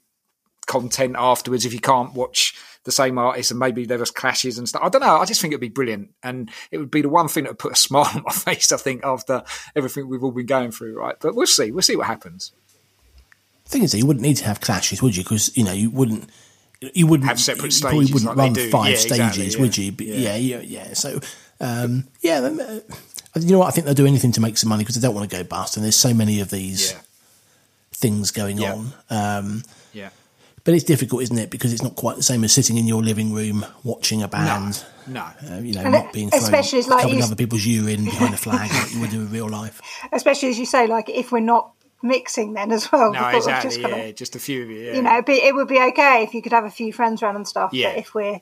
content 0.67 1.15
afterwards 1.19 1.65
if 1.65 1.73
you 1.73 1.81
can't 1.81 2.13
watch 2.15 2.55
the 2.85 2.93
same 2.93 3.19
artist 3.19 3.51
and 3.51 3.59
maybe 3.59 3.85
there 3.85 3.99
was 3.99 4.11
clashes 4.13 4.59
and 4.59 4.69
stuff. 4.69 4.83
I 4.85 4.89
don't 4.89 5.01
know. 5.01 5.17
I 5.17 5.25
just 5.25 5.41
think 5.41 5.53
it'd 5.53 5.61
be 5.61 5.69
brilliant. 5.69 6.11
And 6.23 6.51
it 6.71 6.79
would 6.79 6.91
be 6.91 7.03
the 7.03 7.09
one 7.09 7.27
thing 7.29 7.45
that 7.45 7.51
would 7.51 7.59
put 7.59 7.73
a 7.73 7.77
smile 7.87 8.11
on 8.15 8.23
my 8.25 8.33
face, 8.33 8.71
I 8.73 8.77
think, 8.77 9.05
after 9.05 9.43
everything 9.75 10.09
we've 10.09 10.23
all 10.23 10.31
been 10.31 10.47
going 10.47 10.71
through, 10.71 10.97
right? 10.99 11.17
But 11.21 11.35
we'll 11.35 11.47
see. 11.47 11.71
We'll 11.73 11.83
see 11.83 11.97
what 11.97 12.07
happens. 12.07 12.53
The 13.65 13.71
thing 13.71 13.83
is, 13.83 13.93
that 13.93 13.99
you 13.99 14.07
wouldn't 14.07 14.23
need 14.23 14.37
to 14.37 14.45
have 14.45 14.61
clashes, 14.61 15.03
would 15.03 15.17
you? 15.17 15.25
Because 15.25 15.57
you 15.57 15.65
know 15.65 15.73
you 15.73 15.91
wouldn't. 15.91 16.31
You 16.95 17.07
wouldn't 17.07 17.29
Have 17.29 17.41
separate 17.41 17.65
you 17.67 17.71
stages 17.73 18.13
wouldn't 18.13 18.29
like 18.29 18.37
run 18.37 18.53
they 18.53 18.67
do. 18.67 18.71
five 18.71 18.91
Yeah, 18.91 18.97
stages, 18.97 19.39
exactly, 19.39 19.61
would 19.61 19.79
you? 19.79 19.93
But 19.93 20.07
Yeah. 20.07 20.37
yeah, 20.37 20.37
yeah, 20.37 20.61
yeah. 20.61 20.93
So, 20.93 21.19
um, 21.59 22.07
yeah, 22.21 22.39
uh, 22.39 22.81
you 23.41 23.51
know 23.53 23.59
what? 23.61 23.69
I 23.69 23.71
think 23.71 23.87
they'll 23.87 23.95
do 23.95 24.07
anything 24.07 24.31
to 24.33 24.41
make 24.43 24.59
some 24.59 24.69
money 24.69 24.85
because 24.85 24.95
they 24.95 25.01
don't 25.01 25.15
want 25.15 25.29
to 25.29 25.37
go 25.37 25.43
bust. 25.43 25.77
And 25.77 25.83
there's 25.85 25.97
so 25.97 26.13
many 26.15 26.39
of 26.41 26.51
these 26.51 26.93
Yeah. 26.93 26.99
things 27.93 28.31
going 28.31 28.59
Yeah. 28.59 28.75
on. 28.75 28.93
Um, 29.11 29.63
Yeah. 29.67 29.73
But 30.67 30.75
it's 30.75 30.85
difficult, 30.85 31.23
isn't 31.23 31.39
it? 31.39 31.49
Because 31.51 31.73
it's 31.73 31.83
not 31.83 31.97
quite 31.97 32.17
the 32.17 32.23
same 32.23 32.45
as 32.45 32.53
sitting 32.53 32.77
in 32.77 32.87
your 32.87 33.03
living 33.03 33.33
room 33.33 33.65
watching 33.85 34.23
a 34.23 34.29
band. 34.29 34.85
No. 35.07 35.21
Uh, 35.21 35.55
you 35.63 35.73
know, 35.73 35.81
And 35.83 35.93
not 35.93 36.13
being 36.13 36.29
thrown, 36.29 36.43
especially 36.43 36.81
as, 36.81 36.89
like, 36.89 37.01
covering 37.03 37.21
you- 37.21 37.25
other 37.25 37.37
people's 37.37 37.65
urine 37.65 38.05
behind 38.05 38.35
a 38.35 38.37
flag 38.37 38.71
like 38.71 38.93
you 38.93 39.01
would 39.01 39.11
do 39.11 39.21
in 39.23 39.31
real 39.31 39.49
life. 39.49 39.81
Especially 40.13 40.51
as 40.51 40.59
you 40.59 40.67
say, 40.67 40.87
like 40.89 41.09
if 41.09 41.33
we're 41.33 41.41
not 41.41 41.73
mixing 42.03 42.53
then 42.53 42.71
as 42.73 42.91
well. 42.93 43.13
No, 43.13 43.21
because 43.21 43.47
it's 43.47 43.47
exactly. 43.47 43.71
just 43.71 43.81
kind 43.83 43.97
yeah. 43.97 44.03
of- 44.11 44.15
Just 44.17 44.37
a 44.37 44.39
few 44.39 44.63
of 44.65 44.71
you. 44.71 44.79
Yeah. 44.81 44.93
you 44.97 45.03
know, 45.03 45.13
it'd 45.15 45.25
be, 45.25 45.35
it 45.35 45.55
would 45.55 45.69
be 45.69 45.81
okay 45.81 46.23
if 46.25 46.35
you 46.35 46.43
could 46.43 46.53
have 46.53 46.65
a 46.65 46.71
few 46.71 46.93
friends 46.93 47.23
around 47.23 47.37
and 47.37 47.49
stuff. 47.49 47.71
Yeah. 47.73 47.93
But 47.93 47.99
if 48.01 48.15
we're 48.15 48.41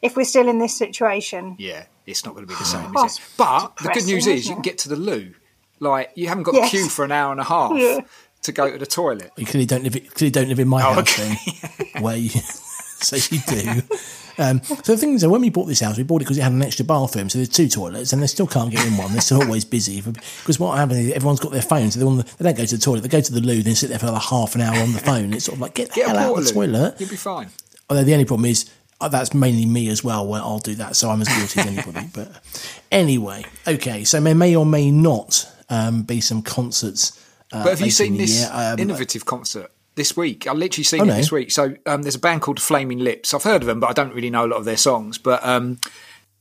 if 0.00 0.16
we're 0.16 0.24
still 0.24 0.48
in 0.48 0.58
this 0.58 0.76
situation, 0.76 1.56
Yeah, 1.58 1.86
it's 2.06 2.24
not 2.24 2.34
going 2.34 2.46
to 2.46 2.52
be 2.52 2.58
the 2.58 2.64
same, 2.64 2.94
is 3.04 3.16
it? 3.18 3.22
But 3.38 3.76
the 3.82 3.88
good 3.88 4.04
news 4.06 4.26
is 4.26 4.46
you 4.46 4.52
can 4.54 4.62
get 4.62 4.78
to 4.78 4.88
the 4.88 4.96
loo. 4.96 5.34
Like 5.80 6.12
you 6.14 6.28
haven't 6.28 6.44
got 6.44 6.54
Yes. 6.54 6.70
to 6.70 6.76
queue 6.76 6.88
for 6.88 7.04
an 7.04 7.10
hour 7.12 7.32
and 7.32 7.40
a 7.40 7.44
half 7.44 7.72
Yeah. 7.76 8.00
To 8.44 8.52
go 8.52 8.70
to 8.70 8.78
the 8.78 8.86
toilet. 8.86 9.32
You 9.36 9.44
clearly 9.46 9.66
don't 9.66 9.82
live. 9.82 9.92
Clearly 10.14 10.30
don't 10.30 10.48
live 10.48 10.60
in 10.60 10.68
my 10.68 10.80
Oh, 10.82 10.92
house 10.94 11.18
okay. 11.18 11.34
then, 11.92 12.02
where 12.02 12.16
you. 12.16 12.28
so 13.00 13.16
you 13.16 13.40
do. 13.46 13.82
Um, 14.36 14.62
so 14.62 14.92
the 14.92 14.96
thing 14.96 15.14
is, 15.14 15.20
that 15.20 15.30
when 15.30 15.40
we 15.42 15.50
bought 15.50 15.66
this 15.66 15.80
house, 15.80 15.96
we 15.96 16.02
bought 16.02 16.16
it 16.20 16.24
because 16.24 16.38
it 16.38 16.42
had 16.42 16.52
an 16.52 16.62
extra 16.62 16.84
bathroom. 16.84 17.28
So 17.28 17.38
there's 17.38 17.48
two 17.48 17.68
toilets, 17.68 18.12
and 18.12 18.22
they 18.22 18.26
still 18.26 18.46
can't 18.46 18.70
get 18.70 18.84
in 18.86 18.96
one. 18.96 19.12
They're 19.12 19.20
still 19.20 19.42
always 19.42 19.64
busy 19.64 20.00
because 20.00 20.58
what 20.58 20.76
happens 20.76 20.98
is 21.06 21.12
everyone's 21.12 21.40
got 21.40 21.52
their 21.52 21.62
phones. 21.62 21.94
So 21.94 22.00
they're 22.00 22.08
on 22.08 22.16
the, 22.18 22.22
they 22.24 22.44
don't 22.44 22.56
go 22.56 22.64
to 22.64 22.76
the 22.76 22.82
toilet. 22.82 23.02
They 23.02 23.08
go 23.08 23.20
to 23.20 23.32
the 23.32 23.40
loo, 23.40 23.62
then 23.62 23.74
sit 23.74 23.90
there 23.90 23.98
for 23.98 24.06
like 24.10 24.22
half 24.22 24.54
an 24.54 24.60
hour 24.62 24.76
on 24.76 24.92
the 24.92 24.98
phone. 24.98 25.32
It's 25.34 25.44
sort 25.44 25.56
of 25.56 25.60
like 25.60 25.74
get 25.74 25.90
the 25.90 25.94
Get 25.96 26.08
hell 26.08 26.18
out 26.18 26.38
of 26.38 26.44
the 26.46 26.52
toilet. 26.52 26.96
You'll 26.98 27.10
be 27.10 27.16
fine. 27.16 27.48
Although 27.88 28.02
the 28.04 28.12
only 28.12 28.24
problem 28.24 28.46
is 28.50 28.68
uh, 29.00 29.08
that's 29.08 29.34
mainly 29.34 29.66
me 29.66 29.88
as 29.88 30.02
well. 30.02 30.26
Where 30.26 30.40
I'll 30.40 30.58
do 30.58 30.74
that, 30.76 30.96
so 30.96 31.10
I'm 31.10 31.20
as 31.20 31.28
guilty 31.28 31.60
as 31.60 31.66
anybody. 31.66 32.08
But 32.12 32.32
anyway, 32.90 33.44
okay. 33.68 34.02
So 34.04 34.20
there 34.20 34.34
may 34.34 34.56
or 34.56 34.66
may 34.66 34.90
not 34.90 35.48
um, 35.70 36.02
be 36.02 36.20
some 36.20 36.42
concerts. 36.42 37.20
Uh, 37.54 37.62
But 37.64 37.70
have 37.70 37.80
you 37.80 37.90
seen 37.90 38.16
this. 38.16 38.48
Um, 38.50 38.78
innovative 38.78 39.24
concert 39.24 39.70
this 39.94 40.16
week? 40.16 40.46
I 40.46 40.52
literally 40.52 40.84
seen 40.84 41.00
Oh, 41.00 41.04
it 41.04 41.08
no. 41.08 41.16
this 41.16 41.30
week. 41.32 41.50
So 41.52 41.76
um, 41.86 42.02
there's 42.02 42.16
a 42.16 42.20
band 42.20 42.42
called 42.42 42.60
Flaming 42.60 42.98
Lips. 42.98 43.32
I've 43.32 43.44
heard 43.44 43.62
of 43.62 43.66
them, 43.66 43.80
but 43.80 43.90
I 43.90 43.92
don't 43.92 44.14
really 44.14 44.30
know 44.30 44.44
a 44.44 44.48
lot 44.48 44.58
of 44.58 44.64
their 44.64 44.76
songs. 44.76 45.18
But 45.18 45.44
um, 45.46 45.78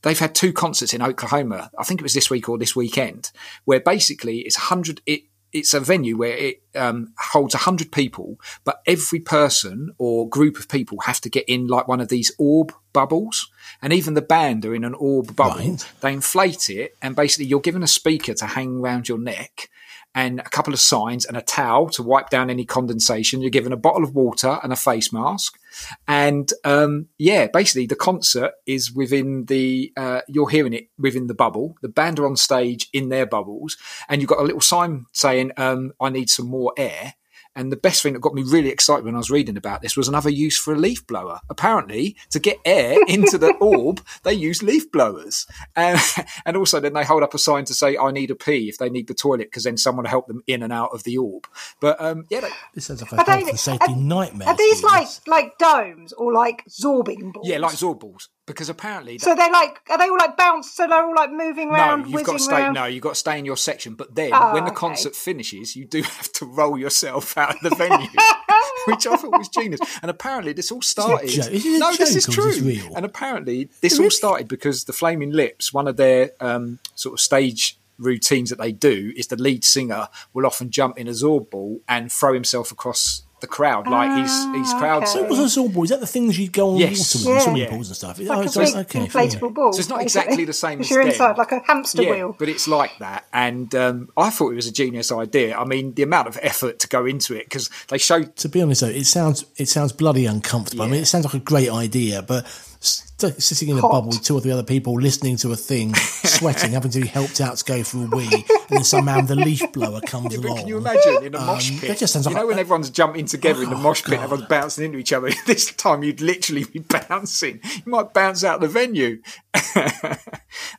they've 0.02 0.18
had 0.20 0.34
two 0.36 0.52
concerts 0.54 0.94
in 0.94 1.02
Oklahoma. 1.02 1.70
I 1.78 1.84
think 1.84 2.02
it 2.02 2.04
was 2.04 2.14
this 2.14 2.30
week 2.30 2.50
or 2.50 2.58
this 2.58 2.76
weekend, 2.76 3.32
where 3.66 3.80
basically 3.80 4.40
it's 4.40 4.56
hundred. 4.56 5.02
It 5.06 5.24
it's 5.52 5.76
a 5.76 5.80
venue 5.80 6.18
where 6.18 6.36
it 6.36 6.64
um, 6.74 7.14
holds 7.20 7.54
hundred 7.54 7.92
people, 7.92 8.40
but 8.64 8.82
every 8.88 9.20
person 9.20 9.94
or 10.00 10.28
group 10.28 10.58
of 10.58 10.68
people 10.68 11.00
have 11.02 11.22
to 11.22 11.30
get 11.30 11.48
in 11.48 11.68
like 11.68 11.88
one 11.88 12.02
of 12.02 12.08
these 12.10 12.32
orb 12.40 12.74
bubbles. 12.92 13.52
And 13.80 13.94
even 13.94 14.16
the 14.16 14.22
band 14.24 14.66
are 14.66 14.74
in 14.74 14.84
an 14.84 14.96
orb 14.96 15.36
bubble. 15.36 15.60
Right. 15.60 15.92
They 16.02 16.14
inflate 16.14 16.72
it, 16.72 16.96
and 17.04 17.16
basically 17.16 17.46
you're 17.46 17.60
given 17.60 17.84
a 17.84 17.88
speaker 17.88 18.34
to 18.34 18.48
hang 18.48 18.80
around 18.80 19.08
your 19.08 19.20
neck, 19.20 19.70
and 20.16 20.40
a 20.40 20.50
couple 20.50 20.74
of 20.74 20.80
signs 20.80 21.26
and 21.26 21.36
a 21.36 21.42
towel 21.42 21.90
to 21.90 22.04
wipe 22.04 22.30
down 22.30 22.50
any 22.50 22.66
condensation. 22.66 23.42
You're 23.42 23.50
given 23.50 23.74
a 23.74 23.78
bottle 23.78 24.04
of 24.04 24.14
water 24.14 24.60
and 24.64 24.72
a 24.72 24.76
face 24.76 25.12
mask. 25.12 25.60
And 26.08 26.52
um, 26.64 27.08
yeah, 27.18 27.48
basically 27.48 27.88
the 27.88 27.96
concert 27.96 28.52
is 28.66 28.94
within 28.94 29.46
the, 29.46 29.92
uh, 29.98 30.22
you're 30.28 30.50
hearing 30.50 30.74
it 30.74 30.90
within 30.98 31.28
the 31.28 31.34
bubble. 31.34 31.76
The 31.82 31.90
band 31.90 32.20
are 32.20 32.28
on 32.28 32.36
stage 32.36 32.90
in 32.94 33.10
their 33.10 33.26
bubbles, 33.26 33.78
and 34.08 34.22
you've 34.22 34.30
got 34.30 34.40
a 34.40 34.44
little 34.44 34.62
sign 34.62 35.06
saying, 35.14 35.52
um, 35.58 35.94
I 36.00 36.10
need 36.10 36.30
some 36.30 36.48
more 36.48 36.74
air. 36.78 37.16
And 37.56 37.72
the 37.72 37.78
best 37.78 38.02
thing 38.02 38.14
that 38.14 38.20
got 38.20 38.34
me 38.34 38.42
really 38.42 38.70
excited 38.70 39.06
when 39.06 39.14
I 39.14 39.20
was 39.20 39.30
reading 39.30 39.58
about 39.58 39.82
this 39.84 39.96
was 39.96 40.08
another 40.08 40.30
use 40.32 40.58
for 40.58 40.74
a 40.74 40.78
leaf 40.78 41.06
blower. 41.06 41.40
Apparently, 41.50 42.16
to 42.32 42.40
get 42.40 42.58
air 42.66 42.98
into 43.08 43.38
the 43.38 43.54
orb, 43.60 44.02
they 44.24 44.34
use 44.34 44.64
leaf 44.64 44.92
blowers. 44.92 45.46
And, 45.76 46.00
and 46.46 46.58
also, 46.58 46.80
then 46.80 46.94
they 46.94 47.04
hold 47.04 47.22
up 47.24 47.34
a 47.34 47.38
sign 47.38 47.66
to 47.66 47.74
say, 47.74 47.96
I 47.98 48.12
need 48.12 48.32
a 48.32 48.36
pee 48.36 48.70
if 48.70 48.78
they 48.80 48.90
need 48.90 49.08
the 49.08 49.14
toilet, 49.14 49.48
because 49.52 49.66
then 49.66 49.78
someone 49.78 50.04
will 50.04 50.10
help 50.10 50.28
them 50.28 50.42
in 50.48 50.64
and 50.64 50.74
out 50.74 50.90
of 50.94 51.04
the 51.04 51.18
orb. 51.18 51.48
But 51.80 52.02
um, 52.02 52.26
yeah, 52.30 52.40
they, 52.40 52.50
This 52.74 52.86
sounds 52.86 53.02
like 53.04 53.14
Are 53.14 53.22
a 53.22 53.26
they- 53.26 53.32
health 53.32 53.50
and 53.50 53.60
safety 53.60 53.94
are- 53.94 53.98
nightmare. 53.98 54.48
Are 54.48 54.58
these 54.58 54.82
like 54.84 55.08
like 55.28 55.58
domes 55.60 56.12
or 56.14 56.34
like 56.34 56.64
zorbing 56.68 57.34
balls? 57.34 57.48
yeah, 57.48 57.58
like 57.60 57.74
Zorb 57.76 58.00
balls. 58.00 58.30
Because 58.46 58.68
apparently, 58.68 59.18
So 59.20 59.34
they're 59.36 59.50
like, 59.52 59.80
are 59.90 59.98
they 59.98 60.10
all 60.10 60.18
like 60.18 60.36
bounced? 60.36 60.76
So 60.76 60.86
they're 60.86 61.02
all 61.02 61.16
like 61.16 61.32
moving 61.32 61.70
around, 61.70 62.02
no, 62.02 62.08
you've 62.18 62.24
got 62.26 62.34
to 62.34 62.40
stay. 62.40 62.56
around? 62.56 62.74
No, 62.74 62.86
you've 62.86 63.02
got 63.02 63.10
to 63.12 63.16
stay 63.16 63.40
in 63.40 63.46
your 63.46 63.56
section. 63.56 63.96
But 63.96 64.16
then, 64.16 64.32
Oh, 64.34 64.54
when 64.54 64.66
the 64.66 64.72
okay. 64.72 64.80
concert 64.80 65.16
finishes, 65.16 65.78
you 65.78 65.86
do 65.86 66.02
have 66.04 66.30
to 66.34 66.46
roll 66.46 66.78
yourself 66.78 67.38
out 67.38 67.56
of 67.56 67.62
the 67.62 67.74
venue, 67.76 68.08
which 68.88 69.08
I 69.08 69.16
thought 69.16 69.38
was 69.38 69.48
genius. 69.48 69.80
And 70.02 70.12
apparently, 70.12 70.52
this 70.52 70.72
all 70.74 70.82
started. 70.82 71.30
joke? 71.30 71.52
Is 71.52 71.66
it 71.66 71.80
no, 71.80 71.94
this 71.96 72.16
is 72.18 72.26
true. 72.26 72.52
this 72.52 72.60
real? 72.60 72.94
And 72.96 73.06
apparently, 73.06 73.70
this 73.80 73.98
all 73.98 74.10
started 74.12 74.50
because 74.50 74.84
the 74.84 74.94
Flaming 74.94 75.32
Lips, 75.32 75.72
one 75.74 75.88
of 75.88 75.96
their 75.96 76.32
um, 76.42 76.80
sort 76.96 77.14
of 77.14 77.22
stage 77.22 77.78
routines 77.98 78.50
that 78.50 78.58
they 78.60 78.74
do, 78.74 79.14
is 79.16 79.28
the 79.28 79.38
lead 79.38 79.64
singer 79.64 80.10
will 80.34 80.46
often 80.46 80.70
jump 80.70 80.98
in 80.98 81.08
a 81.08 81.12
Zorb 81.12 81.50
ball 81.50 81.80
and 81.88 82.12
throw 82.12 82.34
himself 82.34 82.72
across 82.74 83.24
the 83.44 83.48
crowd 83.48 83.86
like 83.88 84.10
he's 84.18 84.46
he's 84.56 84.74
crowd. 84.74 85.04
okay. 85.04 85.12
So 85.12 85.24
it 85.24 85.30
was 85.30 85.40
a 85.40 85.60
Zorb 85.60 85.74
ball. 85.74 85.84
Is 85.84 85.90
that 85.92 86.00
the 86.00 86.08
things 86.08 86.40
you 86.40 86.50
go 86.50 86.72
on 86.72 86.78
Yes. 86.78 87.14
water 87.14 87.30
with, 87.30 87.38
Yeah. 87.38 87.44
swimming 87.44 87.62
Yeah. 87.62 87.70
pools 87.70 87.88
and 87.90 87.96
stuff? 87.98 88.20
Like 88.20 88.30
oh, 88.30 88.42
a 88.42 88.44
it's 88.46 88.58
big 88.58 88.76
okay, 88.76 89.00
inflatable 89.06 89.40
fine. 89.40 89.54
ball. 89.54 89.74
So 89.74 89.80
it's 89.80 89.90
not 89.90 90.00
basically. 90.00 90.22
exactly 90.22 90.46
the 90.46 90.54
same 90.54 90.80
as 90.82 90.90
you're 90.90 91.04
them. 91.04 91.12
inside, 91.12 91.38
like 91.38 91.52
a 91.52 91.60
hamster 91.68 92.02
yeah, 92.04 92.12
wheel. 92.12 92.36
but 92.40 92.50
it's 92.50 92.68
like 92.68 92.98
that, 93.00 93.26
and 93.34 93.74
um, 93.76 94.10
I 94.18 94.30
thought 94.32 94.50
it 94.52 94.56
was 94.56 94.68
a 94.68 94.72
genius 94.72 95.12
idea. 95.12 95.56
I 95.58 95.66
mean, 95.66 95.94
the 95.94 96.04
amount 96.04 96.28
of 96.30 96.40
effort 96.42 96.80
to 96.80 96.88
go 96.88 97.06
into 97.06 97.36
it 97.36 97.46
because 97.46 97.70
they 97.90 97.98
showed 98.00 98.36
To 98.38 98.50
be 98.50 98.62
honest, 98.62 98.82
though, 98.82 98.88
it 98.88 99.06
sounds 99.06 99.46
it 99.58 99.68
sounds 99.70 99.92
bloody 99.92 100.26
uncomfortable. 100.26 100.84
I 100.84 100.88
mean, 100.88 101.02
it 101.02 101.06
sounds 101.06 101.26
like 101.26 101.34
a 101.36 101.40
great 101.40 101.70
idea, 101.70 102.22
but 102.22 102.46
st- 102.84 103.42
sitting 103.42 103.70
in 103.70 103.78
a 103.78 103.82
bubble 103.82 104.10
with 104.10 104.22
two 104.24 104.36
or 104.36 104.42
three 104.42 104.52
other 104.52 104.64
people, 104.64 104.94
listening 104.96 105.38
to 105.38 105.52
a 105.52 105.56
thing, 105.56 105.94
sweating, 105.96 106.72
having 106.74 106.92
to 106.92 107.00
be 107.02 107.08
helped 107.08 107.40
out 107.42 107.58
to 107.58 107.64
go 107.66 107.84
for 107.84 108.00
a 108.06 108.08
wee, 108.08 108.28
and 108.32 108.44
then 108.70 108.84
somehow 108.84 109.22
the 109.22 109.36
leaf 109.36 109.62
blower 109.72 110.02
comes 110.06 110.34
Yeah, 110.34 110.40
along. 110.42 110.58
can 110.58 110.68
you 110.68 110.78
imagine 110.78 111.24
in 111.24 111.36
a 111.36 111.40
mosh 111.40 111.72
Um, 111.72 111.80
pit? 111.80 111.90
that 111.90 111.98
just 112.00 112.14
sounds 112.14 112.26
you 112.26 112.32
like 112.34 112.42
know 112.42 112.48
when 112.48 112.60
everyone's 112.60 112.90
jumping 112.90 113.26
together 113.26 113.64
in 113.64 113.70
the 113.70 113.76
Oh, 113.76 113.80
mosh 113.80 114.04
pit, 114.04 114.16
God. 114.18 114.24
everyone's 114.24 114.48
bouncing 114.50 114.86
into 114.86 114.98
each 114.98 115.14
other. 115.14 115.30
This 115.46 115.72
time 115.74 116.04
you'd 116.04 116.22
literally 116.22 116.66
be 116.66 116.80
bouncing. 116.80 117.60
You 117.64 117.92
might 117.92 118.14
bounce 118.14 118.44
out 118.44 118.60
the 118.62 118.68
venue. 118.68 119.22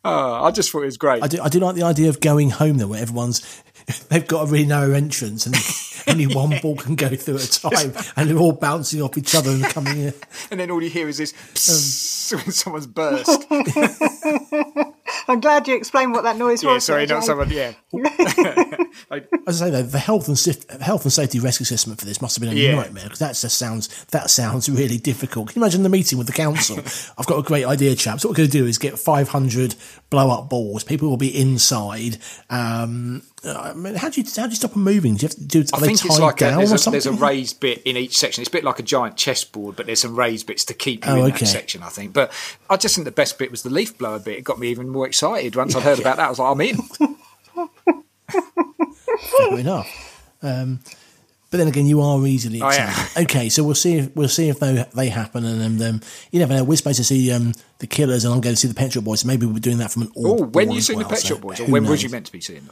oh, 0.04 0.44
I 0.44 0.50
just 0.50 0.70
thought 0.70 0.82
it 0.82 0.86
was 0.86 0.96
great. 0.96 1.22
I 1.22 1.28
do, 1.28 1.40
I 1.42 1.48
do 1.48 1.58
like 1.60 1.74
the 1.76 1.82
idea 1.82 2.08
of 2.08 2.20
going 2.20 2.50
home 2.50 2.78
though, 2.78 2.88
where 2.88 3.00
everyone's 3.02 3.40
they've 4.08 4.26
got 4.26 4.48
a 4.48 4.50
really 4.50 4.66
narrow 4.66 4.92
entrance 4.92 5.46
and 5.46 5.54
only 6.08 6.26
one 6.34 6.58
ball 6.62 6.76
can 6.76 6.94
go 6.94 7.08
through 7.08 7.36
at 7.36 7.44
a 7.44 7.60
time, 7.60 7.92
and 8.16 8.28
they're 8.28 8.38
all 8.38 8.52
bouncing 8.52 9.02
off 9.02 9.16
each 9.18 9.34
other 9.34 9.50
and 9.50 9.64
coming 9.64 9.98
in. 9.98 10.14
and 10.50 10.60
then 10.60 10.70
all 10.70 10.82
you 10.82 10.90
hear 10.90 11.08
is 11.08 11.18
this 11.18 11.32
Um, 11.32 11.76
when 12.32 12.50
someone's 12.52 12.86
burst. 12.86 13.44
I'm 15.28 15.40
glad 15.40 15.66
you 15.68 15.76
explained 15.76 16.12
what 16.12 16.22
that 16.24 16.36
noise 16.36 16.62
yeah, 16.62 16.74
was. 16.74 16.84
sorry, 16.84 17.06
there, 17.06 17.16
not 17.16 17.22
Jay. 17.22 17.26
someone. 17.26 17.50
Yeah, 17.50 17.72
As 19.46 19.62
I 19.62 19.66
say 19.66 19.70
though, 19.70 19.82
the 19.82 19.98
health 19.98 20.28
and 20.28 20.38
sif- 20.38 20.68
health 20.80 21.04
and 21.04 21.12
safety 21.12 21.38
risk 21.40 21.60
assessment 21.60 21.98
for 22.00 22.06
this 22.06 22.20
must 22.20 22.36
have 22.36 22.42
been 22.48 22.56
a 22.56 22.60
Yeah. 22.60 22.74
nightmare 22.76 23.04
because 23.04 23.18
that 23.20 23.34
just 23.34 23.56
sounds 23.58 24.04
that 24.06 24.30
sounds 24.30 24.68
really 24.68 24.98
difficult. 24.98 25.48
Can 25.48 25.60
you 25.60 25.64
imagine 25.64 25.82
the 25.82 25.88
meeting 25.88 26.18
with 26.18 26.26
the 26.26 26.32
council? 26.32 26.78
I've 27.18 27.26
got 27.26 27.38
a 27.38 27.42
great 27.42 27.64
idea, 27.64 27.94
chaps. 27.94 28.24
What 28.24 28.30
we're 28.30 28.36
going 28.38 28.50
to 28.50 28.58
do 28.58 28.66
is 28.66 28.78
get 28.78 28.98
500 28.98 29.74
blow 30.10 30.30
up 30.30 30.48
balls. 30.50 30.84
People 30.84 31.08
will 31.08 31.16
be 31.16 31.38
inside. 31.38 32.18
Um, 32.50 33.22
I 33.44 33.74
mean, 33.74 33.94
how 33.96 34.08
do 34.08 34.20
you 34.22 34.26
how 34.36 34.44
do 34.46 34.50
you 34.50 34.56
stop 34.56 34.72
them 34.72 34.84
moving? 34.84 35.16
Do 35.16 35.22
you 35.24 35.28
have 35.28 35.36
to 35.36 35.44
do? 35.44 35.60
Are 35.60 35.76
I 35.76 35.80
they 35.80 35.86
think 35.88 36.04
it's 36.04 36.16
tied 36.16 36.22
like 36.22 36.40
a, 36.40 36.44
there's, 36.56 36.72
or 36.72 36.76
a, 36.76 36.78
something? 36.78 36.92
there's 36.92 37.06
a 37.06 37.12
raised 37.12 37.60
bit 37.60 37.82
in 37.82 37.96
each 37.98 38.16
section. 38.16 38.40
It's 38.42 38.48
a 38.48 38.52
bit 38.52 38.64
like 38.64 38.78
a 38.78 38.82
giant 38.82 39.16
chessboard, 39.16 39.76
but 39.76 39.84
there's 39.86 40.00
some 40.00 40.16
raised 40.16 40.46
bits 40.46 40.64
to 40.66 40.74
keep 40.74 41.04
you 41.04 41.12
Oh, 41.12 41.16
in 41.16 41.22
okay. 41.32 41.40
that 41.40 41.46
section. 41.46 41.82
I 41.82 41.88
think. 41.90 42.13
But 42.14 42.32
I 42.70 42.76
just 42.78 42.94
think 42.94 43.04
the 43.04 43.10
best 43.10 43.38
bit 43.38 43.50
was 43.50 43.62
the 43.62 43.70
leaf 43.70 43.98
blower 43.98 44.18
bit. 44.18 44.38
It 44.38 44.44
got 44.44 44.58
me 44.58 44.68
even 44.68 44.88
more 44.88 45.06
excited 45.06 45.54
once 45.56 45.74
I 45.76 45.80
heard 45.80 45.98
about 46.00 46.16
that. 46.16 46.26
I 46.26 46.30
was 46.30 46.38
like, 46.38 46.50
I'm 46.52 46.60
in. 46.62 46.78
Fair 49.38 49.58
enough. 49.58 50.22
Um, 50.42 50.80
but 51.50 51.58
then 51.58 51.68
again, 51.68 51.86
you 51.86 52.00
are 52.00 52.26
easily 52.26 52.58
excited. 52.58 53.16
am. 53.16 53.24
Okay, 53.24 53.48
so 53.48 53.62
we'll 53.62 53.74
see. 53.76 53.98
If, 53.98 54.16
we'll 54.16 54.28
see 54.28 54.48
if 54.48 54.58
they 54.58 54.84
they 54.94 55.08
happen, 55.08 55.44
and 55.44 55.80
um, 55.82 56.00
you 56.32 56.40
never 56.40 56.52
know. 56.54 56.64
We're 56.64 56.76
supposed 56.76 56.96
to 56.98 57.04
see 57.04 57.30
um, 57.30 57.52
the 57.78 57.86
Killers, 57.86 58.24
and 58.24 58.34
I'm 58.34 58.40
going 58.40 58.54
to 58.54 58.60
see 58.60 58.66
the 58.68 58.74
Pet 58.74 58.92
Shop 58.92 59.04
Boys. 59.04 59.20
So 59.20 59.28
maybe 59.28 59.46
we're 59.46 59.60
doing 59.60 59.78
that 59.78 59.92
from 59.92 60.02
an. 60.02 60.12
Oh, 60.16 60.44
when 60.46 60.70
you 60.72 60.78
as 60.78 60.86
seen 60.86 60.98
the 60.98 61.04
well, 61.04 61.10
Pet 61.10 61.18
so 61.18 61.28
Shop 61.34 61.40
Boys, 61.42 61.60
or 61.60 61.66
who 61.66 61.72
when 61.72 61.82
was 61.84 61.90
knows? 61.90 62.02
you 62.02 62.08
meant 62.08 62.26
to 62.26 62.32
be 62.32 62.40
seeing 62.40 62.68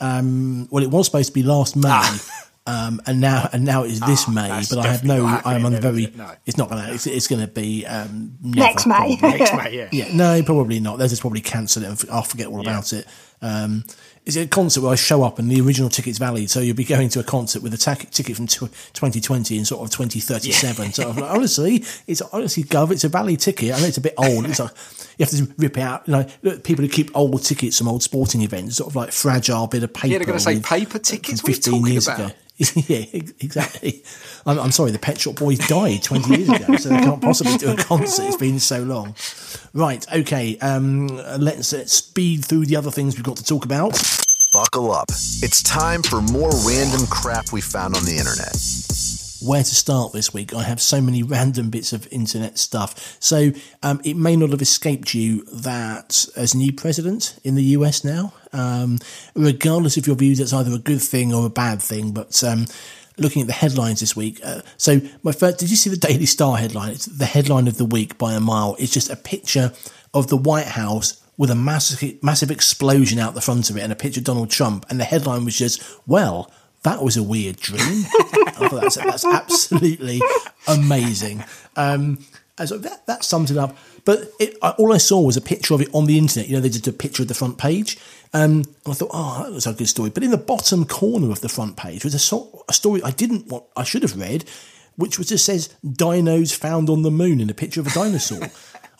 them? 0.00 0.68
Well, 0.70 0.82
it 0.82 0.90
was 0.90 1.06
supposed 1.06 1.28
to 1.28 1.32
be 1.32 1.42
last 1.42 1.76
May, 1.76 1.88
Ah. 1.90 2.48
um, 2.68 3.00
and 3.06 3.20
now 3.20 3.48
and 3.52 3.64
now 3.64 3.84
it's 3.84 4.00
this 4.00 4.28
May. 4.28 4.48
But 4.68 4.78
I 4.78 4.88
have 4.88 5.02
no. 5.04 5.24
I'm 5.26 5.64
on 5.64 5.72
the 5.72 5.80
very. 5.80 6.04
it? 6.04 6.16
No. 6.16 6.30
It's 6.44 6.58
not 6.58 6.68
going 6.68 6.84
to. 6.84 6.92
It's, 6.92 7.06
it's 7.06 7.26
going 7.26 7.40
to 7.40 7.48
be 7.48 7.86
um, 7.86 8.36
never, 8.42 8.66
Next 8.66 8.86
May. 8.86 9.16
probably. 9.16 9.38
Next 9.38 9.54
May, 9.54 9.76
yeah. 9.76 9.88
Yeah, 9.90 10.14
no, 10.14 10.42
probably 10.42 10.78
not. 10.78 10.98
They'll 10.98 11.08
just 11.08 11.22
probably 11.22 11.40
cancel 11.40 11.82
it 11.82 11.86
and 11.86 11.94
f- 11.94 12.10
I'll 12.10 12.22
forget 12.22 12.48
all 12.48 12.60
about 12.60 12.92
it. 12.92 13.06
Um, 13.40 13.84
is 14.26 14.36
it 14.36 14.46
a 14.46 14.48
concert 14.48 14.82
where 14.82 14.92
I 14.92 14.96
show 14.96 15.22
up 15.22 15.38
and 15.38 15.50
the 15.50 15.58
original 15.62 15.88
ticket's 15.88 16.18
valid? 16.18 16.50
So 16.50 16.60
you'll 16.60 16.76
be 16.76 16.84
going 16.84 17.08
to 17.10 17.20
a 17.20 17.24
concert 17.24 17.62
with 17.62 17.72
a 17.72 17.78
ticket 17.78 18.36
from 18.36 18.46
tw 18.46 18.60
2020 18.92 19.56
and 19.56 19.66
sort 19.66 19.82
of 19.82 19.90
2037. 19.90 20.92
So 20.92 21.08
I'm 21.08 21.16
like, 21.16 21.30
honestly, 21.30 21.84
it's 22.06 22.20
honestly, 22.20 22.64
Gov, 22.64 22.90
it's 22.90 23.04
a 23.04 23.08
valid 23.08 23.40
ticket. 23.40 23.72
I 23.74 23.80
know 23.80 23.86
it's 23.86 23.96
a 23.96 24.02
bit 24.02 24.12
old. 24.18 24.44
It's 24.44 24.58
like, 24.60 24.72
you 25.16 25.24
have 25.24 25.30
to 25.30 25.54
rip 25.56 25.78
it 25.78 25.80
out. 25.80 26.06
You 26.06 26.12
know, 26.12 26.26
look, 26.42 26.62
people 26.62 26.84
who 26.84 26.90
keep 26.90 27.10
old 27.16 27.42
tickets 27.42 27.78
from 27.78 27.88
old 27.88 28.02
sporting 28.02 28.42
events, 28.42 28.76
sort 28.76 28.90
of 28.90 28.96
like 28.96 29.12
fragile 29.12 29.66
bit 29.66 29.82
of 29.82 29.94
paper. 29.94 30.08
Yeah, 30.08 30.18
they're 30.18 30.26
going 30.26 30.38
to 30.38 30.44
say 30.44 30.60
paper 30.60 30.98
tickets. 30.98 31.40
from 31.40 31.50
What 31.50 31.66
are 31.66 31.90
you 31.90 32.00
talking 32.00 32.22
about? 32.24 32.34
yeah, 32.88 33.04
exactly. 33.12 34.02
I'm, 34.44 34.58
I'm 34.58 34.72
sorry, 34.72 34.90
the 34.90 34.98
Pet 34.98 35.20
Shop 35.20 35.36
Boys 35.36 35.58
died 35.68 36.02
20 36.02 36.36
years 36.36 36.48
ago, 36.48 36.76
so 36.76 36.88
they 36.88 36.96
can't 36.96 37.22
possibly 37.22 37.56
do 37.56 37.70
a 37.70 37.76
concert. 37.76 38.26
It's 38.26 38.36
been 38.36 38.58
so 38.58 38.82
long. 38.82 39.14
Right, 39.74 40.04
okay. 40.12 40.58
Um, 40.58 41.06
let's, 41.38 41.72
let's 41.72 41.92
speed 41.92 42.44
through 42.44 42.66
the 42.66 42.74
other 42.74 42.90
things 42.90 43.14
we've 43.14 43.24
got 43.24 43.36
to 43.36 43.44
talk 43.44 43.64
about. 43.64 43.92
Buckle 44.52 44.90
up. 44.90 45.06
It's 45.10 45.62
time 45.62 46.02
for 46.02 46.20
more 46.20 46.50
random 46.66 47.06
crap 47.06 47.52
we 47.52 47.60
found 47.60 47.94
on 47.94 48.04
the 48.04 48.16
internet. 48.16 48.97
Where 49.40 49.62
to 49.62 49.74
start 49.74 50.12
this 50.12 50.34
week? 50.34 50.52
I 50.52 50.64
have 50.64 50.80
so 50.80 51.00
many 51.00 51.22
random 51.24 51.70
bits 51.70 51.92
of 51.92 52.08
internet 52.12 52.58
stuff. 52.58 53.16
So 53.20 53.52
um, 53.82 54.00
it 54.04 54.16
may 54.16 54.34
not 54.34 54.50
have 54.50 54.62
escaped 54.62 55.14
you 55.14 55.44
that 55.44 56.26
as 56.36 56.54
new 56.54 56.72
president 56.72 57.38
in 57.44 57.54
the 57.54 57.62
US 57.62 58.02
now, 58.04 58.32
um, 58.52 58.98
regardless 59.34 59.96
of 59.96 60.06
your 60.06 60.16
views, 60.16 60.38
that's 60.38 60.52
either 60.52 60.72
a 60.72 60.78
good 60.78 61.00
thing 61.00 61.32
or 61.32 61.46
a 61.46 61.50
bad 61.50 61.80
thing. 61.80 62.10
But 62.12 62.42
um, 62.42 62.66
looking 63.16 63.42
at 63.42 63.48
the 63.48 63.54
headlines 63.54 64.00
this 64.00 64.16
week, 64.16 64.40
uh, 64.42 64.62
so 64.76 65.00
my 65.22 65.32
first, 65.32 65.58
did 65.58 65.70
you 65.70 65.76
see 65.76 65.90
the 65.90 65.96
Daily 66.08 66.26
Star 66.26 66.56
headline? 66.56 66.90
It's 66.90 67.06
the 67.06 67.26
headline 67.26 67.68
of 67.68 67.78
the 67.78 67.84
week 67.84 68.18
by 68.18 68.34
a 68.34 68.40
mile. 68.40 68.74
It's 68.78 68.92
just 68.92 69.10
a 69.10 69.16
picture 69.16 69.72
of 70.14 70.26
the 70.26 70.36
White 70.36 70.66
House 70.66 71.22
with 71.36 71.50
a 71.52 71.54
massive, 71.54 72.20
massive 72.24 72.50
explosion 72.50 73.20
out 73.20 73.34
the 73.34 73.40
front 73.40 73.70
of 73.70 73.76
it 73.76 73.82
and 73.82 73.92
a 73.92 73.96
picture 73.96 74.18
of 74.18 74.24
Donald 74.24 74.50
Trump. 74.50 74.84
And 74.90 74.98
the 74.98 75.04
headline 75.04 75.44
was 75.44 75.56
just, 75.56 75.80
well, 76.06 76.50
that 76.82 77.02
was 77.02 77.16
a 77.16 77.22
weird 77.22 77.56
dream. 77.56 77.80
I 77.82 78.68
thought 78.68 78.80
that's, 78.80 78.96
that's 78.96 79.24
absolutely 79.24 80.20
amazing. 80.66 81.44
Um, 81.76 82.24
and 82.58 82.68
so 82.68 82.78
that, 82.78 83.06
that 83.06 83.24
sums 83.24 83.50
it 83.50 83.56
up. 83.56 83.76
But 84.04 84.32
it, 84.40 84.56
I, 84.62 84.70
all 84.70 84.92
I 84.92 84.98
saw 84.98 85.20
was 85.20 85.36
a 85.36 85.40
picture 85.40 85.74
of 85.74 85.80
it 85.80 85.88
on 85.92 86.06
the 86.06 86.18
internet. 86.18 86.48
You 86.48 86.56
know, 86.56 86.60
they 86.60 86.68
did 86.68 86.86
a 86.88 86.92
picture 86.92 87.22
of 87.22 87.28
the 87.28 87.34
front 87.34 87.58
page. 87.58 87.98
Um, 88.32 88.50
and 88.52 88.66
I 88.86 88.92
thought, 88.92 89.10
oh, 89.12 89.44
that 89.44 89.52
was 89.52 89.66
a 89.66 89.72
good 89.72 89.88
story. 89.88 90.10
But 90.10 90.22
in 90.22 90.30
the 90.30 90.36
bottom 90.38 90.84
corner 90.84 91.30
of 91.30 91.40
the 91.40 91.48
front 91.48 91.76
page 91.76 92.04
was 92.04 92.14
a, 92.14 92.18
so, 92.18 92.64
a 92.68 92.72
story 92.72 93.02
I 93.02 93.10
didn't 93.10 93.46
want, 93.48 93.64
I 93.76 93.84
should 93.84 94.02
have 94.02 94.16
read, 94.18 94.44
which 94.96 95.18
was 95.18 95.28
just 95.28 95.44
says 95.44 95.74
dinos 95.84 96.54
found 96.54 96.90
on 96.90 97.02
the 97.02 97.10
moon 97.10 97.40
in 97.40 97.50
a 97.50 97.54
picture 97.54 97.80
of 97.80 97.86
a 97.86 97.90
dinosaur. 97.90 98.48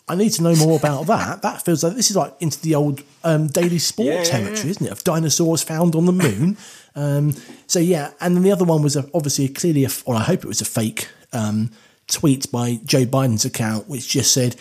I 0.09 0.15
need 0.15 0.31
to 0.31 0.43
know 0.43 0.55
more 0.57 0.79
about 0.79 1.07
that. 1.07 1.43
That 1.43 1.63
feels 1.63 1.85
like 1.85 1.95
this 1.95 2.11
is 2.11 2.17
like 2.17 2.35
into 2.41 2.61
the 2.63 2.75
old 2.75 3.03
um, 3.25 3.49
daily 3.49 3.79
sport 3.79 4.09
Yeah, 4.09 4.15
yeah, 4.15 4.25
territory, 4.25 4.65
yeah. 4.65 4.71
isn't 4.71 4.87
it? 4.87 4.93
Of 4.93 5.05
dinosaurs 5.05 5.63
found 5.63 5.95
on 5.95 6.07
the 6.07 6.13
moon. 6.13 6.57
Um, 6.99 7.33
so 7.69 7.79
yeah, 7.79 8.11
and 8.21 8.35
then 8.35 8.43
the 8.43 8.51
other 8.51 8.65
one 8.65 8.83
was 8.83 8.97
a, 8.97 9.09
obviously 9.15 9.49
clearly, 9.49 9.85
a, 9.85 9.89
or 10.05 10.17
I 10.17 10.21
hope 10.23 10.41
it 10.41 10.49
was 10.49 10.61
a 10.61 10.65
fake 10.65 11.09
um, 11.33 11.71
tweet 12.09 12.51
by 12.51 12.81
Joe 12.85 13.05
Biden's 13.05 13.45
account, 13.45 13.89
which 13.89 14.09
just 14.09 14.33
said. 14.35 14.57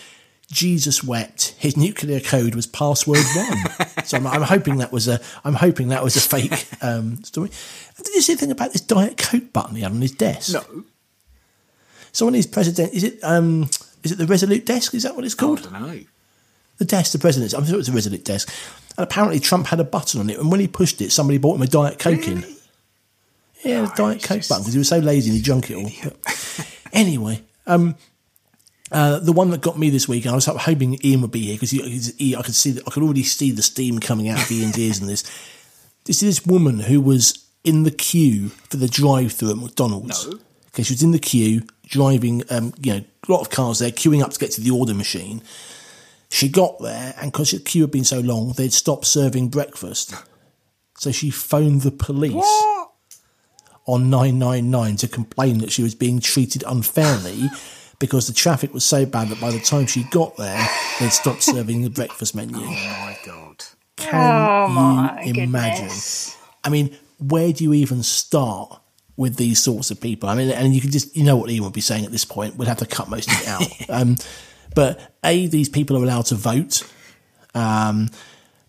Jesus 0.50 1.04
wept. 1.04 1.56
His 1.60 1.76
nuclear 1.76 2.22
code 2.22 2.56
was 2.56 2.66
password 2.66 3.26
one. 3.36 4.06
so 4.06 4.16
I'm, 4.16 4.26
I'm 4.26 4.42
hoping 4.44 4.78
that 4.78 4.94
was 4.94 5.10
a. 5.10 5.20
I'm 5.44 5.56
hoping 5.56 5.90
that 5.90 6.02
was 6.06 6.16
a 6.16 6.22
fake 6.22 6.66
um, 6.82 7.22
story. 7.26 7.50
Did 7.98 8.16
you 8.16 8.22
see 8.22 8.32
anything 8.32 8.52
about 8.52 8.72
this 8.72 8.80
Diet 8.80 9.18
Coke 9.18 9.52
button 9.52 9.76
he 9.76 9.82
had 9.82 9.92
on 9.92 10.00
his 10.00 10.14
desk? 10.14 10.54
No, 10.54 10.86
So 12.14 12.28
on 12.28 12.34
his 12.34 12.48
president, 12.48 12.94
is 12.94 13.04
it 13.04 13.20
um, 13.24 13.70
is 14.04 14.14
it 14.14 14.20
the 14.20 14.26
Resolute 14.26 14.66
desk? 14.66 14.94
Is 14.96 15.04
that 15.04 15.18
what 15.18 15.26
it's 15.26 15.36
called? 15.36 15.68
I 15.68 15.80
don't 15.80 15.82
know. 15.82 16.00
The 16.78 16.86
desk, 16.86 17.12
the 17.12 17.20
president's. 17.20 17.54
I'm 17.54 17.66
sure 17.66 17.76
it 17.76 17.78
was 17.78 17.90
a 17.90 17.94
resident 17.94 18.26
desk. 18.26 18.54
And 18.98 19.04
apparently 19.04 19.40
Trump 19.40 19.68
had 19.68 19.80
a 19.80 19.84
button 19.84 20.20
on 20.20 20.30
it, 20.30 20.40
and 20.40 20.52
when 20.52 20.60
he 20.60 20.68
pushed 20.68 21.02
it, 21.02 21.12
somebody 21.12 21.38
bought 21.38 21.56
him 21.56 21.62
a 21.62 21.68
Diet 21.68 22.00
Coke 22.00 22.28
in. 22.28 22.44
Yeah, 23.64 23.92
a 23.92 23.96
Diet 23.96 24.24
Coke 24.24 24.48
button 24.48 24.64
because 24.64 24.74
he 24.74 24.80
was 24.80 24.88
so 24.88 25.00
lazy 25.00 25.30
and 25.30 25.38
he 25.38 25.44
drunk 25.44 25.70
it 25.70 25.76
all. 25.76 25.92
Anyway, 26.94 27.42
um, 27.66 27.96
uh, 28.92 29.20
the 29.20 29.34
one 29.34 29.50
that 29.50 29.62
got 29.62 29.78
me 29.78 29.90
this 29.90 30.08
week, 30.08 30.26
and 30.26 30.32
I 30.32 30.36
was 30.36 30.46
hoping 30.46 30.98
Ian 31.04 31.22
would 31.22 31.32
be 31.32 31.42
here 31.42 31.56
because 31.56 31.72
he, 31.72 32.36
I 32.36 32.42
could 32.42 32.56
see, 32.56 32.72
that, 32.72 32.88
I 32.88 32.92
could 32.92 33.04
already 33.04 33.24
see 33.24 33.52
the 33.52 33.62
steam 33.62 34.00
coming 34.00 34.30
out 34.30 34.42
of 34.42 34.52
Ian's 34.52 34.78
ears 34.78 35.02
in 35.02 35.08
this. 35.08 35.24
This 36.06 36.24
is 36.24 36.38
this 36.38 36.46
woman 36.46 36.80
who 36.80 37.02
was 37.02 37.46
in 37.64 37.84
the 37.84 37.92
queue 37.92 38.50
for 38.70 38.78
the 38.78 38.88
drive-through 38.88 39.52
at 39.52 39.58
McDonald's. 39.58 40.28
No. 40.28 40.40
Okay, 40.70 40.84
she 40.84 40.94
was 40.94 41.04
in 41.04 41.12
the 41.12 41.20
queue 41.20 41.64
driving. 41.86 42.44
Um, 42.50 42.74
you 42.80 42.94
know, 42.94 43.04
a 43.28 43.32
lot 43.32 43.42
of 43.42 43.50
cars 43.50 43.80
there 43.80 43.92
queuing 43.92 44.24
up 44.24 44.32
to 44.32 44.40
get 44.40 44.52
to 44.52 44.62
the 44.62 44.72
order 44.72 44.94
machine. 44.94 45.42
She 46.30 46.50
got 46.50 46.80
there, 46.80 47.14
and 47.22 47.32
because 47.32 47.52
the 47.52 47.60
queue 47.60 47.84
had 47.84 47.92
been 47.92 48.04
so 48.04 48.20
long, 48.20 48.52
they'd 48.54 48.74
stopped 48.74 49.06
serving 49.06 49.48
breakfast. 49.50 50.14
So 50.98 51.12
she 51.12 51.30
phoned 51.30 51.82
the 51.82 51.92
police 51.92 52.34
What? 52.34 52.90
on 53.86 54.10
999 54.10 54.98
to 54.98 55.08
complain 55.08 55.60
that 55.60 55.72
she 55.72 55.84
was 55.84 55.96
being 55.96 56.20
treated 56.20 56.64
unfairly 56.68 57.50
because 58.00 58.28
the 58.28 58.34
traffic 58.34 58.74
was 58.74 58.84
so 58.84 59.06
bad 59.06 59.30
that 59.30 59.40
by 59.40 59.52
the 59.52 59.60
time 59.60 59.86
she 59.86 60.04
got 60.12 60.36
there, 60.38 60.68
they'd 61.00 61.12
stopped 61.12 61.44
serving 61.44 61.82
the 61.84 61.90
breakfast 61.90 62.36
menu. 62.36 62.58
Oh 62.58 62.62
my 62.66 63.18
god. 63.26 63.64
Can 63.96 64.16
Oh, 64.16 64.68
my 64.68 65.24
you 65.24 65.34
imagine? 65.44 65.86
goodness. 65.86 66.36
I 66.64 66.70
mean, 66.70 66.96
where 67.20 67.54
do 67.54 67.64
you 67.64 67.74
even 67.74 68.04
start 68.04 68.80
with 69.16 69.38
these 69.38 69.60
sorts 69.64 69.90
of 69.92 70.02
people? 70.02 70.28
I 70.30 70.36
mean, 70.36 70.50
and 70.52 70.76
you 70.76 70.82
can 70.82 70.92
just, 70.92 71.16
you 71.16 71.24
know 71.24 71.38
what 71.38 71.50
Ian 71.50 71.64
would 71.64 71.74
be 71.74 71.82
saying 71.82 72.06
at 72.06 72.12
this 72.12 72.26
point. 72.26 72.58
We'd 72.58 72.68
have 72.68 72.78
to 72.80 72.86
cut 72.86 73.10
most 73.10 73.32
of 73.32 73.42
it 73.42 73.48
out. 73.48 73.90
um, 74.02 74.16
but 74.78 75.00
A, 75.24 75.48
these 75.48 75.70
people 75.70 75.98
are 75.98 76.04
allowed 76.04 76.28
to 76.28 76.36
vote. 76.36 76.84
Um, 77.56 78.10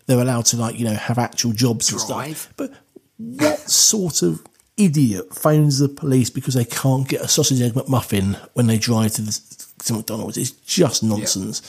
they're 0.07 0.19
allowed 0.19 0.45
to, 0.47 0.57
like, 0.57 0.79
you 0.79 0.85
know, 0.85 0.95
have 0.95 1.19
actual 1.19 1.51
jobs 1.51 1.91
and 1.91 2.01
stuff. 2.01 2.51
But 2.57 2.73
what 3.17 3.59
sort 3.59 4.23
of 4.23 4.43
idiot 4.75 5.31
phones 5.35 5.77
the 5.77 5.87
police 5.87 6.31
because 6.31 6.55
they 6.55 6.65
can't 6.65 7.07
get 7.07 7.21
a 7.21 7.27
sausage 7.27 7.61
egg 7.61 7.73
McMuffin 7.73 8.39
when 8.53 8.65
they 8.65 8.79
drive 8.79 9.11
to, 9.11 9.21
the, 9.21 9.39
to 9.85 9.93
McDonald's? 9.93 10.39
It's 10.39 10.49
just 10.49 11.03
nonsense. 11.03 11.61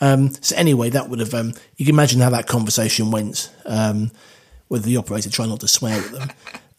Um, 0.00 0.30
so 0.40 0.54
anyway, 0.54 0.90
that 0.90 1.08
would 1.08 1.18
have 1.18 1.34
um, 1.34 1.52
you 1.76 1.84
can 1.84 1.96
imagine 1.96 2.20
how 2.20 2.30
that 2.30 2.46
conversation 2.46 3.10
went 3.10 3.50
um, 3.66 4.12
with 4.68 4.84
the 4.84 4.96
operator 4.96 5.28
trying 5.28 5.48
not 5.48 5.58
to 5.58 5.66
swear 5.68 6.00
at 6.00 6.12
them. 6.12 6.30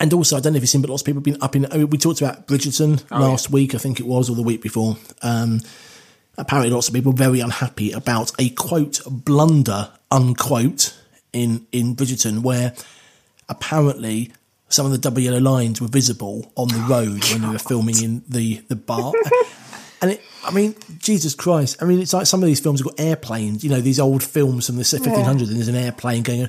And 0.00 0.12
also, 0.12 0.36
I 0.36 0.40
don't 0.40 0.52
know 0.52 0.58
if 0.58 0.62
you've 0.62 0.70
seen, 0.70 0.80
but 0.80 0.90
lots 0.90 1.02
of 1.02 1.06
people 1.06 1.20
have 1.20 1.24
been 1.24 1.42
up 1.42 1.56
in. 1.56 1.66
I 1.72 1.78
mean, 1.78 1.90
we 1.90 1.98
talked 1.98 2.20
about 2.20 2.46
Bridgerton 2.46 3.10
last 3.10 3.50
week, 3.50 3.74
I 3.74 3.78
think 3.78 3.98
it 3.98 4.06
was, 4.06 4.30
or 4.30 4.36
the 4.36 4.42
week 4.42 4.62
before. 4.62 4.96
Um, 5.22 5.60
apparently, 6.36 6.72
lots 6.72 6.88
of 6.88 6.94
people 6.94 7.12
are 7.12 7.16
very 7.16 7.40
unhappy 7.40 7.90
about 7.90 8.30
a 8.38 8.50
quote 8.50 9.00
blunder 9.06 9.90
unquote 10.10 10.96
in 11.32 11.66
in 11.72 11.96
Bridgerton, 11.96 12.42
where 12.42 12.74
apparently 13.48 14.32
some 14.68 14.86
of 14.86 14.92
the 14.92 14.98
double 14.98 15.20
yellow 15.20 15.40
lines 15.40 15.80
were 15.80 15.88
visible 15.88 16.52
on 16.54 16.68
the 16.68 16.86
road 16.88 17.24
when 17.30 17.42
they 17.42 17.48
were 17.48 17.58
filming 17.58 18.02
in 18.02 18.22
the 18.28 18.62
the 18.68 18.76
bar. 18.76 19.12
And 20.00 20.12
it, 20.12 20.22
I 20.44 20.52
mean, 20.52 20.76
Jesus 20.98 21.34
Christ! 21.34 21.82
I 21.82 21.84
mean, 21.84 22.00
it's 22.00 22.12
like 22.12 22.26
some 22.26 22.40
of 22.40 22.46
these 22.46 22.60
films 22.60 22.80
have 22.80 22.86
got 22.86 23.00
airplanes. 23.00 23.64
You 23.64 23.70
know, 23.70 23.80
these 23.80 23.98
old 23.98 24.22
films 24.22 24.66
from 24.66 24.76
the 24.76 24.84
1500s, 24.84 25.48
and 25.48 25.56
there's 25.56 25.68
an 25.68 25.74
airplane 25.74 26.22
going. 26.22 26.48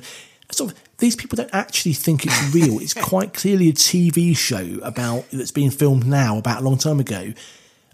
Sort 0.52 0.72
of, 0.72 0.78
these 0.98 1.16
people 1.16 1.36
don't 1.36 1.54
actually 1.54 1.92
think 1.92 2.26
it's 2.26 2.54
real. 2.54 2.78
it's 2.80 2.94
quite 3.10 3.34
clearly 3.34 3.68
a 3.68 3.72
TV 3.72 4.36
show 4.36 4.78
about 4.82 5.24
that's 5.32 5.52
being 5.52 5.70
filmed 5.70 6.06
now 6.06 6.38
about 6.38 6.60
a 6.60 6.64
long 6.64 6.78
time 6.78 7.00
ago. 7.00 7.32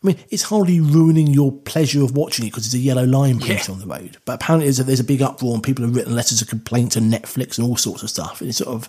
I 0.03 0.07
mean, 0.07 0.19
it's 0.31 0.45
hardly 0.45 0.81
ruining 0.81 1.29
your 1.29 1.53
pleasure 1.53 2.03
of 2.03 2.17
watching 2.17 2.47
it 2.47 2.51
because 2.51 2.65
there's 2.71 2.81
a 2.81 2.85
yellow 2.85 3.05
line 3.05 3.41
painted 3.41 3.71
on 3.71 3.81
the 3.81 3.87
road. 3.87 4.19
But 4.25 4.35
apparently, 4.35 4.67
there's 4.67 4.79
a, 4.79 4.85
there's 4.85 5.01
a 5.01 5.05
big 5.05 5.23
uproar, 5.23 5.55
and 5.55 5.63
people 5.63 5.85
have 5.85 5.97
written 5.97 6.15
letters 6.15 6.43
of 6.43 6.49
complaint 6.49 6.93
to 6.93 7.01
Netflix 7.01 7.59
and 7.59 7.67
all 7.67 7.77
sorts 7.77 8.03
of 8.03 8.11
stuff. 8.11 8.41
And 8.41 8.49
it's 8.51 8.59
sort 8.59 8.75
of, 8.75 8.89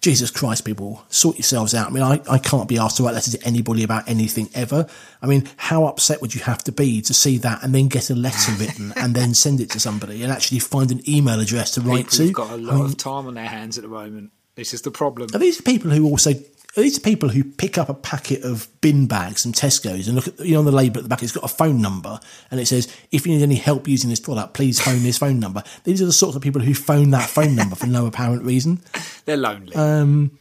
Jesus 0.00 0.30
Christ, 0.30 0.64
people, 0.64 1.04
sort 1.08 1.36
yourselves 1.36 1.74
out. 1.74 1.88
I 1.88 1.90
mean, 1.90 2.02
I, 2.04 2.20
I 2.30 2.38
can't 2.38 2.68
be 2.68 2.78
asked 2.78 2.98
to 2.98 3.02
write 3.02 3.14
letters 3.14 3.34
to 3.34 3.44
anybody 3.44 3.82
about 3.82 4.08
anything 4.08 4.48
ever. 4.54 4.86
I 5.20 5.26
mean, 5.26 5.48
how 5.56 5.86
upset 5.86 6.20
would 6.20 6.34
you 6.34 6.40
have 6.42 6.62
to 6.64 6.72
be 6.72 7.02
to 7.02 7.12
see 7.12 7.38
that 7.38 7.64
and 7.64 7.74
then 7.74 7.88
get 7.88 8.08
a 8.10 8.14
letter 8.14 8.52
written 8.52 8.92
and 8.96 9.14
then 9.14 9.34
send 9.34 9.60
it 9.60 9.70
to 9.70 9.80
somebody 9.80 10.22
and 10.22 10.32
actually 10.32 10.60
find 10.60 10.92
an 10.92 11.08
email 11.08 11.40
address 11.40 11.72
to 11.72 11.80
write 11.80 12.10
People 12.10 12.16
to? 12.16 12.24
have 12.26 12.32
got 12.32 12.50
a 12.50 12.56
lot 12.56 12.74
I 12.74 12.76
mean, 12.76 12.84
of 12.86 12.96
time 12.96 13.26
on 13.26 13.34
their 13.34 13.46
hands 13.46 13.76
at 13.76 13.82
the 13.82 13.88
moment. 13.88 14.30
This 14.54 14.72
is 14.74 14.82
the 14.82 14.90
problem. 14.90 15.30
are 15.34 15.38
these 15.38 15.60
people 15.60 15.90
who 15.90 16.04
also 16.06 16.32
are 16.78 16.82
these 16.82 16.98
people 16.98 17.28
who 17.28 17.44
pick 17.44 17.78
up 17.78 17.88
a 17.88 17.94
packet 17.94 18.42
of 18.42 18.68
bin 18.80 19.06
bags 19.06 19.42
from 19.42 19.52
Tesco's 19.52 20.06
and 20.06 20.16
look 20.16 20.28
at 20.28 20.38
you 20.40 20.52
know 20.52 20.60
on 20.60 20.64
the 20.64 20.72
label 20.72 20.98
at 20.98 21.02
the 21.02 21.08
back 21.08 21.22
it's 21.22 21.32
got 21.32 21.44
a 21.44 21.48
phone 21.48 21.80
number 21.80 22.20
and 22.50 22.60
it 22.60 22.66
says 22.66 22.88
if 23.10 23.26
you 23.26 23.34
need 23.34 23.42
any 23.42 23.56
help 23.56 23.88
using 23.88 24.10
this 24.10 24.20
product 24.20 24.54
please 24.54 24.80
phone 24.80 25.02
this 25.02 25.18
phone 25.18 25.40
number. 25.40 25.62
These 25.84 26.02
are 26.02 26.06
the 26.06 26.12
sorts 26.12 26.36
of 26.36 26.42
people 26.42 26.62
who 26.62 26.74
phone 26.74 27.10
that 27.10 27.28
phone 27.28 27.54
number 27.54 27.76
for 27.76 27.86
no 27.86 28.06
apparent 28.06 28.44
reason. 28.44 28.80
They're 29.24 29.36
lonely. 29.36 29.74
Um, 29.74 30.38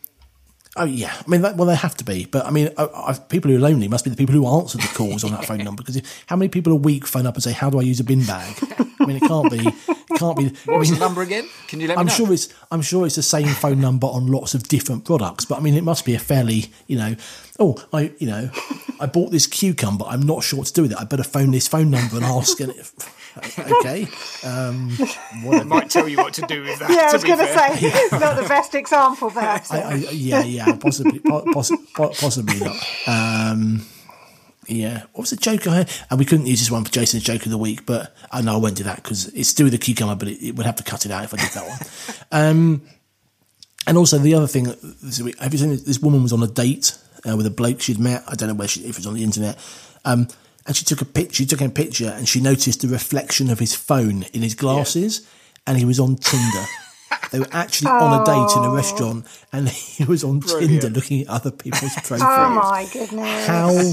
Oh 0.77 0.85
yeah, 0.85 1.13
I 1.13 1.29
mean, 1.29 1.41
that, 1.41 1.55
well, 1.57 1.67
they 1.67 1.75
have 1.75 1.95
to 1.97 2.03
be. 2.03 2.25
But 2.25 2.45
I 2.45 2.51
mean, 2.51 2.69
I, 2.77 2.83
I, 2.93 3.13
people 3.29 3.51
who 3.51 3.57
are 3.57 3.59
lonely 3.59 3.87
must 3.87 4.03
be 4.03 4.09
the 4.09 4.15
people 4.15 4.33
who 4.33 4.47
answer 4.47 4.77
the 4.77 4.87
calls 4.93 5.23
on 5.23 5.31
that 5.31 5.45
phone 5.45 5.59
number. 5.59 5.83
Because 5.83 6.01
how 6.27 6.35
many 6.35 6.49
people 6.49 6.71
a 6.73 6.75
week 6.75 7.05
phone 7.07 7.25
up 7.25 7.35
and 7.35 7.43
say, 7.43 7.51
"How 7.51 7.69
do 7.69 7.79
I 7.79 7.83
use 7.83 7.99
a 7.99 8.03
bin 8.03 8.23
bag?" 8.25 8.55
I 8.99 9.05
mean, 9.05 9.17
it 9.17 9.23
can't 9.23 9.49
be. 9.51 9.59
It 9.59 10.19
can't 10.19 10.37
be. 10.37 10.49
what 10.65 10.79
was 10.79 10.89
I 10.89 10.93
the 10.93 10.99
mean, 10.99 10.99
number 10.99 11.21
again? 11.21 11.49
Can 11.67 11.79
you 11.79 11.87
let 11.87 11.97
me 11.97 12.01
I'm 12.01 12.07
know? 12.07 12.13
sure 12.13 12.33
it's. 12.33 12.49
I'm 12.71 12.81
sure 12.81 13.05
it's 13.05 13.15
the 13.15 13.23
same 13.23 13.47
phone 13.47 13.81
number 13.81 14.07
on 14.07 14.27
lots 14.27 14.53
of 14.53 14.63
different 14.63 15.05
products. 15.05 15.45
But 15.45 15.59
I 15.59 15.61
mean, 15.61 15.75
it 15.75 15.83
must 15.83 16.05
be 16.05 16.15
a 16.15 16.19
fairly, 16.19 16.71
you 16.87 16.97
know. 16.97 17.15
Oh, 17.59 17.75
I, 17.91 18.11
you 18.19 18.27
know, 18.27 18.49
I 18.99 19.07
bought 19.07 19.31
this 19.31 19.47
cucumber. 19.47 20.05
I'm 20.05 20.21
not 20.21 20.43
sure 20.43 20.59
what 20.59 20.67
to 20.67 20.73
do 20.73 20.81
with 20.83 20.91
it. 20.91 20.97
I 20.99 21.05
better 21.05 21.23
phone 21.23 21.51
this 21.51 21.67
phone 21.67 21.89
number 21.89 22.17
and 22.17 22.25
ask. 22.25 22.59
And 22.59 22.71
it, 22.71 22.91
okay, 23.59 24.07
I 24.43 25.63
might 25.65 25.89
tell 25.89 26.07
you 26.07 26.17
what 26.17 26.33
to 26.35 26.41
do 26.43 26.63
with 26.63 26.79
that. 26.79 26.89
Yeah, 26.89 27.07
I 27.07 27.09
to 27.09 27.13
was 27.15 27.23
be 27.23 27.27
going 27.29 27.39
to 27.39 27.45
fair. 27.47 27.77
say, 27.77 27.87
it's 27.87 28.11
not 28.11 28.41
the 28.41 28.47
best 28.47 28.75
example, 28.75 29.29
perhaps. 29.31 29.71
I, 29.71 29.79
I, 29.79 29.95
yeah, 30.11 30.43
yeah, 30.43 30.75
possibly, 30.75 31.19
po- 31.19 31.45
poss- 31.53 31.71
po- 31.95 32.09
possibly 32.09 32.59
not. 32.59 32.75
Um, 33.07 33.85
yeah, 34.67 35.03
what 35.13 35.21
was 35.21 35.29
the 35.29 35.37
joke 35.37 35.65
I 35.67 35.75
had? 35.75 35.91
And 36.09 36.19
we 36.19 36.25
couldn't 36.25 36.45
use 36.45 36.59
this 36.59 36.69
one 36.71 36.83
for 36.83 36.91
Jason's 36.91 37.23
joke 37.23 37.45
of 37.45 37.51
the 37.51 37.57
week, 37.57 37.85
but 37.85 38.15
I 38.31 38.41
know 38.41 38.53
I 38.55 38.57
won't 38.57 38.75
do 38.75 38.83
that 38.83 38.97
because 38.97 39.27
it's 39.27 39.49
still 39.49 39.65
with 39.65 39.73
the 39.73 39.77
cucumber, 39.79 40.15
but 40.15 40.27
it, 40.27 40.45
it 40.45 40.55
would 40.55 40.65
have 40.65 40.75
to 40.77 40.83
cut 40.83 41.05
it 41.05 41.11
out 41.11 41.23
if 41.23 41.33
I 41.33 41.37
did 41.37 41.51
that 41.51 41.67
one. 41.67 41.79
Um, 42.31 42.81
and 43.85 43.97
also 43.97 44.17
the 44.17 44.33
other 44.33 44.47
thing, 44.47 44.65
this 45.01 45.21
week, 45.21 45.39
have 45.39 45.53
you 45.53 45.59
seen 45.59 45.69
this, 45.69 45.83
this 45.83 45.99
woman 45.99 46.21
was 46.23 46.33
on 46.33 46.43
a 46.43 46.47
date 46.47 46.97
uh, 47.27 47.37
with 47.37 47.45
a 47.45 47.49
bloke 47.49 47.81
she'd 47.81 47.99
met? 47.99 48.23
I 48.27 48.35
don't 48.35 48.49
know 48.49 48.55
where 48.55 48.67
she, 48.67 48.81
if 48.81 48.89
it 48.89 48.97
was 48.97 49.07
on 49.07 49.13
the 49.13 49.23
internet. 49.23 49.57
Um, 50.03 50.27
and 50.67 50.75
she 50.75 50.85
took 50.85 51.01
a 51.01 51.05
picture. 51.05 51.33
She 51.35 51.45
took 51.45 51.61
a 51.61 51.69
picture, 51.69 52.13
and 52.15 52.27
she 52.27 52.41
noticed 52.41 52.81
the 52.81 52.87
reflection 52.89 53.49
of 53.49 53.59
his 53.59 53.73
phone 53.73 54.23
in 54.33 54.41
his 54.41 54.53
glasses, 54.53 55.25
and 55.65 55.77
he 55.77 55.85
was 55.85 55.99
on 55.99 56.15
Tinder. 56.17 56.65
They 57.31 57.39
were 57.39 57.47
actually 57.51 57.89
on 57.89 58.21
a 58.21 58.25
date 58.25 58.57
in 58.57 58.63
a 58.63 58.71
restaurant, 58.73 59.25
and 59.51 59.67
he 59.97 60.03
was 60.05 60.23
on 60.23 60.41
Tinder 60.41 60.89
looking 60.89 61.21
at 61.21 61.27
other 61.29 61.51
people's 61.51 61.91
oh 61.97 62.01
profiles 62.03 62.21
Oh 62.21 62.49
my 62.71 62.87
goodness. 62.91 63.47
how 63.47 63.91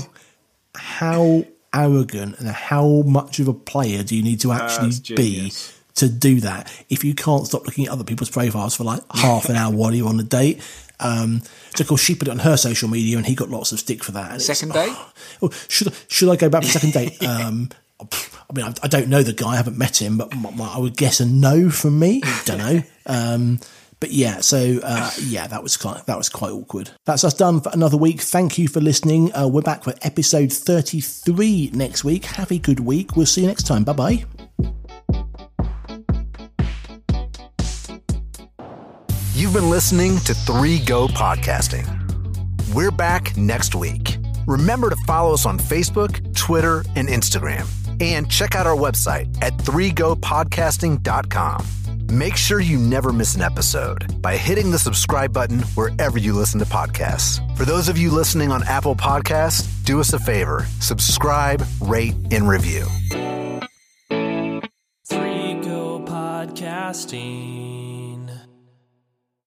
how 0.77 1.45
arrogant 1.72 2.39
and 2.39 2.49
how 2.49 3.03
much 3.03 3.39
of 3.41 3.49
a 3.49 3.55
player 3.55 4.03
do 4.03 4.16
you 4.16 4.22
need 4.22 4.41
to 4.41 4.53
actually 4.53 4.93
be 5.16 5.53
to 5.97 6.09
do 6.09 6.41
that 6.41 6.72
if 6.89 7.05
you 7.05 7.14
can't 7.14 7.47
stop 7.47 7.64
looking 7.66 7.87
at 7.87 7.93
other 7.93 8.05
people's 8.05 8.31
profiles 8.31 8.77
for 8.77 8.85
like 8.85 9.01
half 9.12 9.49
an 9.49 9.57
hour 9.57 9.72
while 9.75 9.95
you're 9.95 10.09
on 10.09 10.18
a 10.18 10.25
date 10.25 10.61
um, 11.01 11.42
so 11.74 11.82
of 11.82 11.88
course 11.88 12.03
she 12.03 12.14
put 12.14 12.28
it 12.28 12.30
on 12.30 12.38
her 12.40 12.57
social 12.57 12.88
media 12.88 13.16
and 13.16 13.26
he 13.26 13.34
got 13.34 13.51
lots 13.51 13.72
of 13.72 13.80
stick 13.80 14.03
for 14.05 14.12
that 14.12 14.32
and 14.32 14.42
Second 14.42 14.72
date? 14.72 14.97
oh, 15.42 15.51
should 15.68 15.92
should 16.09 16.28
I 16.28 16.36
go 16.36 16.49
back 16.49 16.62
for 16.62 16.68
second 16.68 16.92
date 16.92 17.22
um, 17.26 17.70
I 18.01 18.53
mean 18.53 18.64
I, 18.64 18.74
I 18.82 18.88
don't 18.88 19.09
know 19.09 19.22
the 19.22 19.32
guy 19.32 19.53
I 19.53 19.57
haven't 19.57 19.78
met 19.78 20.01
him 20.01 20.18
but 20.18 20.34
my, 20.34 20.51
my, 20.51 20.74
I 20.74 20.78
would 20.78 20.97
guess 20.97 21.20
a 21.20 21.26
no 21.26 21.70
from 21.70 21.99
me 21.99 22.22
don't 22.45 22.59
know 22.59 22.82
um, 23.07 23.61
but 24.01 24.12
yeah, 24.12 24.40
so 24.40 24.80
uh, 24.82 25.11
yeah, 25.22 25.47
that 25.47 25.62
was 25.62 25.78
quite 25.78 26.05
that 26.05 26.18
was 26.18 26.28
quite 26.28 26.51
awkward. 26.51 26.90
That's 27.07 27.24
us 27.24 27.32
done 27.32 27.62
for 27.62 27.70
another 27.72 27.97
week. 27.97 28.20
Thank 28.20 28.59
you 28.59 28.68
for 28.68 28.80
listening. 28.80 29.34
Uh, 29.34 29.49
we're 29.49 29.62
back 29.62 29.82
for 29.82 29.95
episode 30.03 30.53
thirty 30.53 31.01
three 31.01 31.70
next 31.72 32.05
week. 32.05 32.26
Have 32.26 32.53
a 32.53 32.59
good 32.59 32.80
week. 32.80 33.16
We'll 33.16 33.24
see 33.24 33.40
you 33.40 33.47
next 33.47 33.62
time. 33.62 33.82
Bye 33.82 33.92
bye. 33.95 34.43
You've 39.45 39.53
been 39.53 39.68
listening 39.68 40.16
to 40.20 40.32
3 40.32 40.78
Go 40.86 41.07
Podcasting. 41.07 41.84
We're 42.72 42.90
back 42.90 43.36
next 43.36 43.74
week. 43.74 44.16
Remember 44.47 44.88
to 44.88 44.97
follow 45.07 45.34
us 45.34 45.45
on 45.45 45.59
Facebook, 45.59 46.34
Twitter, 46.34 46.82
and 46.97 47.09
Instagram. 47.09 47.68
And 48.01 48.30
check 48.30 48.55
out 48.55 48.66
our 48.66 48.74
website 48.74 49.36
at 49.42 49.53
3gopodcasting.com. 49.59 51.66
Make 52.07 52.36
sure 52.36 52.61
you 52.61 52.78
never 52.78 53.12
miss 53.12 53.34
an 53.34 53.42
episode 53.42 54.22
by 54.22 54.38
hitting 54.38 54.70
the 54.70 54.78
subscribe 54.78 55.34
button 55.34 55.59
wherever 55.74 56.18
you 56.18 56.32
listen 56.32 56.59
to 56.61 56.64
podcasts. 56.64 57.38
For 57.59 57.66
those 57.66 57.90
of 57.90 57.99
you 57.99 58.11
listening 58.11 58.51
on 58.51 58.62
Apple 58.62 58.97
Podcasts, 58.97 59.68
do 59.84 60.01
us 60.01 60.14
a 60.14 60.18
favor 60.18 60.64
subscribe, 60.80 61.62
rate, 61.82 62.14
and 62.30 62.49
review. 62.49 62.86
Three 64.09 64.62
Go 65.61 66.01
Podcasting. 66.01 67.53